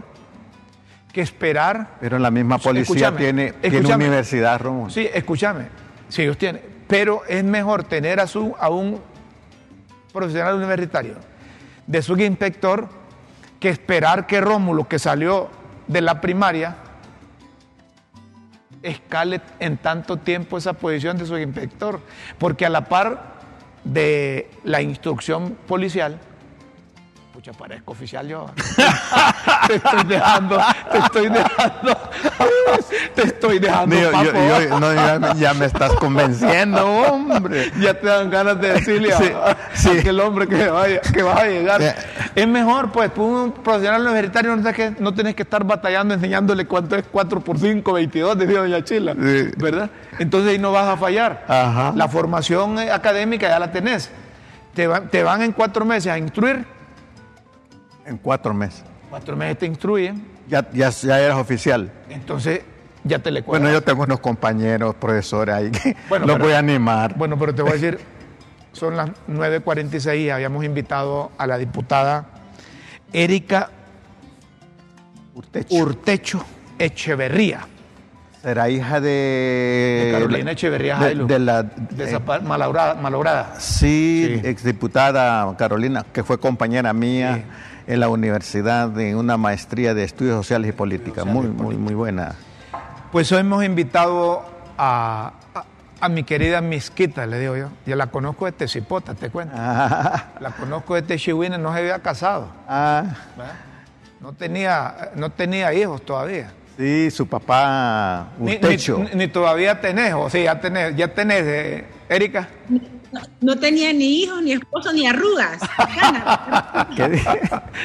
que 1.16 1.22
esperar. 1.22 1.92
Pero 2.02 2.20
la 2.20 2.30
misma 2.30 2.58
policía 2.58 3.16
tiene, 3.16 3.54
tiene 3.54 3.96
universidad, 3.96 4.60
Romo. 4.60 4.90
Sí, 4.90 5.08
escúchame, 5.14 5.68
sí, 6.10 6.24
ellos 6.24 6.38
tienen, 6.38 6.62
pero 6.90 7.22
es 7.26 7.42
mejor 7.42 7.86
tener 7.86 8.20
a, 8.20 8.28
su, 8.28 8.54
a 8.60 8.68
un 8.68 9.00
profesional 10.12 10.56
universitario 10.56 11.16
de 11.88 12.02
subinspector 12.02 12.90
que 13.62 13.70
esperar 13.70 14.28
que 14.28 14.42
Rómulo, 14.42 14.90
que 14.90 15.00
salió 15.00 15.48
de 15.88 16.02
la 16.02 16.20
primaria, 16.20 16.76
escale 18.84 19.40
en 19.62 19.78
tanto 19.78 20.18
tiempo 20.18 20.58
esa 20.58 20.74
posición 20.74 21.18
de 21.18 21.26
subinspector, 21.26 22.02
porque 22.38 22.66
a 22.66 22.70
la 22.70 22.90
par 22.90 23.36
de 23.86 24.52
la 24.66 24.82
instrucción 24.82 25.56
policial, 25.66 26.20
pucha, 27.36 27.52
parezco 27.52 27.92
oficial 27.92 28.26
yo. 28.28 28.46
te 29.68 29.76
estoy 29.76 30.04
dejando, 30.08 30.58
te 30.90 30.98
estoy 31.00 31.28
dejando, 31.30 31.98
te 33.16 33.24
estoy 33.24 33.60
dejando. 33.60 33.96
Papo. 34.12 34.26
yo- 34.26 34.80
no, 34.80 34.94
ya, 34.94 35.20
me- 35.20 35.40
ya 35.40 35.54
me 35.54 35.66
estás 35.66 35.92
convenciendo, 35.94 36.88
hombre. 36.88 37.72
ya 37.80 37.94
te 37.94 38.08
dan 38.08 38.30
ganas 38.30 38.60
de 38.62 38.74
decirle 38.74 39.14
a, 39.14 39.18
Sí, 39.74 39.90
a 39.90 39.92
aquel 40.00 40.20
hombre 40.22 40.48
que, 40.48 40.66
vaya, 40.70 41.02
que 41.02 41.24
vas 41.24 41.40
a 41.42 41.46
llegar. 41.48 41.82
Es 42.34 42.48
mejor, 42.48 42.92
pues, 42.94 43.12
un 43.18 43.52
profesional 43.52 44.02
universitario 44.02 44.56
no, 44.56 44.62
tenés 44.64 44.76
que, 44.76 45.02
no 45.02 45.14
tenés 45.14 45.36
que 45.36 45.44
estar 45.44 45.64
batallando 45.66 46.14
enseñándole 46.14 46.66
cuánto 46.66 46.96
es 46.96 47.04
4 47.12 47.42
por 47.42 47.60
5, 47.60 47.92
22, 47.94 48.38
decía 48.38 48.60
doña 48.60 48.82
Chila, 48.84 49.12
Sí. 49.14 49.52
¿verdad? 49.58 49.90
Entonces 50.20 50.52
ahí 50.52 50.58
no 50.60 50.72
vas 50.72 50.88
a 50.88 50.96
fallar. 50.96 51.44
Ajá. 51.50 51.92
La 51.96 52.08
formación 52.08 52.80
eh, 52.80 52.92
académica 52.92 53.50
ya 53.50 53.60
la 53.60 53.72
tenés. 53.74 54.10
Te, 54.74 54.88
va- 54.88 55.02
te 55.02 55.22
van 55.24 55.42
en 55.42 55.52
cuatro 55.54 55.84
meses 55.86 56.12
a 56.12 56.18
instruir, 56.18 56.66
En 58.06 58.18
cuatro 58.18 58.54
meses. 58.54 58.84
cuatro 59.10 59.36
meses 59.36 59.58
te 59.60 59.66
instruyen, 59.66 60.24
Ya, 60.48 60.68
ya, 60.74 60.90
ya 60.90 61.20
eras 61.20 61.38
oficial. 61.38 61.92
entonces 62.10 62.62
ya 63.04 63.20
te 63.20 63.32
le 63.32 63.42
Bueno, 63.42 63.64
cuadras. 63.66 63.74
yo 63.74 63.82
tengo 63.84 64.04
unos 64.04 64.20
compañeros, 64.20 64.96
profesores 64.96 65.56
ahí 65.56 65.72
que 65.72 65.96
Bueno, 66.10 66.26
los 66.26 66.36
pero- 66.36 66.46
voy 66.46 66.54
a 66.54 66.60
animar. 66.60 67.16
Bueno, 67.18 67.38
pero 67.38 67.54
te 67.56 67.62
voy 67.62 67.72
a 67.72 67.74
decir, 67.76 68.00
son 68.74 68.96
las 68.98 69.10
9.46 69.28 70.20
y 70.26 70.30
habíamos 70.30 70.64
invitado 70.66 71.32
a 71.38 71.48
la 71.48 71.58
diputada 71.58 72.26
Erika 73.14 73.70
Urtecho. 75.34 75.76
Urtecho 75.76 76.46
Echeverría, 76.78 77.68
Será 78.42 78.70
hija 78.70 79.00
de... 79.02 79.10
de 80.06 80.10
Carolina 80.12 80.52
Echeverría 80.52 80.96
de, 80.96 81.00
Jailo, 81.06 81.26
de 81.26 81.40
la... 81.40 81.64
de 81.64 82.04
eh, 82.04 82.08
esa 82.08 82.20
malograda, 82.42 82.96
malograda. 82.96 83.56
sí, 83.60 84.40
Sí. 84.42 84.48
exdiputada 84.48 85.56
Carolina, 85.58 86.06
que 86.12 86.24
fue 86.24 86.38
compañera 86.40 86.92
mía 86.94 87.44
en 87.88 88.00
la 88.00 88.10
universidad 88.10 89.00
en 89.00 89.16
una 89.18 89.38
maestría 89.38 89.94
de 89.94 90.04
estudios 90.04 90.36
sociales 90.36 90.70
y 90.70 90.74
política. 90.74 91.26
Muy, 91.26 91.48
muy, 91.48 91.78
muy 91.78 91.94
buena. 91.94 92.36
Pues 93.12 93.32
hoy 93.32 93.40
hemos 93.40 93.64
invitado 93.64 94.44
a, 94.78 95.34
a, 95.54 95.64
a 96.02 96.10
mi 96.10 96.24
querida 96.24 96.62
Misquita, 96.62 97.26
le 97.26 97.40
digo 97.40 97.56
yo. 97.56 97.70
Ya 97.86 97.96
la 97.96 98.08
conozco 98.08 98.46
de 98.46 98.52
Tecipota, 98.52 99.14
te 99.14 99.30
cuento. 99.30 99.54
Ah, 99.58 100.26
La 100.40 100.52
conozco 100.52 100.96
de 100.96 101.02
Techihuina, 101.04 101.58
no 101.58 101.72
se 101.74 101.80
había 101.80 102.00
casado. 102.00 102.48
ah. 102.68 103.04
No 104.22 104.34
tenía, 104.34 105.12
no 105.16 105.30
tenía 105.30 105.72
hijos 105.74 106.02
todavía. 106.04 106.52
sí, 106.78 107.12
su 107.12 107.28
papá 107.28 108.30
Ni, 108.40 108.54
Urtecho. 108.56 108.98
ni- 108.98 109.16
ni 109.20 109.28
todavía 109.28 109.80
tenés, 109.80 110.14
o 110.16 110.30
sea, 110.32 110.44
ya 110.44 110.60
tenés, 110.60 110.96
ya 110.96 111.08
tenés, 111.14 111.44
eh, 111.46 111.86
Erika. 112.10 112.48
No, 113.42 113.58
tenía 113.58 113.94
ni 113.94 114.24
hijos, 114.24 114.42
ni 114.42 114.54
esposo, 114.54 114.92
ni 114.94 115.08
arrugas. 115.08 115.62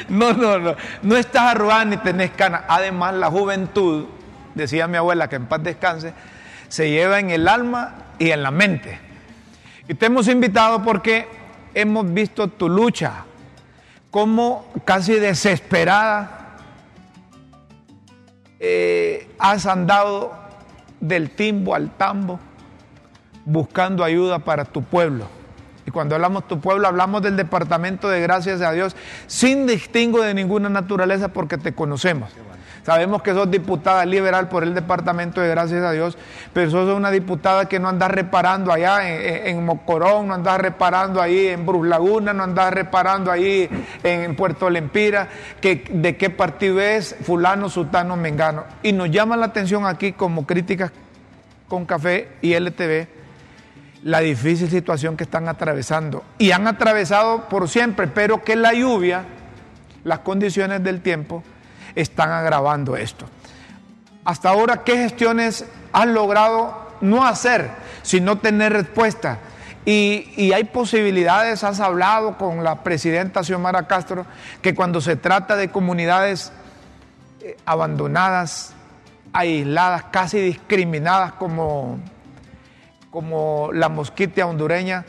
No, 0.09 0.33
no, 0.33 0.59
no. 0.59 0.75
No 1.01 1.17
estás 1.17 1.43
arrugada 1.43 1.85
ni 1.85 1.97
tenés 1.97 2.31
canas. 2.31 2.63
Además, 2.67 3.13
la 3.15 3.29
juventud, 3.29 4.05
decía 4.55 4.87
mi 4.87 4.97
abuela, 4.97 5.29
que 5.29 5.35
en 5.35 5.47
paz 5.47 5.63
descanse, 5.63 6.13
se 6.67 6.89
lleva 6.89 7.19
en 7.19 7.29
el 7.29 7.47
alma 7.47 7.95
y 8.19 8.31
en 8.31 8.43
la 8.43 8.51
mente. 8.51 8.99
Y 9.87 9.93
te 9.93 10.05
hemos 10.07 10.27
invitado 10.27 10.83
porque 10.83 11.27
hemos 11.73 12.11
visto 12.13 12.47
tu 12.47 12.69
lucha, 12.69 13.25
como 14.09 14.65
casi 14.85 15.13
desesperada 15.13 16.41
eh, 18.59 19.27
has 19.39 19.65
andado 19.65 20.33
del 20.99 21.31
timbo 21.31 21.73
al 21.73 21.89
tambo 21.97 22.39
buscando 23.45 24.03
ayuda 24.03 24.39
para 24.39 24.65
tu 24.65 24.83
pueblo. 24.83 25.25
Y 25.85 25.91
cuando 25.91 26.15
hablamos 26.15 26.47
tu 26.47 26.59
pueblo, 26.59 26.87
hablamos 26.87 27.21
del 27.21 27.35
departamento 27.35 28.09
de 28.09 28.21
gracias 28.21 28.61
a 28.61 28.71
Dios, 28.71 28.95
sin 29.27 29.65
distingo 29.65 30.21
de 30.21 30.33
ninguna 30.33 30.69
naturaleza 30.69 31.29
porque 31.29 31.57
te 31.57 31.73
conocemos. 31.73 32.29
Sabemos 32.83 33.21
que 33.21 33.33
sos 33.33 33.49
diputada 33.49 34.05
liberal 34.05 34.49
por 34.49 34.63
el 34.63 34.73
departamento 34.73 35.39
de 35.39 35.49
gracias 35.49 35.83
a 35.83 35.91
Dios, 35.91 36.17
pero 36.51 36.71
sos 36.71 36.95
una 36.95 37.11
diputada 37.11 37.65
que 37.65 37.79
no 37.79 37.89
andas 37.89 38.09
reparando 38.09 38.71
allá 38.71 39.07
en, 39.07 39.63
Mocorón, 39.63 40.27
no 40.27 40.33
andas 40.33 40.59
reparando 40.59 41.21
ahí 41.21 41.47
en 41.47 41.63
Brus 41.65 41.87
Laguna, 41.87 42.33
no 42.33 42.43
andas 42.43 42.73
reparando 42.73 43.31
ahí 43.31 43.69
en 44.03 44.35
Puerto 44.35 44.67
Lempira, 44.71 45.27
que, 45.61 45.83
de 45.91 46.17
qué 46.17 46.31
partido 46.31 46.81
es 46.81 47.15
fulano, 47.21 47.69
sutano, 47.69 48.15
mengano. 48.15 48.63
Y 48.81 48.93
nos 48.93 49.11
llama 49.11 49.37
la 49.37 49.47
atención 49.47 49.85
aquí 49.85 50.13
como 50.13 50.47
críticas 50.47 50.91
con 51.67 51.85
Café 51.85 52.29
y 52.41 52.55
LTV 52.55 53.20
la 54.03 54.19
difícil 54.19 54.69
situación 54.69 55.15
que 55.17 55.23
están 55.23 55.47
atravesando. 55.47 56.23
Y 56.37 56.51
han 56.51 56.67
atravesado 56.67 57.47
por 57.49 57.69
siempre, 57.69 58.07
pero 58.07 58.43
que 58.43 58.55
la 58.55 58.73
lluvia, 58.73 59.25
las 60.03 60.19
condiciones 60.19 60.83
del 60.83 61.01
tiempo, 61.01 61.43
están 61.95 62.31
agravando 62.31 62.95
esto. 62.95 63.25
Hasta 64.23 64.49
ahora, 64.49 64.83
¿qué 64.83 64.97
gestiones 64.97 65.65
has 65.91 66.07
logrado 66.07 66.89
no 67.01 67.25
hacer, 67.25 67.71
sino 68.03 68.37
tener 68.37 68.73
respuesta? 68.73 69.39
Y, 69.83 70.31
y 70.37 70.53
hay 70.53 70.65
posibilidades, 70.65 71.63
has 71.63 71.79
hablado 71.79 72.37
con 72.37 72.63
la 72.63 72.83
presidenta 72.83 73.43
Xiomara 73.43 73.87
Castro, 73.87 74.25
que 74.61 74.75
cuando 74.75 75.01
se 75.01 75.15
trata 75.15 75.55
de 75.55 75.69
comunidades 75.69 76.51
eh, 77.41 77.57
abandonadas, 77.65 78.73
aisladas, 79.33 80.03
casi 80.11 80.39
discriminadas 80.39 81.33
como 81.33 81.97
como 83.11 83.69
la 83.73 83.89
mosquitia 83.89 84.47
hondureña, 84.47 85.05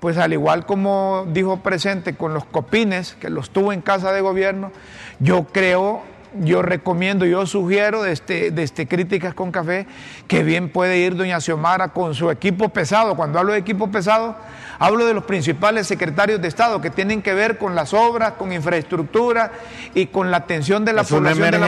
pues 0.00 0.16
al 0.18 0.32
igual 0.32 0.64
como 0.66 1.26
dijo 1.32 1.58
presente 1.58 2.14
con 2.14 2.32
los 2.32 2.44
copines, 2.44 3.16
que 3.20 3.28
los 3.28 3.50
tuvo 3.50 3.72
en 3.72 3.80
casa 3.80 4.12
de 4.12 4.20
gobierno, 4.20 4.70
yo 5.18 5.44
creo, 5.44 6.02
yo 6.40 6.62
recomiendo, 6.62 7.26
yo 7.26 7.46
sugiero 7.46 8.02
desde, 8.02 8.50
desde 8.50 8.86
Críticas 8.86 9.34
con 9.34 9.50
Café, 9.50 9.86
que 10.28 10.44
bien 10.44 10.68
puede 10.68 10.98
ir 10.98 11.16
doña 11.16 11.40
Xiomara 11.40 11.88
con 11.88 12.14
su 12.14 12.30
equipo 12.30 12.68
pesado. 12.68 13.16
Cuando 13.16 13.38
hablo 13.38 13.52
de 13.52 13.58
equipo 13.58 13.90
pesado, 13.90 14.36
hablo 14.78 15.06
de 15.06 15.14
los 15.14 15.24
principales 15.24 15.86
secretarios 15.86 16.40
de 16.42 16.48
Estado 16.48 16.80
que 16.80 16.90
tienen 16.90 17.22
que 17.22 17.34
ver 17.34 17.58
con 17.58 17.74
las 17.74 17.92
obras, 17.94 18.32
con 18.32 18.52
infraestructura 18.52 19.52
y 19.94 20.06
con 20.06 20.30
la 20.30 20.38
atención 20.38 20.84
de 20.84 20.92
la 20.92 21.02
Es 21.02 21.10
una 21.10 21.30
población 21.32 21.50
de 21.50 21.58
la 21.58 21.66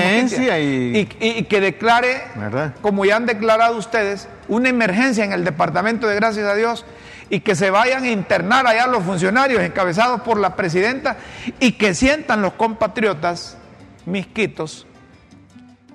y- 0.59 0.97
y, 1.21 1.29
y 1.39 1.43
que 1.45 1.61
declare 1.61 2.23
¿Verdad? 2.35 2.75
como 2.83 3.05
ya 3.05 3.17
han 3.17 3.27
declarado 3.27 3.77
ustedes, 3.77 4.29
una 4.49 4.69
emergencia 4.69 5.25
en 5.25 5.33
el 5.33 5.45
departamento 5.45 6.07
de 6.07 6.15
Gracias 6.17 6.47
a 6.49 6.55
Dios 6.55 6.85
y 7.29 7.41
que 7.41 7.55
se 7.57 7.71
vayan 7.71 8.05
a 8.05 8.09
internar 8.11 8.67
allá 8.67 8.87
los 8.87 9.03
funcionarios 9.03 9.61
encabezados 9.63 10.21
por 10.21 10.39
la 10.39 10.55
presidenta 10.55 11.17
y 11.59 11.73
que 11.73 11.93
sientan 11.95 12.41
los 12.43 12.53
compatriotas 12.53 13.57
misquitos 14.05 14.87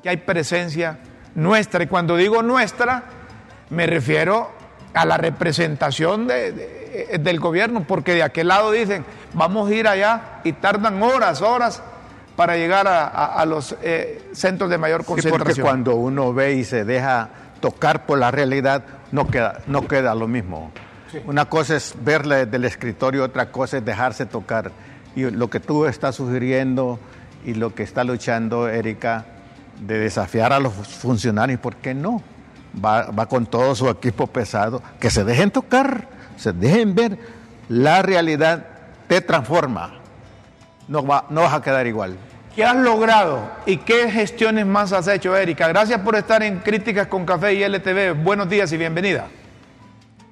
que 0.04 0.10
hay 0.10 0.18
presencia 0.18 1.00
nuestra. 1.36 1.84
Y 1.84 1.88
cuando 1.88 2.18
digo 2.18 2.44
nuestra, 2.44 3.04
me 3.70 3.88
refiero 3.88 4.52
a 4.94 5.06
la 5.06 5.18
representación 5.18 6.28
de- 6.28 6.52
de- 6.52 7.18
del 7.20 7.40
gobierno, 7.40 7.84
porque 7.88 8.14
de 8.14 8.24
aquel 8.24 8.48
lado 8.50 8.72
dicen, 8.72 9.06
vamos 9.34 9.70
a 9.70 9.74
ir 9.74 9.88
allá 9.88 10.40
y 10.44 10.54
tardan 10.54 11.02
horas, 11.02 11.42
horas 11.42 11.82
para 12.36 12.56
llegar 12.58 12.88
a, 12.88 13.06
a- 13.08 13.42
a 13.42 13.46
los 13.46 13.76
eh, 13.82 14.22
centros 14.34 14.70
de 14.70 14.78
mayor 14.78 15.02
Sí, 15.02 15.08
porque 15.08 15.30
concentración. 15.30 15.66
cuando 15.66 15.96
uno 15.96 16.34
ve 16.34 16.54
y 16.54 16.64
se 16.64 16.84
deja 16.86 17.30
tocar 17.62 18.06
por 18.06 18.18
la 18.20 18.32
realidad, 18.32 18.84
no 19.12 19.28
queda, 19.28 19.60
no 19.68 19.88
queda 19.88 20.16
lo 20.16 20.28
mismo. 20.28 20.72
Una 21.26 21.46
cosa 21.46 21.76
es 21.76 21.94
verla 22.04 22.38
desde 22.38 22.56
el 22.58 22.66
escritorio, 22.66 23.24
otra 23.26 23.52
cosa 23.52 23.78
es 23.78 23.86
dejarse 23.86 24.26
tocar. 24.26 24.72
Y 25.16 25.30
lo 25.30 25.50
que 25.50 25.60
tú 25.60 25.86
estás 25.86 26.16
sugiriendo 26.16 27.00
y 27.46 27.54
lo 27.54 27.76
que 27.76 27.84
está 27.84 28.04
luchando 28.06 28.70
Erika, 28.70 29.26
de 29.80 30.00
desafiar 30.00 30.54
a 30.54 30.60
los 30.60 30.74
funcionarios, 30.74 31.60
¿por 31.60 31.76
qué 31.76 31.94
no? 31.94 32.22
Va, 32.74 33.12
va 33.12 33.26
con 33.26 33.46
todo 33.46 33.76
su 33.76 33.90
equipo 33.90 34.28
pesado, 34.28 34.82
que 35.00 35.10
se 35.10 35.24
dejen 35.24 35.52
tocar, 35.52 36.08
se 36.38 36.54
dejen 36.54 36.96
ver, 36.96 37.18
la 37.68 38.02
realidad 38.02 38.66
te 39.08 39.20
transforma. 39.22 40.00
No, 40.88 41.06
va, 41.06 41.26
no 41.30 41.42
vas 41.42 41.54
a 41.54 41.62
quedar 41.62 41.86
igual. 41.88 42.16
¿Qué 42.56 42.66
has 42.66 42.76
logrado 42.76 43.50
y 43.66 43.78
qué 43.78 44.12
gestiones 44.12 44.66
más 44.66 44.92
has 44.92 45.08
hecho, 45.08 45.36
Erika? 45.36 45.68
Gracias 45.70 46.02
por 46.02 46.16
estar 46.16 46.44
en 46.44 46.60
Críticas 46.60 47.08
con 47.08 47.26
Café 47.26 47.54
y 47.54 47.64
LTV. 47.64 48.14
Buenos 48.24 48.50
días 48.50 48.72
y 48.74 48.78
bienvenida. 48.78 49.28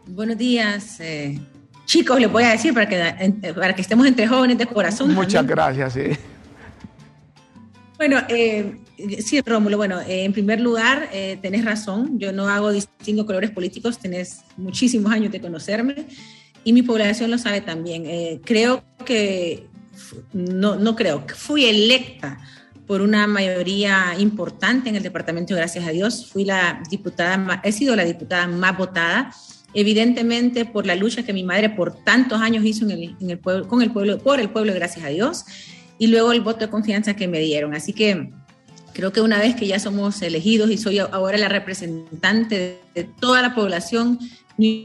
Buenos 0.05 0.37
días, 0.37 0.99
eh, 0.99 1.39
chicos, 1.85 2.19
les 2.19 2.31
voy 2.31 2.43
a 2.43 2.49
decir 2.49 2.73
para 2.73 2.89
que, 2.89 3.53
para 3.53 3.73
que 3.73 3.81
estemos 3.81 4.05
entre 4.05 4.27
jóvenes 4.27 4.57
de 4.57 4.65
corazón. 4.65 5.13
Muchas 5.13 5.45
gracias, 5.45 5.93
sí. 5.93 6.17
Bueno, 7.97 8.17
eh, 8.27 8.79
sí, 9.19 9.41
Rómulo, 9.41 9.77
bueno, 9.77 9.99
eh, 10.01 10.23
en 10.23 10.33
primer 10.33 10.59
lugar, 10.59 11.09
eh, 11.11 11.37
tenés 11.41 11.65
razón, 11.65 12.19
yo 12.19 12.31
no 12.31 12.47
hago 12.47 12.71
distintos 12.71 13.25
colores 13.25 13.51
políticos, 13.51 13.99
tenés 13.99 14.41
muchísimos 14.57 15.11
años 15.11 15.31
de 15.31 15.41
conocerme 15.41 16.05
y 16.63 16.73
mi 16.73 16.81
población 16.81 17.31
lo 17.31 17.37
sabe 17.37 17.61
también. 17.61 18.05
Eh, 18.05 18.41
creo 18.43 18.83
que, 19.05 19.67
no, 20.33 20.75
no 20.75 20.95
creo, 20.95 21.23
fui 21.35 21.65
electa 21.65 22.39
por 22.87 23.01
una 23.01 23.27
mayoría 23.27 24.15
importante 24.17 24.89
en 24.89 24.95
el 24.95 25.03
departamento, 25.03 25.55
gracias 25.55 25.85
a 25.87 25.91
Dios, 25.91 26.27
fui 26.31 26.43
la 26.43 26.81
diputada, 26.89 27.61
he 27.63 27.71
sido 27.71 27.95
la 27.95 28.03
diputada 28.03 28.47
más 28.47 28.77
votada, 28.77 29.31
evidentemente 29.73 30.65
por 30.65 30.87
la 30.87 30.95
lucha 30.95 31.23
que 31.23 31.31
mi 31.31 31.43
madre 31.43 31.69
por 31.69 32.03
tantos 32.03 32.41
años 32.41 32.65
hizo 32.65 32.85
en 32.85 32.91
el, 32.91 33.15
en 33.19 33.29
el 33.29 33.37
pueblo, 33.37 33.67
con 33.67 33.81
el 33.83 33.91
pueblo, 33.91 34.17
por 34.17 34.39
el 34.39 34.49
pueblo, 34.49 34.73
gracias 34.73 35.05
a 35.05 35.09
Dios 35.09 35.45
y 35.99 36.07
luego 36.07 36.31
el 36.31 36.41
voto 36.41 36.61
de 36.61 36.69
confianza 36.69 37.15
que 37.15 37.27
me 37.27 37.39
dieron. 37.39 37.75
Así 37.75 37.93
que 37.93 38.31
creo 38.93 39.11
que 39.11 39.21
una 39.21 39.39
vez 39.39 39.55
que 39.55 39.67
ya 39.67 39.79
somos 39.79 40.21
elegidos 40.21 40.71
y 40.71 40.77
soy 40.77 40.99
ahora 40.99 41.37
la 41.37 41.49
representante 41.49 42.79
de 42.95 43.03
toda 43.19 43.41
la 43.41 43.55
población, 43.55 44.19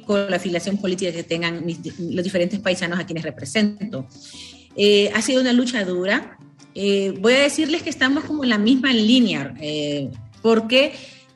con 0.06 0.30
la 0.30 0.36
afiliación 0.36 0.76
política 0.78 1.10
que 1.10 1.24
tengan 1.24 1.66
mis, 1.66 1.80
los 1.98 2.22
diferentes 2.22 2.60
paisanos 2.60 2.98
a 3.00 3.06
quienes 3.06 3.24
represento. 3.24 4.06
Eh, 4.76 5.10
ha 5.14 5.20
sido 5.20 5.40
una 5.40 5.52
lucha 5.52 5.84
dura. 5.84 6.38
Eh, 6.76 7.14
voy 7.20 7.34
a 7.34 7.40
decirles 7.40 7.82
que 7.82 7.90
estamos 7.90 8.24
como 8.24 8.44
en 8.44 8.50
la 8.50 8.58
misma 8.58 8.92
línea, 8.92 9.54
eh, 9.60 10.10
porque 10.42 10.92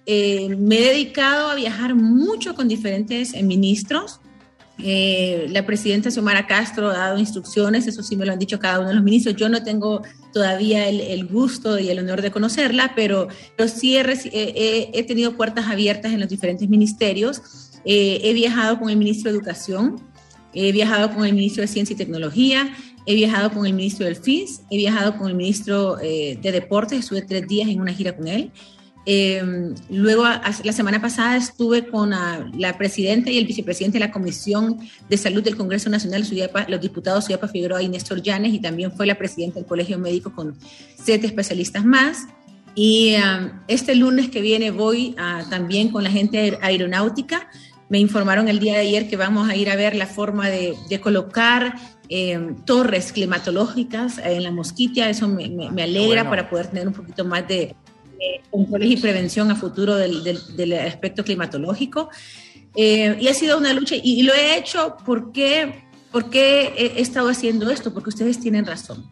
eh, 0.07 0.55
me 0.57 0.79
he 0.79 0.83
dedicado 0.83 1.51
a 1.51 1.55
viajar 1.57 1.95
mucho 1.95 2.55
con 2.55 2.69
diferentes 2.69 3.35
ministros, 3.43 4.21
eh, 4.81 5.47
la 5.51 5.67
presidenta 5.67 6.11
Xiomara 6.11 6.47
Castro 6.47 6.91
ha 6.91 6.99
dado 6.99 7.19
instrucciones, 7.19 7.87
eso 7.87 8.03
sí 8.03 8.17
me 8.17 8.25
lo 8.25 8.33
han 8.33 8.39
dicho 8.39 8.59
cada 8.59 8.79
uno 8.79 8.89
de 8.89 8.95
los 8.95 9.03
ministros. 9.05 9.35
Yo 9.35 9.49
no 9.49 9.63
tengo 9.63 10.03
todavía 10.39 10.89
el, 10.89 11.01
el 11.01 11.27
gusto 11.27 11.81
y 11.81 11.89
el 11.89 11.99
honor 11.99 12.23
de 12.23 12.31
conocerla, 12.31 12.93
pero, 12.95 13.27
pero 13.57 13.69
sí 13.69 13.97
he, 13.97 14.03
he, 14.03 14.91
he, 14.95 15.03
tenido 15.03 15.37
puertas 15.37 15.67
abiertas 15.67 16.13
en 16.13 16.21
los 16.21 16.29
diferentes 16.29 16.69
ministerios. 16.69 17.43
Eh, 17.85 18.21
he 18.23 18.33
viajado 18.35 18.79
con 18.79 18.89
el 18.89 18.97
ministro 18.97 19.33
de 19.33 19.37
Educación, 19.37 20.01
he 20.55 20.71
viajado 20.71 21.13
con 21.13 21.27
el 21.27 21.35
ministro 21.35 21.63
de 21.63 21.67
Ciencia 21.67 21.95
y 21.95 21.97
Tecnología, 21.97 22.73
he 23.05 23.17
viajado 23.17 23.51
con 23.51 23.67
el 23.67 23.75
ministro 23.75 24.07
del 24.07 24.15
FIS, 24.15 24.61
he 24.71 24.77
viajado 24.77 25.19
con 25.19 25.27
el 25.27 25.35
ministro 25.35 25.99
eh, 26.01 26.39
de 26.41 26.53
Deportes, 26.53 27.01
estuve 27.01 27.23
tres 27.23 27.49
días 27.49 27.69
en 27.69 27.81
una 27.81 27.93
gira 27.93 28.15
con 28.15 28.29
él. 28.29 28.53
Eh, 29.11 29.73
luego, 29.89 30.25
la 30.25 30.73
semana 30.73 31.01
pasada 31.01 31.39
estuve 31.39 31.87
con 31.87 32.13
a, 32.13 32.47
la 32.55 32.77
presidenta 32.77 33.31
y 33.31 33.39
el 33.39 33.47
vicepresidente 33.47 33.99
de 33.99 34.05
la 34.05 34.13
Comisión 34.13 34.81
de 35.09 35.17
Salud 35.17 35.43
del 35.43 35.57
Congreso 35.57 35.89
Nacional, 35.89 36.27
Suyapa, 36.27 36.67
los 36.69 36.79
diputados 36.79 37.25
Suyapa 37.25 37.49
Figueroa 37.49 37.83
y 37.83 37.89
Néstor 37.89 38.21
Llanes, 38.21 38.53
y 38.53 38.59
también 38.59 38.93
fue 38.93 39.07
la 39.07 39.15
presidenta 39.15 39.61
del 39.61 39.65
Colegio 39.67 39.99
Médico 39.99 40.35
con 40.35 40.59
siete 41.03 41.27
especialistas 41.27 41.87
más. 41.87 42.27
Y 42.75 43.15
um, 43.17 43.49
este 43.67 43.95
lunes 43.95 44.29
que 44.29 44.43
viene 44.43 44.71
voy 44.73 45.17
uh, 45.17 45.49
también 45.49 45.89
con 45.89 46.05
la 46.05 46.11
gente 46.11 46.59
aeronáutica. 46.61 47.49
Me 47.89 47.99
informaron 47.99 48.47
el 48.49 48.59
día 48.59 48.75
de 48.75 48.81
ayer 48.81 49.09
que 49.09 49.17
vamos 49.17 49.49
a 49.49 49.57
ir 49.57 49.71
a 49.71 49.77
ver 49.77 49.97
la 49.97 50.07
forma 50.07 50.51
de, 50.51 50.75
de 50.91 51.01
colocar 51.01 51.77
eh, 52.11 52.39
torres 52.67 53.15
climatológicas 53.15 54.19
en 54.19 54.43
la 54.43 54.51
mosquitia. 54.51 55.09
Eso 55.09 55.29
me, 55.29 55.49
me, 55.49 55.71
me 55.71 55.83
alegra 55.85 56.25
bueno. 56.25 56.31
para 56.31 56.51
poder 56.51 56.67
tener 56.67 56.87
un 56.87 56.93
poquito 56.93 57.25
más 57.25 57.49
de, 57.49 57.75
controles 58.51 58.91
y 58.91 58.97
prevención 58.97 59.51
a 59.51 59.57
futuro 59.57 59.95
del, 59.97 60.23
del, 60.25 60.39
del 60.57 60.73
aspecto 60.75 61.25
climatológico. 61.25 62.11
Eh, 62.75 63.17
y 63.21 63.29
ha 63.29 63.35
sido 63.35 63.59
una 63.59 63.73
lucha, 63.73 63.97
y, 63.97 64.21
y 64.21 64.23
lo 64.23 64.35
he 64.35 64.57
hecho 64.57 64.97
porque, 65.05 65.85
porque 66.13 66.73
he, 66.77 66.99
he, 66.99 67.01
estado 67.01 67.29
haciendo 67.29 67.71
esto, 67.71 67.93
porque 67.93 68.11
ustedes 68.11 68.39
tienen 68.41 68.67
razón. 68.67 69.05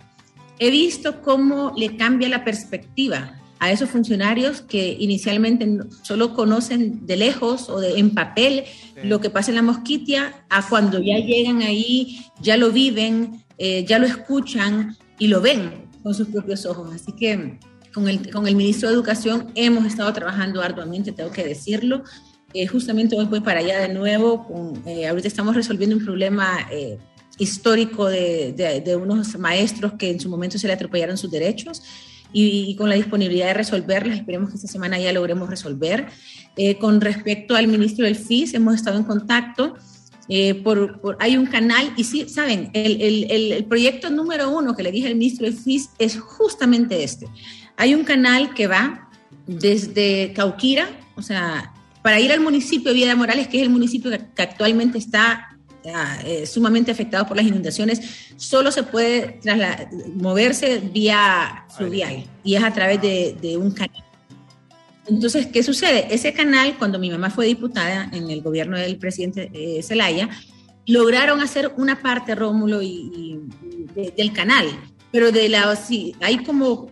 He 0.59 0.71
visto 0.71 1.23
cómo 1.23 1.73
le 1.77 1.97
cambia 1.97 2.29
la 2.29 2.45
perspectiva 2.45 3.41
a 3.59 3.73
esos 3.73 3.89
funcionarios 3.89 4.61
que 4.61 4.97
inicialmente 4.99 5.67
solo 6.03 6.35
conocen 6.35 7.07
de 7.07 7.17
lejos 7.17 7.69
o 7.69 7.81
de, 7.81 7.99
en 7.99 8.15
papel 8.15 8.65
sí. 8.67 9.09
lo 9.09 9.21
que 9.21 9.31
pasa 9.31 9.51
en 9.51 9.57
la 9.57 9.63
mosquitia, 9.63 10.45
a 10.51 10.67
cuando 10.69 11.01
ya 11.01 11.19
llegan 11.19 11.63
ahí, 11.63 12.27
ya 12.41 12.57
lo 12.57 12.71
viven, 12.71 13.45
eh, 13.59 13.85
ya 13.87 13.99
lo 13.99 14.07
escuchan 14.07 14.97
y 15.19 15.29
lo 15.29 15.41
ven 15.41 15.87
con 16.03 16.15
sus 16.15 16.29
propios 16.29 16.67
ojos. 16.67 16.95
Así 16.95 17.13
que 17.13 17.59
con 17.97 18.09
el, 18.09 18.31
con 18.31 18.47
el 18.47 18.55
ministro 18.55 18.91
de 18.91 18.95
Educación 18.95 19.51
hemos 19.55 19.87
estado 19.87 20.13
trabajando 20.13 20.61
arduamente, 20.61 21.13
tengo 21.13 21.33
que 21.33 21.45
decirlo. 21.45 22.05
Eh, 22.53 22.67
justamente 22.67 23.17
hoy 23.17 23.25
voy 23.25 23.41
para 23.41 23.61
allá 23.61 23.81
de 23.81 23.89
nuevo. 23.89 24.47
Con, 24.47 24.87
eh, 24.87 25.09
ahorita 25.09 25.27
estamos 25.27 25.57
resolviendo 25.57 25.97
un 25.97 26.05
problema 26.05 26.59
eh, 26.71 26.99
histórico 27.39 28.05
de, 28.05 28.53
de, 28.53 28.83
de, 28.83 28.97
unos 28.97 29.39
maestros 29.39 29.95
que 29.95 30.11
en 30.11 30.21
su 30.21 30.29
momento 30.29 30.59
se 30.59 30.67
le 30.67 30.75
atropellaron 30.75 31.17
sus 31.17 31.31
derechos 31.31 31.83
y, 32.35 32.67
y 32.69 32.77
con 32.77 32.91
la 32.91 32.97
disponibilidad 32.97 33.47
de 33.47 33.55
resolverlas, 33.55 34.19
esperemos 34.19 34.51
que 34.51 34.57
esta 34.57 34.69
semana 34.69 34.99
ya 34.99 35.11
logremos 35.15 35.49
resolver. 35.49 36.09
Eh, 36.59 36.77
con 36.77 37.01
respecto 37.01 37.57
al 37.57 37.67
ministro 37.67 38.05
del 38.05 38.17
FIS, 38.17 38.53
hemos 38.53 38.75
estado 38.75 38.99
en 38.99 39.05
contacto. 39.05 39.75
Eh, 40.29 40.55
por, 40.55 41.01
por, 41.01 41.17
hay 41.21 41.37
un 41.37 41.47
canal, 41.47 41.95
y 41.97 42.05
sí, 42.05 42.29
saben, 42.29 42.71
el, 42.75 43.01
el, 43.01 43.53
el, 43.53 43.65
proyecto 43.65 44.11
número 44.11 44.51
uno 44.51 44.75
que 44.75 44.83
le 44.83 44.91
dije 44.91 45.07
al 45.07 45.15
ministro 45.15 45.47
del 45.47 45.57
FIS 45.57 45.91
es 45.99 46.19
justamente 46.19 47.05
este. 47.05 47.27
Hay 47.77 47.95
un 47.95 48.05
canal 48.05 48.55
que 48.55 48.67
va 48.67 49.11
desde 49.47 50.33
Cauquira, 50.35 50.89
o 51.15 51.23
sea, 51.23 51.73
para 52.03 52.21
ir 52.21 52.33
al 52.33 52.41
municipio 52.41 52.91
de 52.91 52.95
Villa 52.95 53.09
de 53.09 53.15
Morales, 53.15 53.49
que 53.49 53.59
es 53.59 53.63
el 53.65 53.71
municipio 53.71 54.11
que, 54.11 54.43
actualmente 54.43 54.99
está 54.99 55.57
eh, 56.25 56.47
sumamente 56.47 56.91
afectado 56.91 57.27
por 57.27 57.37
las 57.37 57.47
inundaciones, 57.47 58.01
solo 58.37 58.71
se 58.71 58.83
puede 58.83 59.41
moverse 60.15 60.79
vía 60.79 61.65
fluvial 61.77 62.25
y 62.43 62.55
es 62.55 62.63
a 62.63 62.73
través 62.73 63.01
de, 63.01 63.37
de, 63.41 63.57
un 63.57 63.71
canal. 63.71 64.05
Entonces, 65.07 65.47
¿qué 65.47 65.63
sucede? 65.63 66.09
Ese 66.11 66.33
canal, 66.33 66.77
cuando 66.79 66.99
mi 66.99 67.11
mamá 67.11 67.31
fue 67.31 67.47
diputada 67.47 68.09
en 68.13 68.31
el 68.31 68.43
gobierno 68.43 68.77
del 68.77 68.99
presidente 68.99 69.51
eh, 69.53 69.83
Zelaya, 69.83 70.29
lograron 70.87 71.41
hacer 71.41 71.73
una 71.77 72.01
parte, 72.03 72.35
Rómulo, 72.35 72.83
y, 72.83 73.11
y 73.15 73.41
de, 73.95 74.13
del 74.17 74.33
canal, 74.33 74.67
pero 75.13 75.31
de 75.31 75.49
la, 75.49 75.75
sí, 75.77 76.15
hay 76.21 76.39
como 76.39 76.91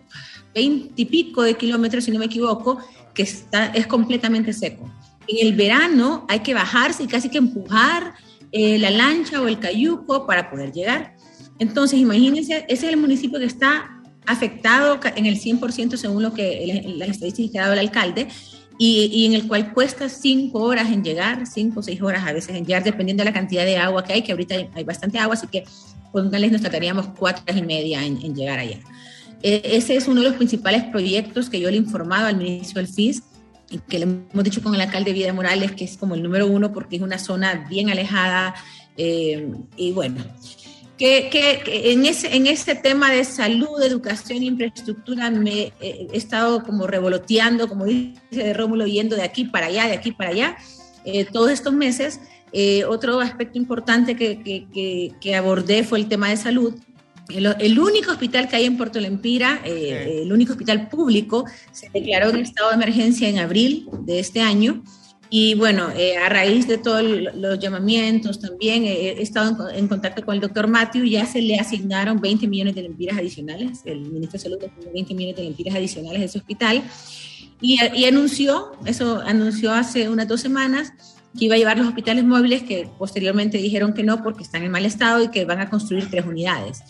20 0.55 0.93
y 0.95 1.05
pico 1.05 1.43
de 1.43 1.55
kilómetros, 1.55 2.05
si 2.05 2.11
no 2.11 2.19
me 2.19 2.25
equivoco, 2.25 2.79
que 3.13 3.23
está, 3.23 3.67
es 3.67 3.85
completamente 3.85 4.53
seco. 4.53 4.89
En 5.27 5.45
el 5.45 5.53
verano 5.53 6.25
hay 6.29 6.39
que 6.39 6.53
bajarse 6.53 7.03
y 7.03 7.07
casi 7.07 7.29
que 7.29 7.37
empujar 7.37 8.13
eh, 8.51 8.79
la 8.79 8.89
lancha 8.89 9.41
o 9.41 9.47
el 9.47 9.59
cayuco 9.59 10.25
para 10.25 10.49
poder 10.49 10.71
llegar. 10.71 11.15
Entonces, 11.59 11.99
imagínense, 11.99 12.65
ese 12.69 12.87
es 12.87 12.93
el 12.93 12.97
municipio 12.97 13.37
que 13.37 13.45
está 13.45 14.01
afectado 14.25 14.99
en 15.15 15.25
el 15.25 15.39
100% 15.39 15.97
según 15.97 16.23
lo 16.23 16.33
que 16.33 16.83
las 16.97 17.09
estadísticas 17.09 17.57
ha 17.57 17.61
dado 17.61 17.73
el 17.73 17.79
alcalde 17.79 18.27
y, 18.77 19.25
en 19.25 19.33
el 19.33 19.47
cual 19.47 19.73
cuesta 19.73 20.09
cinco 20.09 20.61
horas 20.61 20.91
en 20.91 21.03
llegar, 21.03 21.45
cinco 21.47 21.79
o 21.79 21.83
seis 21.83 22.01
horas 22.01 22.25
a 22.25 22.33
veces 22.33 22.55
en 22.55 22.65
llegar, 22.65 22.83
dependiendo 22.83 23.23
de 23.23 23.29
la 23.29 23.33
cantidad 23.33 23.65
de 23.65 23.77
agua 23.77 24.03
que 24.03 24.13
hay, 24.13 24.21
que 24.21 24.31
ahorita 24.31 24.55
hay, 24.55 24.69
hay 24.73 24.83
bastante 24.83 25.17
agua, 25.19 25.35
así 25.35 25.47
que 25.47 25.63
pónganles, 26.11 26.51
nos 26.51 26.61
trataríamos 26.61 27.07
cuatro 27.17 27.43
horas 27.43 27.57
y 27.57 27.65
media 27.65 28.05
en, 28.05 28.21
en 28.21 28.35
llegar 28.35 28.59
allá. 28.59 28.79
Eh, 29.47 29.75
ese 29.75 29.95
es 29.95 30.07
uno 30.07 30.21
de 30.21 30.29
los 30.29 30.37
principales 30.37 30.85
proyectos 30.85 31.51
que 31.51 31.59
yo 31.59 31.69
le 31.69 31.75
he 31.75 31.79
informado 31.79 32.25
al 32.25 32.35
ministro 32.35 32.81
del 32.81 32.91
FIS, 32.91 33.21
y 33.69 33.77
que 33.77 33.99
le 33.99 34.05
hemos 34.05 34.43
dicho 34.43 34.63
con 34.63 34.73
el 34.73 34.81
alcalde 34.81 35.13
Vida 35.13 35.31
Morales, 35.33 35.73
que 35.73 35.85
es 35.85 35.97
como 35.97 36.15
el 36.15 36.23
número 36.23 36.47
uno 36.47 36.73
porque 36.73 36.95
es 36.95 37.03
una 37.03 37.19
zona 37.19 37.67
bien 37.69 37.91
alejada. 37.91 38.55
Eh, 38.97 39.47
y 39.77 39.91
bueno, 39.91 40.15
que, 40.97 41.29
en, 41.67 42.07
ese, 42.07 42.35
en 42.35 42.47
este 42.47 42.73
tema 42.73 43.11
de 43.11 43.23
salud, 43.23 43.83
educación 43.83 44.41
e 44.41 44.45
infraestructura 44.45 45.29
me 45.29 45.73
eh, 45.79 46.07
he 46.11 46.17
estado 46.17 46.63
como 46.63 46.87
revoloteando, 46.87 47.69
como 47.69 47.85
dice 47.85 48.51
Rómulo, 48.55 48.87
yendo 48.87 49.15
de 49.15 49.21
aquí 49.21 49.45
para 49.45 49.67
allá, 49.67 49.85
de 49.85 49.93
aquí 49.93 50.11
para 50.11 50.31
allá, 50.31 50.57
eh, 51.03 51.23
todos 51.23 51.51
estos 51.51 51.73
meses. 51.73 52.19
Otro 52.87 53.19
aspecto 53.19 53.59
importante 53.59 54.15
que, 54.15 55.13
que, 55.19 55.35
abordé 55.35 55.83
fue 55.83 55.99
el 55.99 56.07
tema 56.07 56.29
de 56.29 56.37
salud. 56.37 56.73
El, 57.29 57.47
el, 57.59 57.79
único 57.79 58.11
hospital 58.11 58.47
que 58.47 58.55
hay 58.55 58.65
en 58.65 58.77
Puerto 58.77 58.99
Lempira, 58.99 59.61
eh, 59.65 60.21
el 60.23 60.31
único 60.31 60.53
hospital 60.53 60.89
público, 60.89 61.45
se 61.71 61.89
declaró 61.89 62.29
en 62.29 62.37
estado 62.37 62.69
de 62.69 62.75
emergencia 62.75 63.27
en 63.27 63.39
abril 63.39 63.87
de 64.01 64.19
este 64.19 64.41
año. 64.41 64.83
Y 65.29 65.55
bueno, 65.55 65.89
eh, 65.97 66.17
a 66.17 66.29
raíz 66.29 66.67
de 66.67 66.77
todos 66.77 67.03
los 67.03 67.59
llamamientos 67.59 68.39
también 68.39 68.83
eh, 68.83 69.15
he 69.17 69.21
estado 69.23 69.69
en, 69.71 69.77
en, 69.77 69.87
contacto 69.87 70.23
con 70.23 70.35
el 70.35 70.41
doctor 70.41 70.67
Matthew, 70.67 71.05
ya 71.05 71.25
se 71.25 71.41
le 71.41 71.57
asignaron 71.57 72.21
20 72.21 72.47
millones 72.47 72.75
de 72.75 72.83
lempiras 72.83 73.17
adicionales, 73.17 73.81
el 73.85 74.01
ministro 74.01 74.37
de 74.37 74.43
Salud 74.43 74.57
asignó 74.59 74.93
20 74.93 75.13
millones 75.15 75.35
de 75.37 75.43
lempiras 75.43 75.75
adicionales 75.75 76.21
a 76.21 76.25
ese 76.25 76.37
hospital 76.37 76.83
y, 77.59 77.79
y, 77.95 78.05
anunció, 78.05 78.73
eso 78.85 79.21
anunció 79.25 79.73
hace 79.73 80.09
unas 80.09 80.27
dos 80.27 80.41
semanas, 80.41 80.93
que 81.37 81.45
iba 81.45 81.55
a 81.55 81.57
llevar 81.57 81.77
los 81.77 81.87
hospitales 81.87 82.23
móviles, 82.23 82.63
que 82.63 82.87
posteriormente 82.97 83.57
dijeron 83.57 83.93
que 83.93 84.03
no 84.03 84.23
porque 84.23 84.43
están 84.43 84.63
en 84.63 84.71
mal 84.71 84.85
estado 84.85 85.23
y 85.23 85.29
que 85.29 85.45
van 85.45 85.59
a 85.59 85.69
construir 85.69 86.09
tres 86.09 86.25
unidades. 86.25 86.81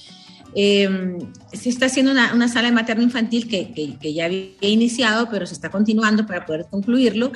Eh, 0.56 1.18
se 1.54 1.70
está 1.70 1.88
haciendo 1.88 2.12
una, 2.12 2.48
sala 2.48 2.70
de 2.70 2.74
materno 2.74 3.04
infantil 3.04 3.48
que, 3.48 3.74
que, 3.74 4.14
ya 4.14 4.26
había 4.26 4.48
iniciado, 4.62 5.30
pero 5.30 5.46
se 5.46 5.54
está 5.54 5.70
continuando 5.70 6.26
para 6.26 6.46
poder 6.46 6.66
concluirlo. 6.70 7.32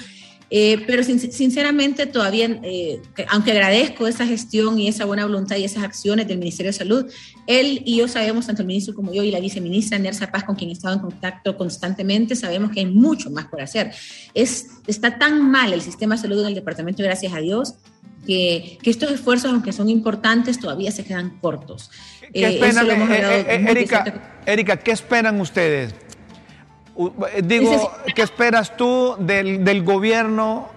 Eh, 0.51 0.83
pero 0.87 1.03
sinceramente 1.03 2.07
todavía, 2.07 2.59
eh, 2.63 3.01
aunque 3.27 3.51
agradezco 3.51 4.07
esa 4.07 4.25
gestión 4.25 4.79
y 4.79 4.87
esa 4.87 5.05
buena 5.05 5.23
voluntad 5.25 5.57
y 5.57 5.63
esas 5.63 5.83
acciones 5.83 6.27
del 6.27 6.39
Ministerio 6.39 6.71
de 6.71 6.77
Salud, 6.77 7.05
él 7.45 7.83
y 7.85 7.97
yo 7.97 8.07
sabemos, 8.07 8.47
tanto 8.47 8.63
el 8.63 8.67
ministro 8.67 8.95
como 8.95 9.13
yo 9.13 9.21
y 9.21 9.29
la 9.29 9.39
viceministra 9.39 9.99
Nersa 9.99 10.31
Paz, 10.31 10.43
con 10.45 10.55
quien 10.55 10.71
he 10.71 10.73
estado 10.73 10.95
en 10.95 11.01
contacto 11.01 11.55
constantemente, 11.55 12.35
sabemos 12.35 12.71
que 12.71 12.79
hay 12.79 12.87
mucho 12.87 13.29
más 13.29 13.45
por 13.45 13.61
hacer. 13.61 13.91
Es, 14.33 14.67
está 14.87 15.19
tan 15.19 15.51
mal 15.51 15.71
el 15.71 15.81
sistema 15.81 16.15
de 16.15 16.21
salud 16.21 16.41
en 16.41 16.47
el 16.47 16.55
departamento, 16.55 17.03
gracias 17.03 17.31
a 17.33 17.39
Dios, 17.39 17.75
que, 18.25 18.77
que 18.81 18.89
estos 18.89 19.11
esfuerzos, 19.11 19.51
aunque 19.51 19.71
son 19.71 19.89
importantes, 19.89 20.59
todavía 20.59 20.91
se 20.91 21.03
quedan 21.03 21.37
cortos. 21.41 21.91
¿Qué 22.33 22.45
eh, 22.45 23.65
Erika, 23.67 24.13
Erika, 24.45 24.77
¿qué 24.77 24.91
esperan 24.91 25.39
ustedes? 25.41 25.93
Eh, 26.99 27.41
digo, 27.43 27.91
¿qué 28.13 28.21
esperas 28.21 28.75
tú 28.75 29.15
del, 29.19 29.83
gobierno 29.83 30.67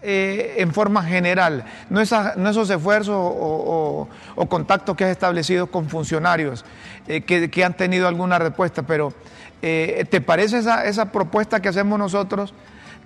eh, 0.00 0.54
en 0.58 0.72
forma 0.72 1.02
general? 1.02 1.64
No, 1.90 2.00
esos 2.00 2.70
esfuerzos 2.70 3.16
o, 3.18 4.08
contactos 4.48 4.96
que 4.96 5.04
has 5.04 5.10
establecido 5.10 5.66
con 5.66 5.90
funcionarios 5.90 6.64
eh, 7.06 7.20
que, 7.20 7.64
han 7.64 7.76
tenido 7.76 8.08
alguna 8.08 8.38
respuesta, 8.38 8.82
pero 8.82 9.12
¿te 9.60 10.20
parece 10.20 10.58
esa, 10.58 11.12
propuesta 11.12 11.60
que 11.60 11.68
hacemos 11.68 11.98
nosotros? 11.98 12.54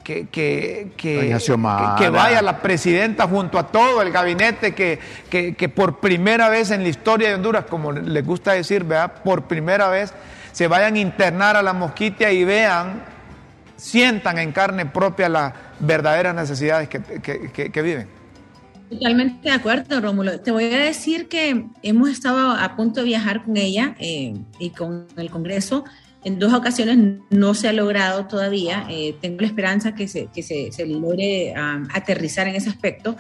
Que, 0.03 0.27
que, 0.27 0.93
que, 0.97 2.11
vaya 2.11 2.43
la 2.43 2.61
presidenta 2.61 3.29
junto 3.29 3.59
a 3.59 3.69
todo 3.69 4.03
el 4.03 4.11
gabinete, 4.11 4.75
que, 4.75 5.69
por 5.69 6.01
primera 6.01 6.49
vez 6.49 6.71
en 6.71 6.83
la 6.83 6.89
historia 6.89 7.29
de 7.29 7.35
Honduras, 7.37 7.67
como 7.69 7.93
les 7.93 8.27
gusta 8.27 8.53
decir, 8.53 8.83
¿verdad? 8.83 9.23
por 9.23 9.45
primera 9.45 9.89
vez 9.89 10.13
se 10.53 10.67
vayan 10.67 10.95
a 10.95 10.99
internar 10.99 11.57
a 11.57 11.63
la 11.63 11.73
mosquitia 11.73 12.33
y 12.33 12.45
vean, 12.45 13.03
sientan 13.77 14.39
en 14.39 14.53
carne 14.53 14.87
propia 14.87 15.29
las 15.29 15.53
verdaderas 15.79 16.35
necesidades 16.35 16.89
que, 16.89 17.83
viven. 17.83 18.09
Totalmente 18.91 19.49
de 19.49 19.55
acuerdo, 19.55 20.01
Rómulo. 20.01 20.41
Te 20.41 20.51
voy 20.51 20.65
a 20.65 20.79
decir 20.79 21.29
que 21.29 21.67
hemos 21.83 22.11
estado 22.11 22.51
a 22.51 22.77
punto 22.77 23.01
de 23.01 23.07
viajar 23.07 23.45
con 23.45 23.57
ella 23.57 23.95
eh, 24.01 24.35
y 24.59 24.71
con 24.71 25.07
el 25.17 25.31
Congreso. 25.31 25.85
En 26.25 26.39
dos 26.39 26.53
ocasiones 26.53 27.21
no 27.31 27.55
se 27.55 27.69
ha 27.69 27.73
logrado 27.73 28.27
todavía. 28.27 28.87
Eh, 28.91 29.17
tengo 29.21 29.41
la 29.41 29.47
esperanza 29.47 29.95
que 29.95 30.09
se, 30.09 30.29
que 30.35 30.43
se, 30.43 30.87
logre 30.87 31.55
um, 31.57 31.87
aterrizar 31.93 32.47
en 32.49 32.57
ese 32.57 32.69
aspecto. 32.69 33.17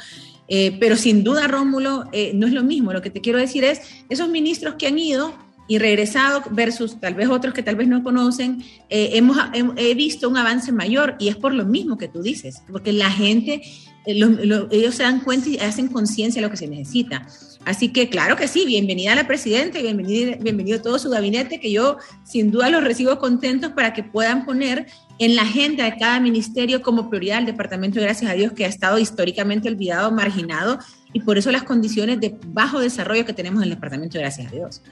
Eh, 0.49 0.77
pero 0.81 0.97
sin 0.97 1.23
duda, 1.23 1.47
Rómulo, 1.47 2.05
no 2.35 2.47
es 2.47 2.53
lo 2.53 2.63
mismo. 2.63 2.93
Lo 2.93 3.03
que 3.03 3.11
te 3.11 3.21
quiero 3.21 3.39
decir 3.39 3.65
es, 3.65 3.81
esos 4.09 4.29
ministros 4.29 4.75
que 4.75 4.89
han 4.89 4.99
ido 4.99 5.35
y 5.71 5.79
regresado 5.79 6.43
versus 6.51 6.99
tal 6.99 7.15
vez 7.15 7.29
otros 7.29 7.55
que 7.55 7.63
tal 7.63 7.77
vez 7.77 7.87
no 7.87 8.03
conocen, 8.03 8.61
eh, 8.89 9.11
hemos, 9.13 9.39
he 9.77 9.95
visto 9.95 10.29
un 10.29 10.37
avance 10.37 10.73
mayor 10.73 11.15
y 11.21 11.29
es 11.29 11.37
por 11.37 11.55
lo 11.55 11.65
mismo 11.65 11.97
que 11.97 12.09
tú 12.09 12.23
dices, 12.23 12.65
porque 12.73 12.93
la 12.93 13.09
gente, 13.09 13.63
eh, 14.05 14.67
ellos 14.73 14.97
se 14.97 15.05
dan 15.05 15.21
cuenta 15.21 15.49
y 15.49 15.59
hacen 15.59 15.87
conciencia 15.87 16.43
de 16.43 16.49
lo 16.49 16.51
que 16.51 16.57
se 16.57 16.67
necesita. 16.67 17.25
Así 17.65 17.93
que 17.93 18.09
claro 18.09 18.37
que 18.37 18.49
sí, 18.49 18.65
bienvenida 18.65 19.13
a 19.13 19.15
la 19.15 19.27
presidenta 19.27 19.79
y 19.79 19.83
bienvenido, 19.83 20.33
bienvenido 20.41 20.79
a 20.79 20.83
todo 20.83 20.99
su 20.99 21.11
gabinete, 21.11 21.61
que 21.61 21.71
yo 21.71 21.99
sin 22.25 22.51
duda 22.51 22.71
los 22.71 22.83
recibo 22.83 23.19
contentos 23.19 23.73
para 23.73 23.93
que 23.93 24.03
puedan 24.03 24.47
poner 24.47 24.87
en 25.19 25.37
la 25.37 25.43
agenda 25.43 25.85
de 25.85 25.99
cada 25.99 26.19
ministerio 26.21 26.81
como 26.81 27.11
prioridad 27.11 27.39
el 27.39 27.47
departamento, 27.47 28.01
gracias 28.01 28.31
a 28.31 28.35
Dios, 28.35 28.53
que 28.55 28.65
ha 28.65 28.69
estado 28.69 28.99
históricamente 28.99 29.69
olvidado, 29.69 30.11
marginado, 30.11 30.79
y 31.13 31.21
por 31.21 31.37
eso 31.37 31.51
las 31.51 31.65
condiciones 31.65 32.19
de 32.21 32.39
bajo 32.47 32.81
desarrollo 32.81 33.27
que 33.27 33.35
tenemos 33.35 33.63
en 33.63 33.65
el 33.65 33.75
departamento, 33.75 34.19
gracias 34.19 34.47
a 34.49 34.51
Dios. 34.51 34.83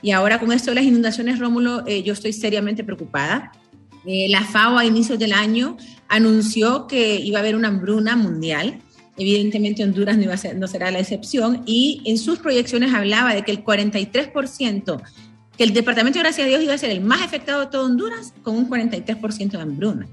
Y 0.00 0.12
ahora 0.12 0.40
con 0.40 0.52
esto 0.52 0.70
de 0.70 0.76
las 0.76 0.84
inundaciones, 0.84 1.38
Rómulo, 1.38 1.86
eh, 1.86 2.02
yo 2.02 2.14
estoy 2.14 2.32
seriamente 2.32 2.84
preocupada. 2.84 3.52
Eh, 4.06 4.28
la 4.30 4.44
FAO 4.44 4.78
a 4.78 4.84
inicios 4.84 5.18
del 5.18 5.32
año 5.32 5.76
anunció 6.08 6.86
que 6.86 7.16
iba 7.16 7.38
a 7.38 7.40
haber 7.40 7.56
una 7.56 7.68
hambruna 7.68 8.16
mundial. 8.16 8.80
Evidentemente 9.18 9.82
Honduras 9.82 10.16
no, 10.16 10.24
iba 10.24 10.34
a 10.34 10.38
ser, 10.38 10.56
no 10.56 10.66
será 10.66 10.90
la 10.90 10.98
excepción 10.98 11.62
y 11.66 12.02
en 12.04 12.18
sus 12.18 12.38
proyecciones 12.38 12.92
hablaba 12.92 13.34
de 13.34 13.42
que 13.42 13.50
el 13.50 13.64
43%, 13.64 15.02
que 15.56 15.64
el 15.64 15.72
departamento, 15.72 16.18
gracias 16.18 16.46
a 16.46 16.48
Dios, 16.48 16.62
iba 16.62 16.74
a 16.74 16.78
ser 16.78 16.90
el 16.90 17.00
más 17.00 17.22
afectado 17.22 17.60
de 17.60 17.66
todo 17.68 17.86
Honduras 17.86 18.34
con 18.42 18.56
un 18.56 18.68
43% 18.68 19.50
de 19.50 19.60
hambruna. 19.60 20.06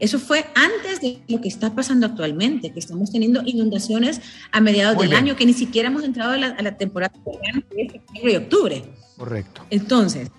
Eso 0.00 0.18
fue 0.18 0.44
antes 0.54 1.00
de 1.00 1.18
lo 1.28 1.40
que 1.40 1.48
está 1.48 1.74
pasando 1.74 2.06
actualmente, 2.06 2.72
que 2.72 2.78
estamos 2.78 3.10
teniendo 3.10 3.42
inundaciones 3.44 4.20
a 4.52 4.60
mediados 4.60 4.98
del 4.98 5.12
año, 5.12 5.34
que 5.34 5.44
ni 5.44 5.54
siquiera 5.54 5.88
hemos 5.88 6.04
entrado 6.04 6.32
a 6.32 6.36
la, 6.36 6.76
temporada 6.76 7.12
de 7.74 7.88
septiembre 7.90 8.32
y 8.32 8.36
octubre. 8.36 8.84
Correcto. 9.16 9.62
Entonces, 9.70 10.30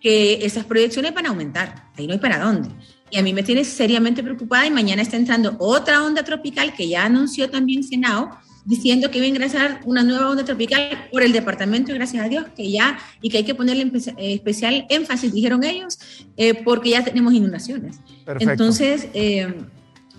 que 0.00 0.44
esas 0.46 0.64
proyecciones 0.64 1.12
van 1.14 1.26
a 1.26 1.28
aumentar, 1.30 1.90
ahí 1.96 2.06
no 2.06 2.14
hay 2.14 2.18
para 2.18 2.38
dónde. 2.38 2.70
Y 3.14 3.18
a 3.18 3.22
mí 3.22 3.32
me 3.32 3.44
tiene 3.44 3.62
seriamente 3.62 4.24
preocupada 4.24 4.66
y 4.66 4.72
mañana 4.72 5.00
está 5.00 5.16
entrando 5.16 5.54
otra 5.60 6.02
onda 6.02 6.24
tropical 6.24 6.74
que 6.74 6.88
ya 6.88 7.04
anunció 7.04 7.48
también 7.48 7.84
Senado, 7.84 8.30
diciendo 8.64 9.08
que 9.08 9.18
iba 9.18 9.26
a 9.26 9.28
ingresar 9.28 9.80
una 9.84 10.02
nueva 10.02 10.28
onda 10.28 10.44
tropical 10.44 11.06
por 11.12 11.22
el 11.22 11.30
departamento, 11.30 11.94
gracias 11.94 12.24
a 12.24 12.28
Dios, 12.28 12.46
que 12.56 12.72
ya, 12.72 12.98
y 13.22 13.30
que 13.30 13.36
hay 13.36 13.44
que 13.44 13.54
ponerle 13.54 13.84
eh, 13.84 14.34
especial 14.34 14.84
énfasis, 14.88 15.32
dijeron 15.32 15.62
ellos, 15.62 15.96
eh, 16.36 16.54
porque 16.64 16.90
ya 16.90 17.04
tenemos 17.04 17.32
inundaciones. 17.34 18.00
Perfecto. 18.24 18.50
Entonces, 18.50 19.06
eh, 19.14 19.62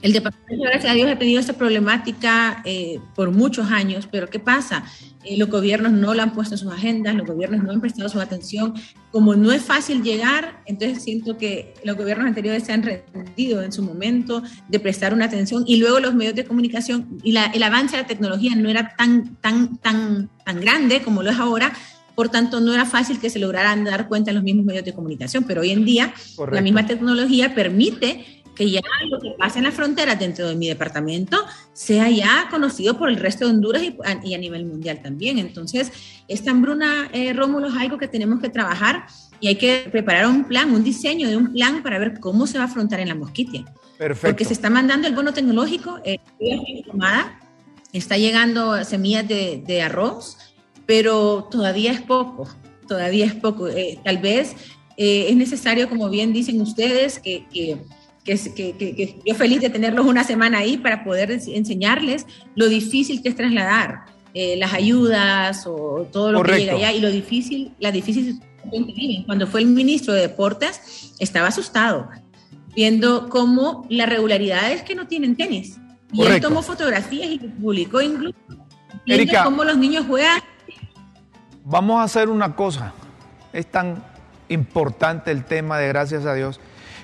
el 0.01 0.13
departamento, 0.13 0.63
gracias 0.63 0.89
a 0.89 0.95
Dios, 0.95 1.09
ha 1.09 1.19
tenido 1.19 1.41
esta 1.41 1.51
problemática 1.51 2.63
por 3.13 3.31
muchos 3.31 3.71
años, 3.71 4.07
pero 4.09 4.29
¿qué 4.29 4.39
pasa? 4.39 4.85
Eh, 5.25 5.37
los 5.37 5.49
gobiernos 5.49 5.91
no 5.91 6.13
lo 6.13 6.21
han 6.21 6.33
puesto 6.33 6.55
en 6.55 6.59
sus 6.59 6.71
agendas, 6.71 7.15
los 7.15 7.27
gobiernos 7.27 7.63
no 7.63 7.71
han 7.71 7.81
prestado 7.81 8.07
su 8.09 8.19
atención. 8.19 8.73
Como 9.11 9.35
no 9.35 9.51
es 9.51 9.61
fácil 9.61 10.03
llegar, 10.03 10.61
entonces 10.65 11.03
siento 11.03 11.37
que 11.37 11.73
los 11.83 11.97
gobiernos 11.97 12.27
anteriores 12.27 12.63
se 12.63 12.73
han 12.73 12.83
rendido 12.83 13.61
en 13.61 13.71
su 13.71 13.81
momento 13.81 14.43
de 14.67 14.79
prestar 14.79 15.13
una 15.13 15.25
atención 15.25 15.63
y 15.65 15.77
luego 15.77 15.99
los 15.99 16.13
medios 16.13 16.35
de 16.35 16.45
comunicación 16.45 17.19
y 17.23 17.35
el 17.35 17.63
avance 17.63 17.95
de 17.95 18.03
la 18.03 18.07
tecnología 18.07 18.55
no 18.55 18.69
era 18.69 18.95
tan, 18.95 19.35
tan, 19.37 19.77
tan, 19.77 20.29
tan 20.45 20.61
grande 20.61 21.01
como 21.01 21.23
lo 21.23 21.31
es 21.31 21.37
ahora. 21.37 21.73
Por 22.15 22.29
tanto, 22.29 22.61
no 22.61 22.73
era 22.73 22.85
fácil 22.85 23.19
que 23.19 23.29
se 23.29 23.39
lograran 23.39 23.83
dar 23.83 24.07
cuenta 24.07 24.31
en 24.31 24.35
los 24.35 24.43
mismos 24.43 24.65
medios 24.65 24.85
de 24.85 24.93
comunicación, 24.93 25.43
pero 25.43 25.61
hoy 25.61 25.71
en 25.71 25.83
día 25.83 26.13
la 26.49 26.61
misma 26.61 26.85
tecnología 26.85 27.53
permite 27.53 28.43
que 28.55 28.71
ya 28.71 28.81
lo 29.09 29.19
que 29.19 29.31
pasa 29.37 29.59
en 29.59 29.65
las 29.65 29.73
fronteras 29.73 30.17
dentro 30.17 30.47
de 30.47 30.55
mi 30.55 30.67
departamento 30.67 31.37
sea 31.73 32.09
ya 32.09 32.47
conocido 32.49 32.97
por 32.97 33.09
el 33.09 33.17
resto 33.17 33.45
de 33.45 33.51
Honduras 33.51 33.83
y, 34.23 34.33
a, 34.33 34.37
nivel 34.37 34.65
mundial 34.65 35.01
también. 35.01 35.37
Entonces, 35.37 35.91
esta 36.27 36.51
hambruna, 36.51 37.09
eh, 37.11 37.33
Rómulo, 37.33 37.67
es 37.67 37.75
algo 37.75 37.97
que 37.97 38.07
tenemos 38.07 38.39
que 38.39 38.49
trabajar 38.49 39.05
y 39.39 39.47
hay 39.47 39.55
que 39.55 39.87
preparar 39.91 40.27
un 40.27 40.45
plan, 40.45 40.73
un 40.73 40.83
diseño 40.83 41.29
de 41.29 41.37
un 41.37 41.51
plan 41.51 41.83
para 41.83 41.99
ver 41.99 42.19
cómo 42.19 42.47
se 42.47 42.57
va 42.57 42.63
a 42.63 42.67
afrontar 42.67 42.99
en 42.99 43.09
la 43.09 43.15
mosquitia. 43.15 43.65
Perfecto. 43.97 44.27
Porque 44.29 44.45
se 44.45 44.53
está 44.53 44.69
mandando 44.69 45.07
el 45.07 45.15
bono 45.15 45.33
tecnológico, 45.33 45.99
eh, 46.03 46.19
está 47.93 48.17
llegando 48.17 48.83
semillas 48.83 49.27
de, 49.27 49.81
arroz, 49.81 50.37
pero 50.85 51.47
todavía 51.49 51.91
es 51.91 52.01
poco, 52.01 52.47
todavía 52.87 53.25
es 53.25 53.35
poco. 53.35 53.67
Eh, 53.67 53.99
tal 54.03 54.17
vez 54.17 54.55
eh, 54.97 55.27
es 55.29 55.35
necesario, 55.35 55.89
como 55.89 56.09
bien 56.09 56.33
dicen 56.33 56.61
ustedes, 56.61 57.19
que, 57.19 57.45
que 57.51 57.77
que, 58.25 59.21
yo 59.23 59.35
feliz 59.35 59.61
de 59.61 59.69
tenerlos 59.69 60.05
una 60.05 60.23
semana 60.23 60.59
ahí 60.59 60.77
para 60.77 61.03
poder 61.03 61.31
enseñarles 61.31 62.25
lo 62.55 62.67
difícil 62.67 63.21
que 63.21 63.29
es 63.29 63.35
trasladar 63.35 64.05
eh, 64.33 64.57
las 64.57 64.73
ayudas 64.73 65.65
o 65.67 66.07
todo 66.11 66.31
lo 66.31 66.43
que 66.43 66.57
llega 66.57 66.73
allá 66.73 66.91
y 66.91 66.99
lo 66.99 67.09
difícil, 67.09 67.73
la 67.79 67.91
difícil 67.91 68.39
que. 68.69 69.23
Cuando 69.25 69.47
fue 69.47 69.61
el 69.61 69.67
ministro 69.67 70.13
de 70.13 70.21
Deportes, 70.21 71.13
estaba 71.19 71.47
asustado, 71.47 72.09
viendo 72.75 73.29
cómo 73.29 73.85
las 73.89 74.09
regularidades 74.09 74.81
que 74.81 74.95
no 74.95 75.07
tienen 75.07 75.35
tenis. 75.35 75.77
Y 76.11 76.23
él 76.23 76.41
tomó 76.41 76.63
fotografías 76.63 77.29
y 77.29 77.37
publicó 77.37 78.01
incluso 78.01 78.35
viendo 79.05 79.33
cómo 79.43 79.63
los 79.63 79.77
niños 79.77 80.05
juegan. 80.07 80.41
Vamos 81.63 81.99
a 81.99 82.03
hacer 82.03 82.29
una 82.29 82.55
cosa, 82.55 82.93
es 83.53 83.67
tan 83.67 84.03
importante 84.49 85.31
el 85.31 85.45
tema 85.45 85.79
de 85.79 85.87
gracias 85.87 86.25
a 86.25 86.33
Dios 86.33 86.59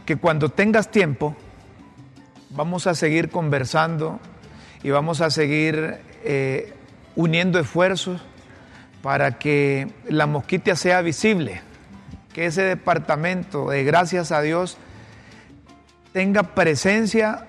que 0.06 0.18
cuando 0.18 0.50
tengas 0.50 0.92
tiempo 0.92 1.36
vamos 2.50 2.88
a 2.88 2.96
seguir 2.96 3.30
conversando 3.30 4.20
y 4.84 4.90
vamos 4.90 5.22
a 5.22 5.30
seguir 5.30 6.00
eh, 6.24 6.74
uniendo 7.16 7.60
esfuerzos 7.60 8.22
para 9.02 9.40
que 9.40 9.92
la 10.08 10.28
mosquitia 10.28 10.76
sea 10.76 11.02
visible, 11.02 11.62
que 12.34 12.46
ese 12.46 12.62
departamento 12.64 13.70
de 13.70 13.84
gracias 13.84 14.32
a 14.32 14.42
Dios 14.42 14.78
tenga 16.14 16.44
presencia 16.44 17.48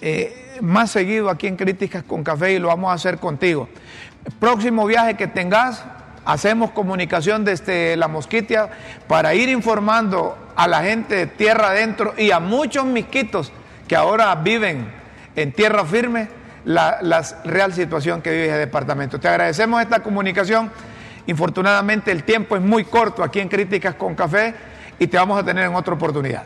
eh, 0.00 0.58
más 0.60 0.90
seguido 0.90 1.30
aquí 1.30 1.46
en 1.46 1.56
Críticas 1.56 2.04
con 2.04 2.22
Café 2.22 2.52
y 2.52 2.58
lo 2.58 2.68
vamos 2.68 2.90
a 2.90 2.94
hacer 2.94 3.18
contigo. 3.18 3.68
próximo 4.38 4.86
viaje 4.86 5.16
que 5.16 5.26
tengas, 5.26 5.84
hacemos 6.28 6.72
comunicación 6.72 7.42
desde 7.42 7.96
la 7.96 8.06
mosquitia 8.06 8.68
para 9.08 9.34
ir 9.34 9.48
informando 9.48 10.36
a 10.56 10.68
la 10.68 10.82
gente 10.82 11.14
de 11.14 11.26
tierra 11.26 11.70
adentro 11.70 12.12
y 12.18 12.32
a 12.32 12.38
muchos 12.38 12.84
misquitos 12.84 13.50
que 13.88 13.96
ahora 13.96 14.34
viven 14.34 14.92
en 15.34 15.52
tierra 15.52 15.86
firme 15.86 16.28
la, 16.66 16.98
la 17.00 17.22
real 17.44 17.72
situación 17.72 18.20
que 18.20 18.30
vive 18.30 18.52
el 18.52 18.58
departamento. 18.58 19.18
Te 19.18 19.26
agradecemos 19.26 19.80
esta 19.80 20.02
comunicación. 20.02 20.70
Infortunadamente 21.26 22.12
el 22.12 22.22
tiempo 22.24 22.56
es 22.56 22.62
muy 22.62 22.84
corto 22.84 23.24
aquí 23.24 23.40
en 23.40 23.48
Críticas 23.48 23.94
con 23.94 24.14
Café 24.14 24.54
y 24.98 25.06
te 25.06 25.16
vamos 25.16 25.40
a 25.40 25.42
tener 25.42 25.64
en 25.64 25.74
otra 25.74 25.94
oportunidad. 25.94 26.42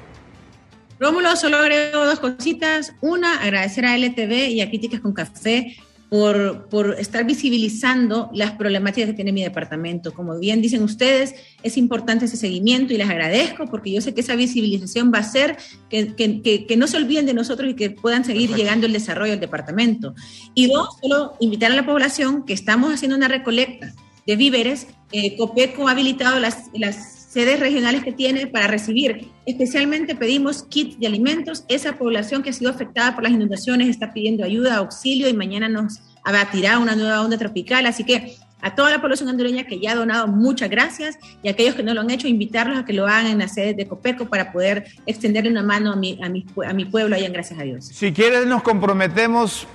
Rómulo, 1.01 1.35
solo 1.35 1.57
agrego 1.57 2.07
dos 2.07 2.21
cositas. 2.21 2.95
Una, 3.01 3.43
agradecer 3.43 3.85
a 3.85 3.97
LTV 3.97 4.51
y 4.51 4.61
a 4.61 4.69
Críticas 4.69 5.01
con 5.01 5.13
Café 5.13 5.77
por, 6.13 6.69
por, 6.69 7.01
estar 7.01 7.25
visibilizando 7.25 8.29
las 8.35 8.51
problemáticas 8.51 9.09
que 9.09 9.17
tiene 9.17 9.33
mi 9.33 9.43
departamento. 9.43 10.13
Como 10.13 10.39
bien 10.39 10.61
dicen 10.61 10.83
ustedes, 10.83 11.35
es 11.63 11.79
importante 11.79 12.27
ese 12.27 12.37
seguimiento 12.37 12.93
y 12.93 12.99
les 12.99 13.09
agradezco 13.09 13.65
porque 13.65 13.91
yo 13.91 14.03
sé 14.03 14.13
que 14.13 14.21
esa 14.21 14.37
visibilización 14.37 15.11
va 15.11 15.17
a 15.17 15.21
hacer 15.23 15.57
que, 15.89 16.15
que, 16.15 16.43
que, 16.43 16.67
que 16.67 16.77
no 16.77 16.87
se 16.87 16.99
olviden 16.99 17.25
de 17.25 17.33
nosotros 17.33 17.71
y 17.71 17.75
que 17.75 17.89
puedan 17.89 18.27
seguir 18.27 18.51
Perfecto. 18.51 18.63
llegando 18.63 18.87
el 18.87 18.93
desarrollo 18.93 19.31
del 19.31 19.41
departamento. 19.41 20.15
Y 20.53 20.67
dos, 20.67 20.99
solo 21.01 21.33
invitar 21.41 21.73
a 21.73 21.77
la 21.77 21.87
población 21.87 22.45
que 22.45 22.53
estamos 22.53 22.93
haciendo 22.93 23.17
una 23.17 23.29
recolecta 23.29 23.95
de 24.27 24.37
víveres. 24.37 24.89
Eh, 25.13 25.35
Copeco 25.39 25.89
ha 25.89 25.93
habilitado 25.93 26.39
las, 26.41 26.67
las 26.75 27.22
sedes 27.33 27.59
regionales 27.61 28.05
que 28.05 28.13
tiene 28.13 28.47
para 28.47 28.67
recibir. 28.67 29.29
Especialmente 29.47 30.15
pedimos 30.15 30.65
kits 30.65 31.01
de 31.01 31.07
alimentos. 31.07 31.65
Esa 31.69 31.95
población 31.95 32.43
que 32.43 32.51
ha 32.51 32.53
sido 32.53 32.71
afectada 32.71 33.15
por 33.15 33.25
las 33.25 33.33
inundaciones 33.33 33.89
está 33.89 34.13
pidiendo 34.13 34.45
ayuda, 34.45 34.77
auxilio 34.77 35.31
y 35.31 35.33
mañana 35.33 35.67
nos 35.67 36.01
abatirá 36.25 36.79
una 36.79 36.95
nueva 36.95 37.23
onda 37.23 37.39
tropical. 37.39 37.87
Así 37.87 38.05
que 38.05 38.37
a 38.61 38.75
toda 38.75 38.91
la 38.91 39.01
población 39.01 39.31
hondureña 39.31 39.65
que 39.65 39.81
ya 39.81 39.93
ha 39.93 39.95
donado, 39.95 40.29
muchas 40.29 40.69
gracias. 40.69 41.19
Y 41.43 41.49
a 41.49 41.53
aquellos 41.53 41.75
que 41.75 41.83
no 41.83 41.95
lo 41.95 42.03
han 42.03 42.11
hecho, 42.11 42.29
invitarlos 42.29 42.79
a 42.79 42.85
que 42.85 42.93
lo 42.93 43.07
hagan 43.07 43.29
en 43.29 43.39
la 43.39 43.49
sede 43.49 43.73
de 43.73 43.89
Copeco 43.89 44.27
para 44.27 44.53
poder 44.53 44.89
extenderle 45.07 45.51
una 45.51 45.63
mano 45.63 45.93
a 45.93 45.97
mi, 45.97 46.21
a 46.23 46.29
mi, 46.29 46.45
a 46.67 46.75
mi 46.75 46.85
pueblo 46.85 47.17
allá 47.17 47.27
en 47.27 47.33
Gracias 47.33 47.59
a 47.59 47.63
Dios. 47.63 47.87
Si 47.87 48.13
quieres, 48.13 48.47
nos 48.47 48.63
comprometemos, 48.63 49.67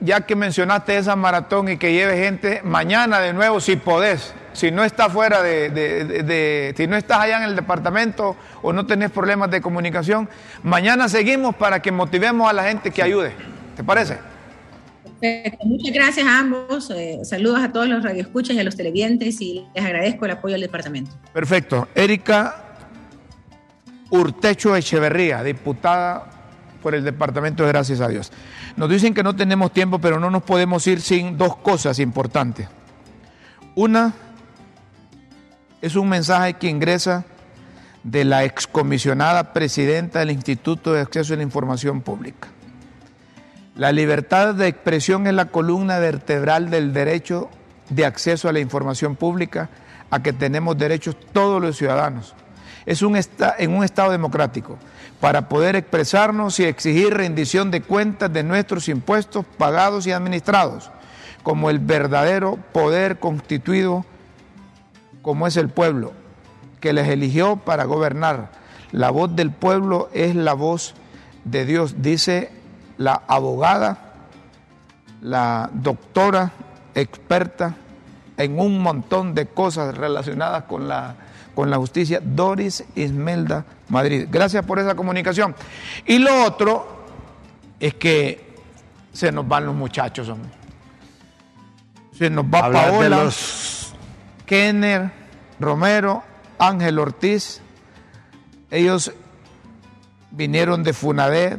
ya 0.00 0.20
que 0.20 0.36
mencionaste 0.36 0.98
esa 0.98 1.16
maratón 1.16 1.70
y 1.70 1.78
que 1.78 1.94
lleve 1.94 2.18
gente, 2.18 2.60
mañana 2.62 3.20
de 3.20 3.32
nuevo, 3.32 3.58
si 3.58 3.76
podés 3.76 4.34
si 4.56 4.70
no 4.70 4.84
estás 4.84 5.12
fuera 5.12 5.42
de, 5.42 5.68
de, 5.68 6.04
de, 6.04 6.22
de, 6.22 6.74
si 6.76 6.86
no 6.86 6.96
estás 6.96 7.18
allá 7.18 7.36
en 7.36 7.42
el 7.44 7.56
departamento 7.56 8.36
o 8.62 8.72
no 8.72 8.86
tenés 8.86 9.10
problemas 9.10 9.50
de 9.50 9.60
comunicación, 9.60 10.28
mañana 10.62 11.08
seguimos 11.10 11.54
para 11.54 11.80
que 11.80 11.92
motivemos 11.92 12.48
a 12.48 12.54
la 12.54 12.64
gente 12.64 12.90
que 12.90 13.02
ayude. 13.02 13.32
¿Te 13.76 13.84
parece? 13.84 14.18
Perfecto. 15.20 15.66
Muchas 15.66 15.92
gracias 15.92 16.26
a 16.26 16.38
ambos. 16.38 16.90
Eh, 16.90 17.20
saludos 17.24 17.60
a 17.60 17.70
todos 17.70 17.86
los 17.86 18.02
radioescuchas 18.02 18.56
y 18.56 18.60
a 18.60 18.64
los 18.64 18.76
televidentes 18.76 19.40
y 19.42 19.66
les 19.74 19.84
agradezco 19.84 20.24
el 20.24 20.30
apoyo 20.32 20.54
al 20.54 20.62
departamento. 20.62 21.10
Perfecto. 21.34 21.88
Erika 21.94 22.64
Urtecho 24.10 24.74
Echeverría, 24.74 25.42
diputada 25.42 26.30
por 26.82 26.94
el 26.94 27.04
departamento 27.04 27.62
de 27.62 27.68
Gracias 27.68 28.00
a 28.00 28.08
Dios. 28.08 28.32
Nos 28.76 28.88
dicen 28.88 29.12
que 29.12 29.22
no 29.22 29.36
tenemos 29.36 29.72
tiempo, 29.72 29.98
pero 29.98 30.18
no 30.18 30.30
nos 30.30 30.42
podemos 30.42 30.86
ir 30.86 31.02
sin 31.02 31.36
dos 31.36 31.56
cosas 31.56 31.98
importantes. 31.98 32.68
Una, 33.74 34.14
es 35.80 35.96
un 35.96 36.08
mensaje 36.08 36.54
que 36.54 36.68
ingresa 36.68 37.24
de 38.02 38.24
la 38.24 38.44
excomisionada 38.44 39.52
presidenta 39.52 40.20
del 40.20 40.30
Instituto 40.30 40.92
de 40.92 41.00
Acceso 41.00 41.34
a 41.34 41.36
la 41.36 41.42
Información 41.42 42.00
Pública. 42.00 42.48
La 43.74 43.92
libertad 43.92 44.54
de 44.54 44.68
expresión 44.68 45.26
es 45.26 45.34
la 45.34 45.46
columna 45.46 45.98
vertebral 45.98 46.70
del 46.70 46.92
derecho 46.92 47.50
de 47.90 48.06
acceso 48.06 48.48
a 48.48 48.52
la 48.52 48.60
información 48.60 49.16
pública 49.16 49.68
a 50.10 50.22
que 50.22 50.32
tenemos 50.32 50.78
derechos 50.78 51.16
todos 51.32 51.60
los 51.60 51.76
ciudadanos. 51.76 52.34
Es 52.86 53.02
un 53.02 53.16
en 53.58 53.76
un 53.76 53.84
Estado 53.84 54.12
democrático 54.12 54.78
para 55.20 55.48
poder 55.48 55.76
expresarnos 55.76 56.58
y 56.60 56.64
exigir 56.64 57.12
rendición 57.12 57.70
de 57.70 57.82
cuentas 57.82 58.32
de 58.32 58.44
nuestros 58.44 58.88
impuestos 58.88 59.44
pagados 59.58 60.06
y 60.06 60.12
administrados 60.12 60.90
como 61.42 61.68
el 61.70 61.78
verdadero 61.78 62.58
poder 62.72 63.18
constituido 63.18 64.04
como 65.26 65.48
es 65.48 65.56
el 65.56 65.68
pueblo, 65.70 66.12
que 66.80 66.92
les 66.92 67.08
eligió 67.08 67.56
para 67.56 67.82
gobernar. 67.82 68.52
La 68.92 69.10
voz 69.10 69.34
del 69.34 69.50
pueblo 69.50 70.08
es 70.12 70.36
la 70.36 70.52
voz 70.54 70.94
de 71.44 71.64
Dios, 71.66 71.96
dice 71.98 72.52
la 72.96 73.22
abogada, 73.26 74.14
la 75.20 75.68
doctora 75.72 76.52
experta 76.94 77.74
en 78.36 78.60
un 78.60 78.78
montón 78.80 79.34
de 79.34 79.46
cosas 79.46 79.96
relacionadas 79.98 80.62
con 80.62 80.86
la, 80.86 81.16
con 81.56 81.70
la 81.70 81.76
justicia, 81.78 82.20
Doris 82.22 82.84
Ismelda 82.94 83.64
Madrid. 83.88 84.28
Gracias 84.30 84.64
por 84.64 84.78
esa 84.78 84.94
comunicación. 84.94 85.56
Y 86.06 86.20
lo 86.20 86.44
otro 86.44 86.86
es 87.80 87.94
que 87.94 88.54
se 89.12 89.32
nos 89.32 89.48
van 89.48 89.66
los 89.66 89.74
muchachos, 89.74 90.28
hombre. 90.28 90.50
Se 92.16 92.30
nos 92.30 92.44
va 92.44 92.60
Hablar 92.60 92.84
de 92.86 92.90
Paola. 92.92 93.24
los- 93.24 93.72
Kenner, 94.46 95.10
Romero, 95.60 96.22
Ángel 96.58 96.98
Ortiz. 96.98 97.60
Ellos 98.70 99.12
vinieron 100.30 100.82
de 100.82 100.92
Funadé 100.92 101.58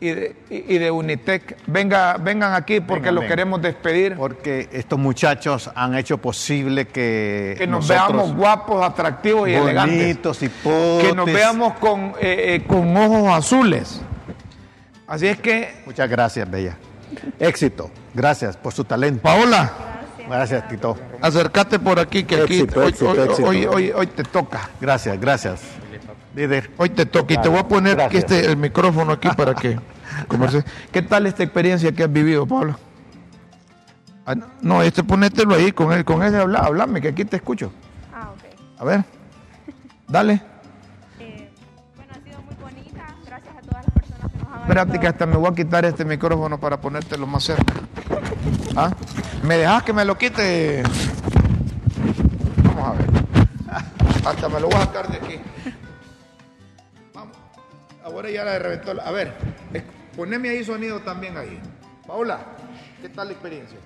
y 0.00 0.08
de, 0.08 0.36
y 0.48 0.78
de 0.78 0.90
Unitec. 0.90 1.58
Venga, 1.66 2.16
vengan 2.18 2.54
aquí 2.54 2.80
porque 2.80 3.12
los 3.12 3.24
queremos 3.24 3.60
despedir. 3.60 4.16
Porque 4.16 4.68
estos 4.72 4.98
muchachos 4.98 5.70
han 5.74 5.94
hecho 5.94 6.18
posible 6.18 6.86
que, 6.88 7.54
Que 7.58 7.66
nos 7.66 7.86
veamos 7.86 8.34
guapos, 8.34 8.82
atractivos 8.84 9.48
y 9.48 9.54
elegantes. 9.54 9.98
bonitos, 9.98 10.42
hipotes. 10.42 11.08
Que 11.08 11.14
nos 11.14 11.26
veamos 11.26 11.74
con, 11.74 12.14
eh, 12.20 12.54
eh, 12.54 12.64
con 12.66 12.96
ojos 12.96 13.28
azules. 13.32 14.00
Así 15.06 15.26
es 15.26 15.38
que, 15.40 15.82
Muchas 15.86 16.08
gracias, 16.08 16.50
Bella. 16.50 16.76
Éxito. 17.38 17.90
Gracias 18.14 18.56
por 18.56 18.72
su 18.72 18.84
talento. 18.84 19.22
Paola, 19.22 19.72
Gracias, 20.36 20.68
Tito. 20.68 20.96
acércate 21.20 21.78
por 21.78 21.98
aquí 21.98 22.24
que 22.24 22.36
aquí 22.42 22.60
Éxito, 22.60 22.80
hoy, 22.80 22.88
éxito, 22.88 23.10
hoy- 23.10 23.18
éxito. 23.18 23.48
hoy- 23.48 23.66
hoy- 23.66 23.92
hoy 23.94 24.06
te 24.06 24.22
toca. 24.22 24.70
Gracias, 24.80 25.20
gracias. 25.20 25.60
Líder. 26.34 26.70
Hoy 26.76 26.90
te 26.90 27.06
toca 27.06 27.34
y 27.34 27.38
te 27.38 27.48
voy 27.48 27.58
a 27.58 27.66
poner 27.66 28.00
aquí 28.00 28.18
Gracias. 28.18 28.32
este, 28.40 28.50
el 28.52 28.56
micrófono 28.56 29.12
aquí 29.12 29.28
para 29.36 29.54
que 29.54 29.78
converse. 30.28 30.64
¿Qué 30.92 31.02
tal 31.02 31.26
esta 31.26 31.42
experiencia 31.42 31.90
que 31.92 32.04
has 32.04 32.12
vivido, 32.12 32.46
Pablo? 32.46 32.76
Ah, 34.26 34.36
no, 34.62 34.82
este 34.82 35.02
ponételo 35.02 35.54
ahí, 35.54 35.72
con 35.72 35.92
él, 35.92 36.04
con 36.04 36.22
ese 36.22 36.36
habla, 36.36 36.60
hablame, 36.60 37.00
que 37.00 37.08
aquí 37.08 37.24
te 37.24 37.36
escucho. 37.36 37.72
Ah, 38.14 38.30
ok. 38.32 38.80
A 38.80 38.84
ver, 38.84 39.04
dale. 40.06 40.40
Espérate 44.70 45.00
que 45.00 45.08
hasta 45.08 45.26
me 45.26 45.36
voy 45.36 45.50
a 45.50 45.52
quitar 45.52 45.84
este 45.84 46.04
micrófono 46.04 46.60
para 46.60 46.80
ponértelo 46.80 47.26
más 47.26 47.42
cerca. 47.42 47.74
¿Ah? 48.76 48.92
¿Me 49.42 49.56
dejas 49.56 49.82
que 49.82 49.92
me 49.92 50.04
lo 50.04 50.16
quite? 50.16 50.84
Vamos 52.62 52.86
a 52.86 52.92
ver. 52.92 53.10
Hasta 54.24 54.48
me 54.48 54.60
lo 54.60 54.68
voy 54.68 54.76
a 54.76 54.82
sacar 54.82 55.08
de 55.10 55.16
aquí. 55.16 55.40
Vamos. 57.12 57.36
Ahora 58.04 58.30
ya 58.30 58.44
la 58.44 58.60
reventó. 58.60 58.94
la- 58.94 59.02
A 59.02 59.10
ver, 59.10 59.32
poneme 60.16 60.50
ahí 60.50 60.62
sonido 60.62 61.00
también 61.00 61.36
ahí. 61.36 61.58
Paula, 62.06 62.38
¿qué 63.02 63.08
tal 63.08 63.26
la 63.26 63.32
experiencia? 63.32 63.76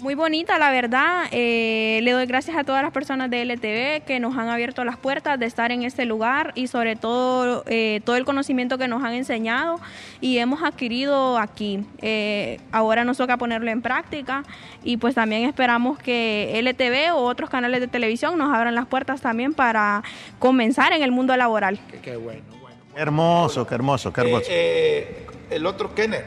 Muy 0.00 0.14
bonita, 0.14 0.60
la 0.60 0.70
verdad. 0.70 1.24
Eh, 1.32 1.98
le 2.04 2.12
doy 2.12 2.26
gracias 2.26 2.56
a 2.56 2.62
todas 2.62 2.84
las 2.84 2.92
personas 2.92 3.30
de 3.30 3.42
LTV 3.42 4.04
que 4.06 4.20
nos 4.20 4.36
han 4.36 4.48
abierto 4.48 4.84
las 4.84 4.96
puertas 4.96 5.40
de 5.40 5.46
estar 5.46 5.72
en 5.72 5.82
este 5.82 6.04
lugar 6.04 6.52
y 6.54 6.68
sobre 6.68 6.94
todo 6.94 7.64
eh, 7.66 8.00
todo 8.04 8.14
el 8.14 8.24
conocimiento 8.24 8.78
que 8.78 8.86
nos 8.86 9.02
han 9.02 9.14
enseñado 9.14 9.80
y 10.20 10.38
hemos 10.38 10.62
adquirido 10.62 11.36
aquí. 11.36 11.84
Eh, 12.00 12.60
ahora 12.70 13.04
nos 13.04 13.16
toca 13.16 13.38
ponerlo 13.38 13.72
en 13.72 13.82
práctica 13.82 14.44
y 14.84 14.98
pues 14.98 15.16
también 15.16 15.48
esperamos 15.48 15.98
que 15.98 16.56
LTV 16.62 17.16
o 17.16 17.24
otros 17.24 17.50
canales 17.50 17.80
de 17.80 17.88
televisión 17.88 18.38
nos 18.38 18.54
abran 18.54 18.76
las 18.76 18.86
puertas 18.86 19.20
también 19.20 19.52
para 19.52 20.04
comenzar 20.38 20.92
en 20.92 21.02
el 21.02 21.10
mundo 21.10 21.36
laboral. 21.36 21.80
Qué, 21.90 21.98
qué 21.98 22.16
bueno, 22.16 22.42
bueno. 22.60 22.76
Qué 22.94 23.00
hermoso, 23.00 23.66
qué 23.66 23.74
hermoso, 23.74 24.12
qué 24.12 24.20
hermoso. 24.20 24.46
Eh, 24.48 24.48
eh, 24.50 25.26
el 25.50 25.66
otro 25.66 25.92
Kenner. 25.92 26.24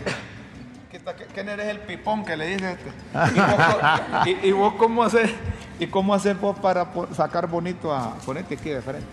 ¿Qué 1.06 1.14
tal? 1.14 1.16
Kenner 1.34 1.60
es 1.60 1.68
el 1.70 1.80
pipón 1.80 2.24
que 2.24 2.38
le 2.38 2.47
dice 2.47 2.72
este. 2.74 2.91
¿Y 3.36 3.39
vos, 3.39 3.56
co- 3.56 4.30
y- 4.30 4.47
y 4.47 4.52
vos 4.52 4.74
cómo 4.78 5.04
haces 5.04 5.32
y 5.80 5.88
cómo 5.88 6.14
haces 6.14 6.39
vos 6.39 6.58
para 6.60 6.86
sacar 7.16 7.47
bonito 7.47 7.93
a 7.93 8.14
ponete 8.26 8.54
aquí 8.56 8.70
de 8.70 8.82
frente 8.82 9.08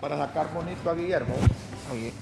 para 0.00 0.16
sacar 0.18 0.48
bonito 0.52 0.90
a 0.90 0.94
Guillermo? 0.94 1.34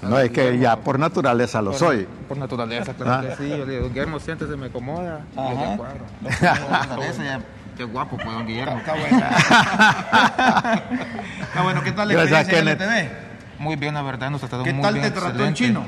no, 0.01 0.19
es 0.19 0.31
que 0.31 0.57
ya 0.57 0.75
por 0.77 0.97
naturaleza 0.99 1.61
lo 1.61 1.73
soy. 1.73 2.07
Por 2.27 2.37
naturaleza, 2.37 2.93
claro 2.93 3.13
Ah. 3.13 3.21
que 3.29 3.35
sí. 3.43 3.49
Yo 3.49 3.65
le 3.65 3.73
digo, 3.73 3.87
Guillermo, 3.89 4.19
siéntese, 4.19 4.55
me 4.57 4.65
acomoda. 4.67 5.21
Y 5.31 5.35
yo 5.35 5.41
Ajá. 5.43 5.71
te 5.71 5.77
cuadro. 5.77 6.05
Por 6.61 6.71
naturaleza, 6.71 7.23
ya, 7.23 7.39
qué 7.77 7.83
guapo, 7.83 8.17
pues, 8.17 8.31
don 8.31 8.45
Guillermo. 8.47 8.77
Está 8.79 8.93
bueno. 8.95 9.17
Está 11.41 11.61
bueno, 11.63 11.83
¿qué 11.83 11.91
tal 11.91 12.07
la 12.07 12.13
Gracias, 12.15 12.41
experiencia 12.49 12.99
en. 12.99 13.05
LTV? 13.07 13.11
Muy 13.59 13.75
bien, 13.75 13.93
la 13.93 14.01
verdad, 14.01 14.29
nos 14.31 14.41
trató 14.41 14.63
¿Qué 14.63 14.73
muy 14.73 14.81
tal 14.81 14.93
bien. 14.95 15.05
te 15.05 15.11
trató 15.11 15.27
el 15.27 15.49
excelente. 15.49 15.57
chino? 15.63 15.85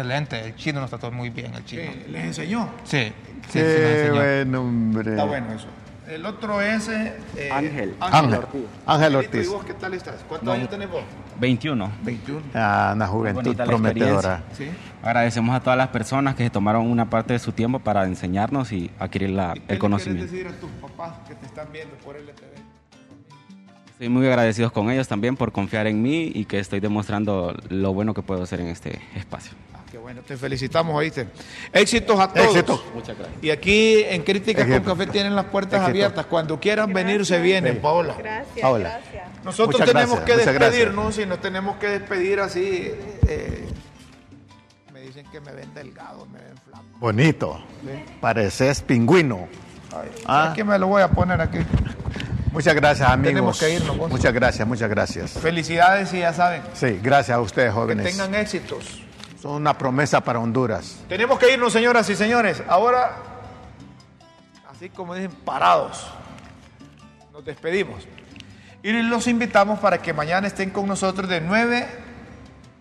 Excelente, 0.00 0.38
el 0.44 0.54
chino 0.56 0.78
nos 0.78 0.90
trató 0.90 1.10
muy 1.10 1.30
bien, 1.30 1.54
el 1.54 1.64
chino. 1.64 1.84
¿Qué? 1.90 2.06
¿Les 2.10 2.24
enseñó? 2.26 2.68
Sí, 2.84 2.98
sí, 2.98 3.12
sí, 3.48 3.58
nos 3.58 3.64
Qué 3.64 4.00
enseñó. 4.02 4.14
buen 4.14 4.54
hombre. 4.54 5.10
Está 5.12 5.24
bueno 5.24 5.52
eso. 5.54 5.68
el 6.06 6.26
otro 6.26 6.60
es 6.60 6.86
eh, 6.88 7.14
Ángel. 7.50 7.94
Ángel 7.98 8.34
Ortiz. 8.34 8.60
Ángel 8.86 9.16
Angelito, 9.16 9.22
¿Y 9.22 9.38
Ortiz. 9.40 9.48
vos 9.50 9.64
qué 9.64 9.72
tal 9.72 9.94
estás? 9.94 10.16
¿Cuántos 10.28 10.44
No. 10.46 10.52
años 10.52 10.68
tenés 10.68 10.90
vos? 10.90 11.00
21. 11.40 11.90
21. 12.02 12.42
Ah, 12.54 12.92
una 12.94 13.06
juventud 13.06 13.42
bonita 13.42 13.64
la 13.64 13.68
prometedora. 13.70 14.42
¿Sí? 14.52 14.68
Agradecemos 15.02 15.56
a 15.56 15.60
todas 15.60 15.78
las 15.78 15.88
personas 15.88 16.34
que 16.34 16.44
se 16.44 16.50
tomaron 16.50 16.86
una 16.90 17.08
parte 17.08 17.32
de 17.32 17.38
su 17.38 17.52
tiempo 17.52 17.78
para 17.78 18.04
enseñarnos 18.04 18.72
y 18.72 18.90
adquirir 18.98 19.30
la- 19.30 19.54
¿Y 19.56 19.60
qué 19.60 19.72
el 19.72 19.78
conocimiento. 19.78 20.30
decir 20.30 20.46
a 20.46 20.52
tus 20.60 20.68
papás 20.72 21.14
que 21.26 21.34
te 21.36 21.46
están 21.46 21.68
viendo 21.72 21.96
por 22.04 22.16
LTV? 22.16 22.54
Estoy 23.92 24.10
muy 24.10 24.26
agradecidos 24.26 24.72
con 24.72 24.90
ellos 24.90 25.08
también 25.08 25.38
por 25.38 25.52
confiar 25.52 25.86
en 25.86 26.02
mí 26.02 26.30
y 26.34 26.44
que 26.44 26.58
estoy 26.58 26.80
demostrando 26.80 27.56
lo 27.70 27.94
bueno 27.94 28.12
que 28.12 28.20
puedo 28.20 28.42
hacer 28.42 28.60
en 28.60 28.66
este 28.66 29.00
espacio. 29.14 29.52
Qué 29.90 29.98
bueno, 29.98 30.22
te 30.22 30.36
felicitamos, 30.36 30.94
¿oíste? 30.96 31.28
Éxitos 31.72 32.18
a 32.18 32.28
todos. 32.32 32.46
Éxito. 32.48 32.84
Muchas 32.94 33.16
gracias. 33.16 33.42
Y 33.42 33.50
aquí 33.50 34.02
en 34.04 34.22
Críticas 34.22 34.64
con 34.64 34.72
Éxito. 34.74 34.96
Café 34.96 35.06
tienen 35.10 35.34
las 35.36 35.44
puertas 35.46 35.74
Éxito. 35.74 35.90
abiertas. 35.90 36.26
Cuando 36.26 36.58
quieran 36.60 36.92
venir, 36.92 37.24
se 37.24 37.40
vienen, 37.40 37.80
Paola. 37.80 38.16
Hola. 38.62 39.00
Nosotros 39.44 39.80
Muchas 39.80 39.86
tenemos 39.94 40.16
gracias, 40.18 40.24
que 40.24 40.52
gracias. 40.52 40.72
despedirnos 40.72 41.18
y 41.18 41.26
nos 41.26 41.40
tenemos 41.40 41.76
que 41.76 41.86
despedir 41.88 42.40
así. 42.40 42.90
eh, 43.28 43.64
me 44.92 45.00
dicen 45.02 45.24
que 45.30 45.40
me 45.40 45.52
ven 45.52 45.72
delgado, 45.72 46.26
me 46.26 46.40
ven 46.40 46.56
flaco. 46.64 46.84
Bonito. 46.98 47.64
Pareces 48.20 48.80
pingüino. 48.82 49.46
Ay, 49.94 50.10
Ah. 50.26 50.50
Aquí 50.50 50.64
me 50.64 50.76
lo 50.80 50.88
voy 50.88 51.02
a 51.02 51.08
poner 51.08 51.40
aquí. 51.40 51.58
Muchas 52.50 52.74
gracias, 52.74 53.08
amigos. 53.08 53.28
Tenemos 53.30 53.60
que 53.60 53.70
irnos, 53.74 53.96
vos. 53.96 54.10
Muchas 54.10 54.32
gracias, 54.34 54.66
muchas 54.66 54.90
gracias. 54.90 55.30
Felicidades 55.32 56.12
y 56.12 56.18
ya 56.20 56.32
saben, 56.32 56.62
Sí, 56.74 56.98
gracias 57.02 57.36
a 57.36 57.40
ustedes, 57.40 57.68
que 57.68 57.74
jóvenes. 57.74 58.06
tengan 58.06 58.34
éxitos. 58.34 59.02
Son 59.40 59.52
una 59.52 59.76
promesa 59.76 60.20
para 60.22 60.38
Honduras. 60.38 61.04
Tenemos 61.08 61.38
que 61.38 61.52
irnos, 61.52 61.72
señoras 61.72 62.08
y 62.08 62.16
señores. 62.16 62.62
Ahora, 62.68 63.16
así 64.70 64.88
como 64.88 65.14
dicen, 65.14 65.32
parados. 65.44 66.10
Nos 67.32 67.44
despedimos. 67.44 68.06
Y 68.82 68.92
los 68.92 69.26
invitamos 69.26 69.78
para 69.78 70.00
que 70.00 70.12
mañana 70.12 70.46
estén 70.46 70.70
con 70.70 70.86
nosotros 70.86 71.28
de 71.28 71.40
9 71.40 71.86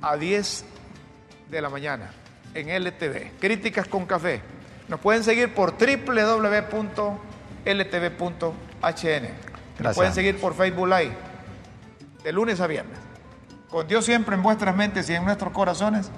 a 0.02 0.16
10 0.16 0.66
de 1.50 1.62
la 1.62 1.70
mañana 1.70 2.12
en 2.54 2.70
LTV. 2.70 3.40
Críticas 3.40 3.88
con 3.88 4.06
café. 4.06 4.42
Nos 4.88 5.00
pueden 5.00 5.24
seguir 5.24 5.54
por 5.54 5.74
www.ltv.hn. 5.78 6.86
Nos 8.54 9.02
Gracias. 9.78 9.96
pueden 9.96 10.14
seguir 10.14 10.40
por 10.40 10.54
Facebook 10.56 10.88
Live 10.88 11.16
de 12.24 12.32
lunes 12.32 12.60
a 12.62 12.68
viernes. 12.68 12.98
Con 13.70 13.88
Dios 13.88 14.06
siempre 14.06 14.36
en 14.36 14.44
vuestras 14.44 14.76
mentes 14.76 15.10
y 15.10 15.14
en 15.14 15.26
nuestros 15.26 15.52
corazones 15.52 16.10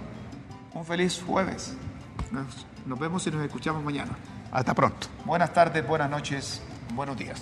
un 0.77 0.85
feliz 0.85 1.23
jueves. 1.25 1.75
Nos, 2.31 2.99
vemos 2.99 3.25
y 3.25 3.31
nos 3.31 3.43
escuchamos 3.43 3.83
mañana. 3.83 4.11
Hasta 4.51 4.73
pronto. 4.73 5.07
Buenas 5.25 5.51
tardes, 5.51 5.85
buenas 5.85 6.09
noches, 6.09 6.61
buenos 6.93 7.17
días. 7.17 7.41